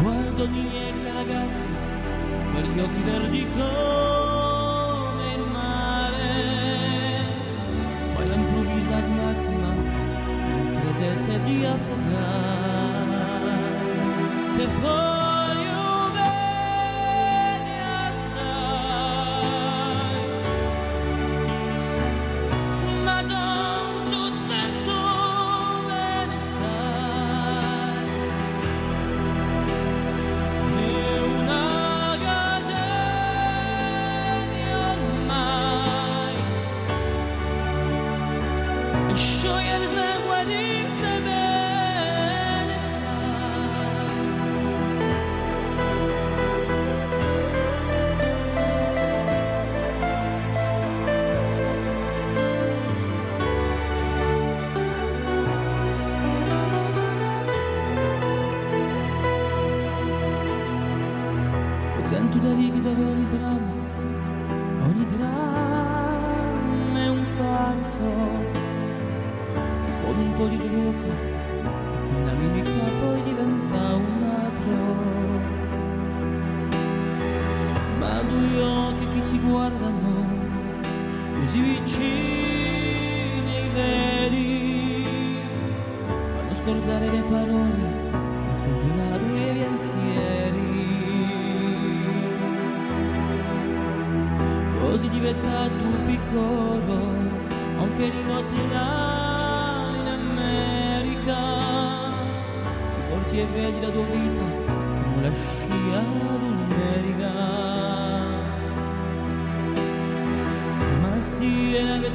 Guardo 0.00 0.46
gli 0.46 0.66
miei 0.68 1.12
ragazzi 1.12 1.66
con 2.52 2.62
gli 2.62 2.78
occhi 2.78 3.02
verdi 3.02 3.46
come 3.56 5.34
il 5.34 5.44
mare. 5.50 6.32
Poi 8.14 8.28
l'improvvisa 8.28 8.94
lacrima 8.94 9.72
non 10.50 10.78
credete 10.78 11.44
di 11.44 11.64
affogare 11.64 12.73
te 14.56 14.66
voglio 14.66 15.13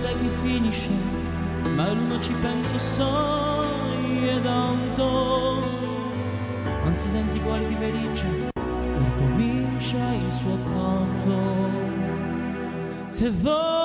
finale 0.10 0.16
che 0.16 0.30
finisce, 0.42 0.90
ma 1.76 1.92
l'uno 1.92 2.20
ci 2.20 2.34
penso 2.42 2.78
sai 2.80 4.30
ed 4.30 4.44
tanto. 4.44 5.64
Non 6.84 6.96
si 6.96 7.10
sente 7.10 7.38
i 7.38 7.42
di 7.68 7.76
felice 7.76 8.28
e 8.28 8.98
ricomincia 9.04 10.14
il 10.14 10.32
suo 10.32 10.58
canto. 10.64 11.38
Te 13.12 13.30
voglio 13.30 13.79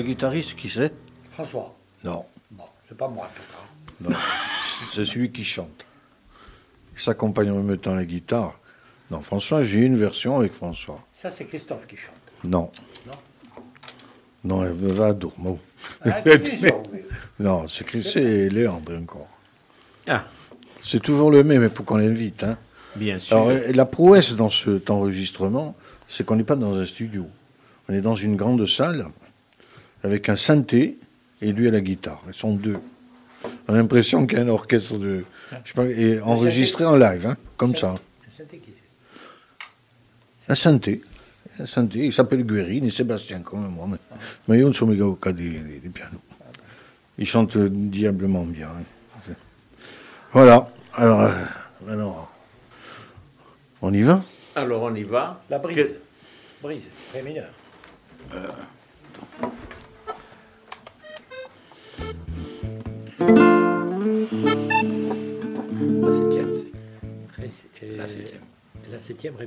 Un 0.00 0.02
guitariste, 0.02 0.54
qui 0.56 0.70
c'est? 0.70 0.94
François. 1.32 1.74
Non. 2.04 2.24
Bon, 2.50 2.64
c'est 2.88 2.96
pas 2.96 3.06
moi 3.06 3.26
en 3.26 3.28
tout 3.36 3.42
cas. 3.42 4.08
non. 4.10 4.16
C'est 4.90 5.04
celui 5.04 5.30
qui 5.30 5.44
chante. 5.44 5.84
Il 6.94 7.00
s'accompagne 7.00 7.50
en 7.50 7.56
même 7.62 7.76
temps 7.76 7.94
la 7.94 8.06
guitare. 8.06 8.58
Non, 9.10 9.20
François, 9.20 9.62
j'ai 9.62 9.80
une 9.80 9.98
version 9.98 10.38
avec 10.38 10.54
François. 10.54 11.00
Ça, 11.12 11.30
c'est 11.30 11.44
Christophe 11.44 11.86
qui 11.86 11.96
chante. 11.98 12.14
Non. 12.44 12.70
Non? 13.06 13.12
Non, 14.42 14.64
elle 14.64 14.72
va 14.72 15.08
à 15.08 15.12
Dourmont. 15.12 15.58
Ah, 16.02 16.22
non, 17.38 17.68
c'est 17.68 17.84
Chris- 17.84 18.02
c'est 18.10 18.48
Léandre 18.48 18.96
encore. 18.98 19.28
Ah, 20.06 20.24
C'est 20.80 21.00
toujours 21.02 21.30
le 21.30 21.44
même, 21.44 21.62
il 21.62 21.68
faut 21.68 21.82
qu'on 21.82 21.98
l'invite. 21.98 22.42
Hein. 22.42 22.56
bien 22.96 23.18
sûr. 23.18 23.36
Alors, 23.36 23.48
euh, 23.50 23.70
la 23.74 23.84
prouesse 23.84 24.32
dans 24.32 24.48
cet 24.48 24.88
enregistrement, 24.88 25.76
c'est 26.08 26.24
qu'on 26.24 26.36
n'est 26.36 26.44
pas 26.44 26.56
dans 26.56 26.74
un 26.74 26.86
studio. 26.86 27.26
On 27.88 27.92
est 27.92 28.00
dans 28.00 28.16
une 28.16 28.36
grande 28.36 28.64
salle 28.66 29.04
avec 30.02 30.28
un 30.28 30.36
synthé 30.36 30.98
et 31.42 31.52
lui 31.52 31.68
à 31.68 31.70
la 31.70 31.80
guitare. 31.80 32.22
Ils 32.28 32.34
sont 32.34 32.54
deux. 32.54 32.78
On 33.68 33.74
a 33.74 33.76
l'impression 33.76 34.26
qu'il 34.26 34.38
y 34.38 34.40
a 34.40 34.44
un 34.44 34.48
orchestre 34.48 34.98
de. 34.98 35.24
Je 35.64 35.68
sais 35.68 35.74
pas, 35.74 35.84
et 35.86 36.20
enregistré 36.20 36.84
en 36.84 36.96
live, 36.96 37.26
hein, 37.26 37.36
comme 37.56 37.74
ça. 37.74 37.94
Un 40.48 40.54
synthé. 40.54 41.02
Un 41.58 41.66
synthé. 41.66 42.04
Il 42.06 42.12
s'appelle 42.12 42.44
Guérine 42.44 42.84
et 42.84 42.90
Sébastien, 42.90 43.40
comme 43.42 43.68
moi. 43.68 43.86
Mais, 43.88 43.96
mais 44.48 44.58
ils 44.60 44.74
sont 44.74 44.86
méga 44.86 45.04
au 45.04 45.14
cas 45.14 45.32
des, 45.32 45.60
pianos. 45.92 46.20
Ils 47.18 47.26
chantent 47.26 47.56
diablement 47.58 48.44
bien. 48.44 48.68
hein. 48.68 49.32
Voilà. 50.32 50.70
Alors, 50.94 51.20
euh, 51.22 51.30
alors, 51.88 52.32
on 53.82 53.92
y 53.92 54.02
va? 54.02 54.22
Alors 54.54 54.82
on 54.82 54.94
y 54.94 55.02
va. 55.02 55.42
La 55.50 55.58
brise. 55.58 55.76
Que- 55.76 55.92
Brise, 56.62 56.88
ré 57.14 57.22
mineur. 57.22 57.48
La 58.32 59.48
La 67.82 68.06
septième. 68.06 68.42
La 68.90 68.98
septième, 68.98 69.36
ré 69.36 69.46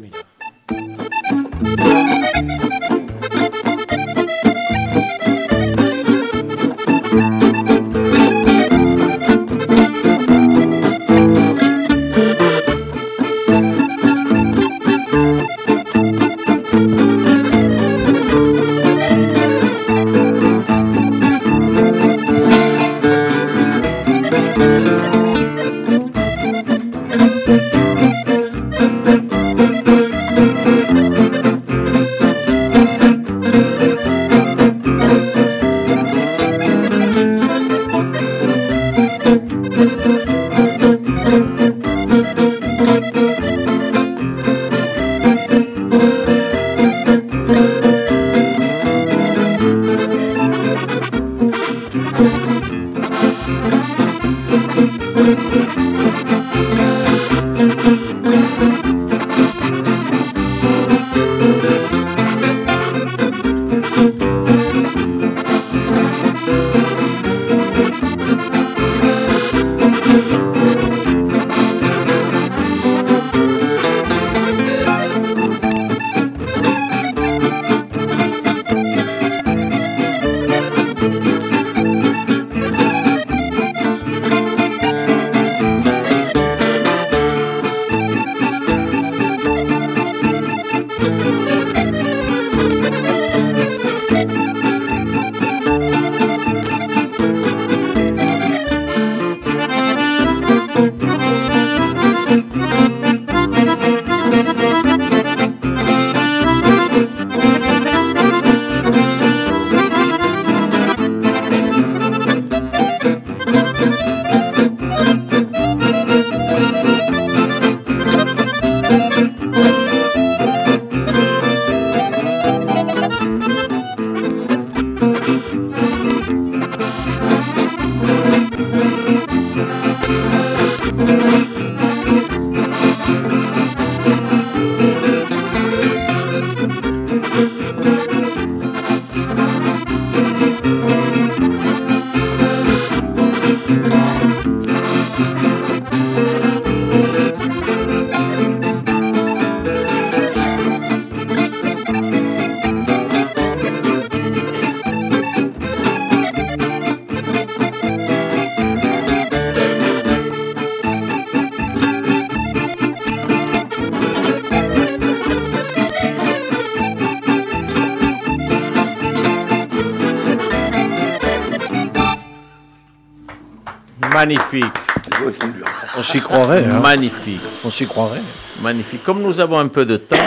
On 176.04 176.06
s'y 176.06 176.20
croirait. 176.20 176.66
Hein. 176.66 176.82
magnifique, 176.82 177.40
On 177.64 177.72
s'y 177.72 177.88
croirait. 177.88 178.20
magnifique. 178.62 179.06
Comme 179.06 179.22
nous 179.22 179.40
avons 179.40 179.58
un 179.58 179.70
peu 179.70 179.86
de 179.86 179.96
temps, 179.96 180.18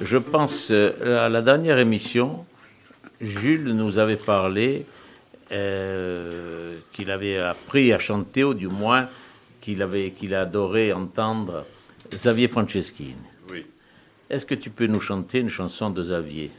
je 0.00 0.16
pense 0.16 0.68
euh, 0.70 1.26
à 1.26 1.28
la 1.28 1.42
dernière 1.42 1.80
émission, 1.80 2.46
Jules 3.20 3.64
nous 3.64 3.98
avait 3.98 4.14
parlé 4.14 4.86
euh, 5.50 6.78
qu'il 6.92 7.10
avait 7.10 7.36
appris 7.38 7.92
à 7.92 7.98
chanter, 7.98 8.44
ou 8.44 8.54
du 8.54 8.68
moins 8.68 9.08
qu'il 9.60 9.82
avait 9.82 10.12
qu'il 10.12 10.36
adorait 10.36 10.92
entendre 10.92 11.66
Xavier 12.12 12.46
Franceschini. 12.46 13.16
Oui. 13.50 13.66
Est-ce 14.30 14.46
que 14.46 14.54
tu 14.54 14.70
peux 14.70 14.86
nous 14.86 15.00
chanter 15.00 15.40
une 15.40 15.50
chanson 15.50 15.90
de 15.90 16.00
Xavier? 16.00 16.52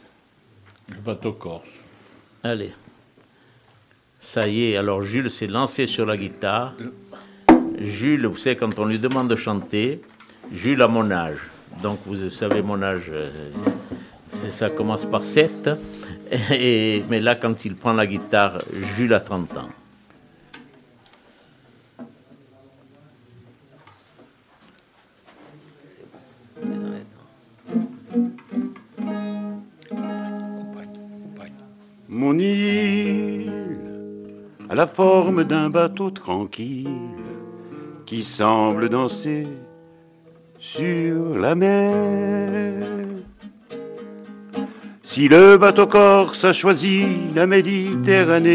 Le 0.90 0.96
bateau 1.00 1.32
corse. 1.32 1.66
Allez. 2.44 2.72
Ça 4.18 4.46
y 4.46 4.72
est, 4.72 4.76
alors 4.76 5.02
Jules 5.02 5.30
s'est 5.30 5.46
lancé 5.46 5.86
sur 5.86 6.04
la 6.04 6.18
guitare. 6.18 6.74
Jules, 7.80 8.26
vous 8.26 8.36
savez, 8.36 8.56
quand 8.56 8.78
on 8.78 8.84
lui 8.84 8.98
demande 8.98 9.28
de 9.28 9.36
chanter, 9.36 10.02
Jules 10.52 10.82
a 10.82 10.88
mon 10.88 11.10
âge. 11.10 11.38
Donc 11.82 11.98
vous 12.04 12.28
savez 12.28 12.60
mon 12.60 12.82
âge, 12.82 13.10
euh, 13.10 13.50
ça 14.30 14.68
commence 14.68 15.06
par 15.06 15.24
7. 15.24 15.70
Et, 16.50 17.02
mais 17.08 17.20
là, 17.20 17.34
quand 17.34 17.64
il 17.64 17.74
prend 17.74 17.94
la 17.94 18.06
guitare, 18.06 18.58
Jules 18.96 19.14
a 19.14 19.20
30 19.20 19.56
ans. 19.56 19.68
Mon 32.08 32.38
île 32.38 33.20
la 34.80 34.86
forme 34.86 35.44
d'un 35.44 35.68
bateau 35.68 36.10
tranquille 36.10 36.88
qui 38.10 38.24
semble 38.24 38.88
danser 38.88 39.46
sur 40.58 41.38
la 41.38 41.54
mer. 41.54 42.74
Si 45.04 45.28
le 45.28 45.56
bateau 45.56 45.86
corse 45.86 46.44
a 46.44 46.52
choisi 46.52 47.04
la 47.36 47.46
Méditerranée, 47.46 48.50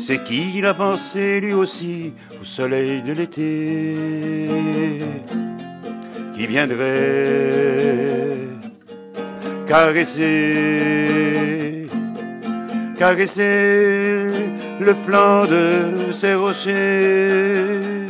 c'est 0.00 0.24
qu'il 0.24 0.66
a 0.66 0.74
pensé 0.74 1.38
lui 1.40 1.52
aussi 1.52 2.12
au 2.40 2.44
soleil 2.44 3.00
de 3.02 3.12
l'été 3.12 3.94
qui 6.34 6.48
viendrait 6.48 7.28
caresser, 9.68 10.26
caresser 12.98 14.63
le 14.80 14.94
flanc 14.94 15.46
de 15.46 16.12
ces 16.12 16.34
rochers. 16.34 18.08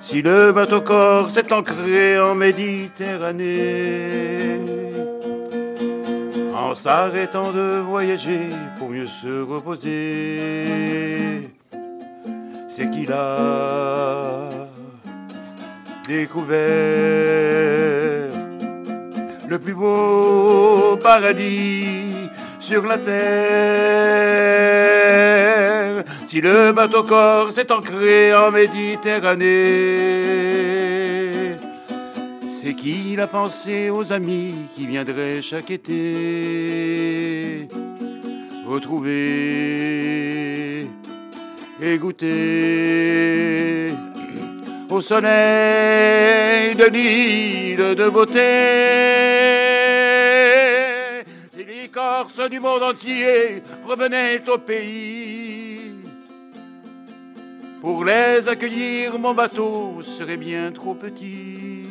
Si 0.00 0.22
le 0.22 0.52
bateau 0.52 0.80
corps 0.80 1.30
s'est 1.30 1.52
ancré 1.52 2.18
en 2.18 2.34
Méditerranée, 2.34 4.60
en 6.54 6.74
s'arrêtant 6.74 7.52
de 7.52 7.80
voyager 7.80 8.48
pour 8.78 8.88
mieux 8.90 9.06
se 9.06 9.42
reposer, 9.42 11.50
c'est 12.68 12.90
qu'il 12.90 13.12
a 13.12 14.48
découvert 16.06 16.56
le 19.48 19.58
plus 19.58 19.74
beau 19.74 20.96
paradis 21.02 22.25
sur 22.66 22.84
la 22.84 22.98
terre. 22.98 23.16
Si 26.26 26.40
le 26.40 26.72
bateau 26.72 27.04
corps 27.04 27.52
s'est 27.52 27.70
ancré 27.70 28.34
en 28.34 28.50
Méditerranée, 28.50 29.44
c'est 32.48 32.74
qu'il 32.74 33.20
a 33.20 33.28
pensé 33.28 33.88
aux 33.90 34.12
amis 34.12 34.54
qui 34.74 34.88
viendraient 34.88 35.42
chaque 35.42 35.70
été 35.70 37.68
retrouver 38.66 39.12
et 41.80 41.98
goûter 41.98 43.92
au 44.90 45.00
soleil 45.00 46.74
de 46.74 46.86
l'île 46.86 47.94
de 47.94 48.08
beauté. 48.08 49.65
Les 51.86 52.48
du 52.48 52.58
monde 52.58 52.82
entier 52.82 53.62
revenaient 53.86 54.42
au 54.50 54.58
pays, 54.58 55.92
pour 57.80 58.04
les 58.04 58.48
accueillir, 58.48 59.16
mon 59.20 59.32
bateau 59.34 60.02
serait 60.02 60.36
bien 60.36 60.72
trop 60.72 60.94
petit. 60.94 61.84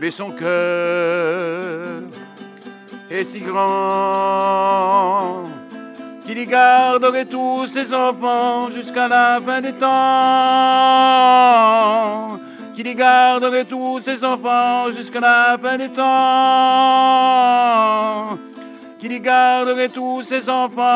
Mais 0.00 0.12
son 0.12 0.30
cœur 0.30 2.02
est 3.10 3.24
si 3.24 3.40
grand 3.40 4.38
qu'il 6.24 6.38
y 6.38 6.46
garderait 6.46 7.24
tous 7.24 7.66
ses 7.66 7.92
enfants 7.92 8.70
jusqu'à 8.70 9.08
la 9.08 9.40
fin 9.44 9.60
des 9.60 9.72
temps. 9.72 9.88
Qu'il 12.78 12.86
y 12.86 12.94
garderait 12.94 13.64
tous 13.64 13.98
ses 13.98 14.24
enfants 14.24 14.92
jusqu'à 14.96 15.18
la 15.18 15.58
fin 15.60 15.76
des 15.76 15.88
temps. 15.88 16.04
Qu'il 19.00 19.10
y 19.10 19.18
garderait 19.18 19.88
tous 19.88 20.22
ses 20.22 20.48
enfants 20.48 20.86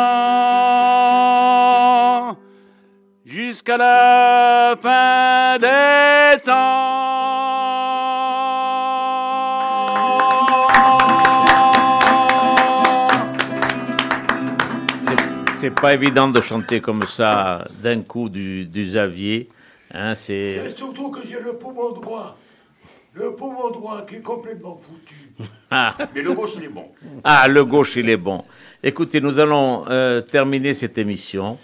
jusqu'à 3.27 3.77
la 3.77 4.77
fin 4.81 5.59
des 5.59 6.39
temps. 6.45 6.53
C'est 15.55 15.75
pas 15.75 15.95
évident 15.95 16.29
de 16.29 16.41
chanter 16.41 16.81
comme 16.81 17.03
ça 17.09 17.67
d'un 17.83 18.03
coup 18.03 18.29
du 18.29 18.69
Xavier. 18.73 19.49
Hein, 19.93 20.15
c'est 20.15 20.71
surtout 20.77 21.11
que 21.11 21.21
j'ai 21.27 21.41
le 21.41 21.55
poumon 21.55 21.93
droit. 21.93 22.37
Le 23.15 23.35
poumon 23.35 23.71
droit 23.71 24.07
qui 24.07 24.17
est 24.17 24.21
complètement 24.23 24.81
foutu. 24.81 25.15
ah, 25.71 25.95
Mais 26.15 26.23
le 26.23 26.33
gauche, 26.33 26.53
il 26.57 26.65
est 26.65 26.69
bon. 26.69 26.87
ah, 27.25 27.47
le 27.47 27.65
gauche, 27.65 27.97
il 27.97 28.09
est 28.09 28.17
bon. 28.17 28.43
Écoutez, 28.83 29.21
nous 29.21 29.39
allons 29.39 29.85
euh, 29.91 30.23
terminer 30.23 30.73
cette 30.73 30.97
émission, 30.97 31.59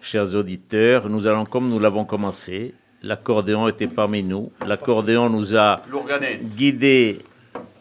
chers 0.00 0.34
auditeurs. 0.34 1.08
Nous 1.08 1.26
allons, 1.28 1.44
comme 1.44 1.68
nous 1.68 1.78
l'avons 1.78 2.04
commencé, 2.04 2.74
l'accordéon 3.02 3.68
était 3.68 3.86
parmi 3.86 4.24
nous. 4.24 4.50
L'accordéon 4.66 5.30
nous 5.30 5.56
a 5.56 5.80
guidés 6.56 7.20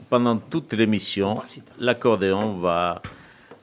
pendant 0.07 0.37
toute 0.37 0.73
l'émission. 0.73 1.39
L'accordéon 1.79 2.59
va 2.59 3.01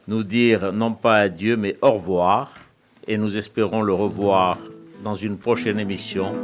nous 0.09 0.25
dire 0.25 0.73
non 0.73 0.93
pas 0.93 1.19
adieu, 1.19 1.57
mais 1.57 1.77
au 1.83 1.93
revoir. 1.93 2.53
Et 3.07 3.17
nous 3.17 3.37
espérons 3.39 3.83
le 3.83 3.93
revoir 3.93 4.59
dans 5.03 5.15
une 5.15 5.39
prochaine 5.39 5.79
émission. 5.79 6.35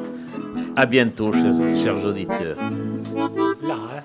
À 0.77 0.87
bientôt, 0.87 1.33
chers, 1.33 2.05
auditeurs. 2.05 2.59
Hein. 2.61 4.03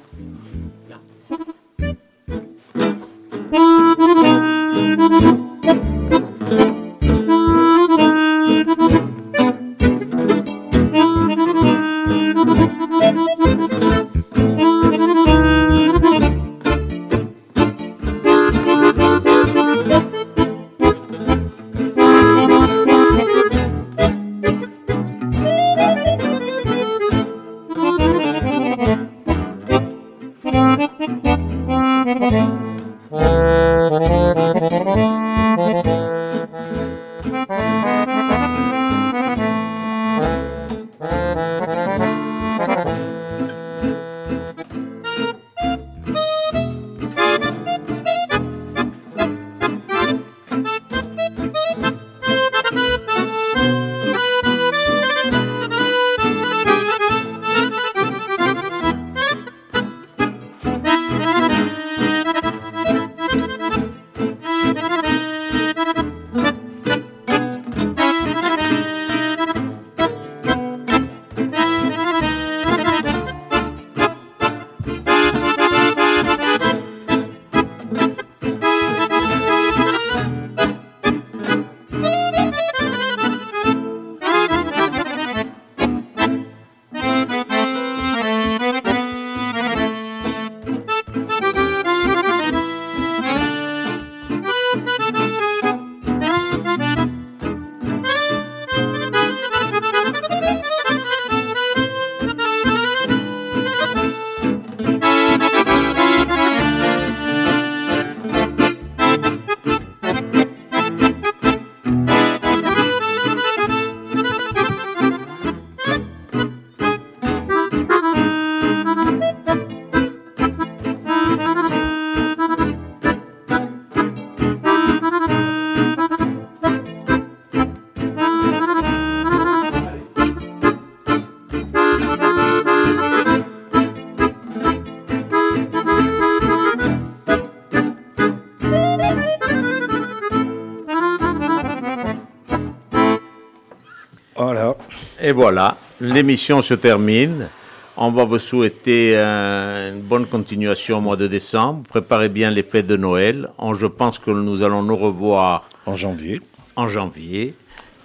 Et 145.31 145.33
voilà, 145.33 145.77
l'émission 146.01 146.61
se 146.61 146.73
termine. 146.73 147.47
On 147.95 148.11
va 148.11 148.25
vous 148.25 148.37
souhaiter 148.37 149.15
une 149.15 150.01
bonne 150.01 150.25
continuation 150.25 150.97
au 150.97 151.01
mois 151.01 151.15
de 151.15 151.25
décembre. 151.27 151.83
Préparez 151.87 152.27
bien 152.27 152.49
les 152.51 152.63
fêtes 152.63 152.85
de 152.87 152.97
Noël. 152.97 153.47
On- 153.57 153.73
je 153.73 153.85
pense 153.87 154.19
que 154.19 154.29
nous 154.29 154.61
allons 154.61 154.83
nous 154.83 154.97
revoir 154.97 155.69
En 155.85 155.95
janvier. 155.95 156.41
en 156.75 156.89
janvier. 156.89 157.53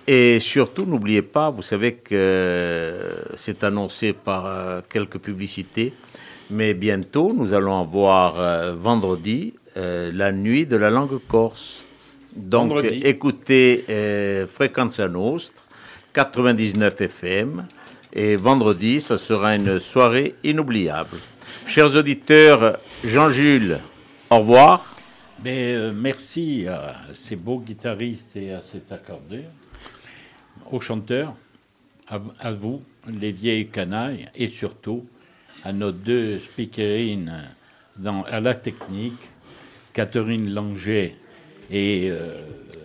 Et 0.06 0.38
surtout, 0.38 0.86
n'oubliez 0.86 1.22
pas, 1.22 1.50
vous 1.50 1.62
savez 1.62 1.94
que 1.94 2.14
euh, 2.14 3.12
c'est 3.34 3.64
annoncé 3.64 4.12
par 4.12 4.46
euh, 4.46 4.80
quelques 4.88 5.18
publicités, 5.18 5.92
mais 6.48 6.74
bientôt, 6.74 7.32
nous 7.36 7.52
allons 7.54 7.80
avoir 7.80 8.38
euh, 8.38 8.72
vendredi 8.78 9.54
euh, 9.76 10.12
la 10.14 10.30
nuit 10.30 10.64
de 10.64 10.76
la 10.76 10.90
langue 10.90 11.18
corse. 11.26 11.84
Donc, 12.36 12.68
Vendredi. 12.68 13.00
écoutez 13.02 13.84
euh, 13.90 14.46
Frequenza 14.46 15.08
Nostra, 15.08 15.64
99 16.16 16.98
FM, 16.98 17.66
et 18.10 18.36
vendredi, 18.36 19.02
ça 19.02 19.18
sera 19.18 19.54
une 19.54 19.78
soirée 19.78 20.34
inoubliable. 20.42 21.18
Chers 21.66 21.94
auditeurs, 21.94 22.78
Jean-Jules, 23.04 23.78
au 24.30 24.38
revoir. 24.38 24.96
Mais 25.44 25.74
euh, 25.74 25.92
merci 25.94 26.66
à 26.68 27.02
ces 27.12 27.36
beaux 27.36 27.58
guitaristes 27.58 28.34
et 28.34 28.54
à 28.54 28.62
cet 28.62 28.92
accordeur, 28.92 29.44
aux 30.72 30.80
chanteurs, 30.80 31.34
à, 32.08 32.50
vous, 32.50 32.80
les 33.06 33.32
vieilles 33.32 33.68
canailles, 33.68 34.30
et 34.36 34.48
surtout 34.48 35.04
à 35.64 35.74
nos 35.74 35.92
deux 35.92 36.38
speakerines 36.38 37.44
dans, 37.98 38.22
à 38.22 38.40
la 38.40 38.54
technique, 38.54 39.20
Catherine 39.92 40.50
Langer 40.54 41.14
et 41.70 42.08
euh, 42.10 42.40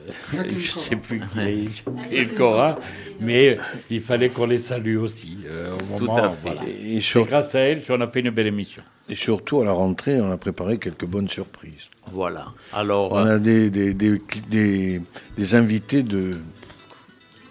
je 0.33 0.37
ne 0.41 0.59
sais 0.59 0.95
plus 0.95 1.21
qui 1.33 1.69
est, 2.15 2.25
Cora, 2.35 2.79
mais 3.19 3.57
il 3.89 4.01
fallait 4.01 4.29
qu'on 4.29 4.45
les 4.47 4.59
salue 4.59 4.97
aussi 4.97 5.37
euh, 5.45 5.75
au 5.75 5.97
Tout 5.99 6.05
moment. 6.05 6.15
à 6.23 6.29
fait. 6.29 6.35
voilà. 6.41 6.61
Et, 6.67 7.01
sur- 7.01 7.25
grâce 7.25 7.55
à 7.55 7.59
elles 7.59 7.83
qu'on 7.83 8.01
a 8.01 8.07
fait 8.07 8.21
une 8.21 8.29
belle 8.31 8.47
émission. 8.47 8.81
et 9.09 9.15
surtout, 9.15 9.61
à 9.61 9.65
la 9.65 9.71
rentrée, 9.71 10.19
on 10.19 10.31
a 10.31 10.37
préparé 10.37 10.77
quelques 10.79 11.05
bonnes 11.05 11.29
surprises. 11.29 11.89
Voilà. 12.11 12.47
Alors, 12.73 13.11
On 13.13 13.17
a 13.25 13.37
des, 13.37 13.69
des, 13.69 13.93
des, 13.93 14.19
des- 14.49 15.01
des 15.37 15.55
invités 15.55 16.03
de, 16.03 16.31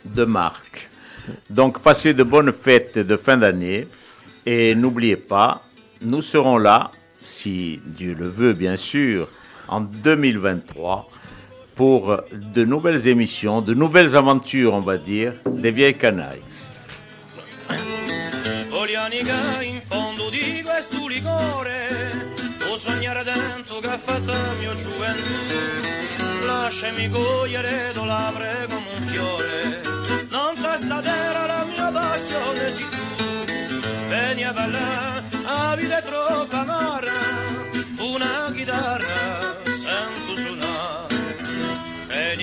de 0.04 0.24
marque. 0.24 0.88
Donc, 1.48 1.80
passez 1.80 2.14
de 2.14 2.22
bonnes 2.24 2.52
fêtes 2.52 2.98
de 2.98 3.16
fin 3.16 3.36
d'année. 3.36 3.86
Et 4.46 4.74
n'oubliez 4.74 5.16
pas, 5.16 5.62
nous 6.02 6.22
serons 6.22 6.56
là, 6.58 6.90
si 7.22 7.80
Dieu 7.84 8.14
le 8.18 8.26
veut, 8.26 8.54
bien 8.54 8.74
sûr, 8.76 9.28
en 9.68 9.80
2023 9.82 11.08
pour 11.80 12.14
de 12.30 12.62
nouvelles 12.66 13.08
émissions, 13.08 13.62
de 13.62 13.72
nouvelles 13.72 14.14
aventures, 14.14 14.74
on 14.74 14.82
va 14.82 14.98
dire, 14.98 15.32
des 15.46 15.70
vieilles 15.70 15.96
canailles. 15.96 16.42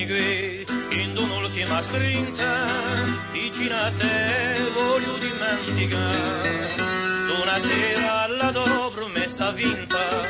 gre, 0.07 0.63
in 0.91 1.17
un'ultima 1.17 1.81
én 1.91 2.33
vicino 3.33 3.75
a 3.75 3.91
te 3.91 4.57
voglio 4.73 5.17
dimenticar. 5.19 6.15
Una 7.41 7.59
sera 7.59 8.23
alla 8.23 8.51
dobro 8.51 9.07
messa 9.07 9.51
vinta, 9.51 10.23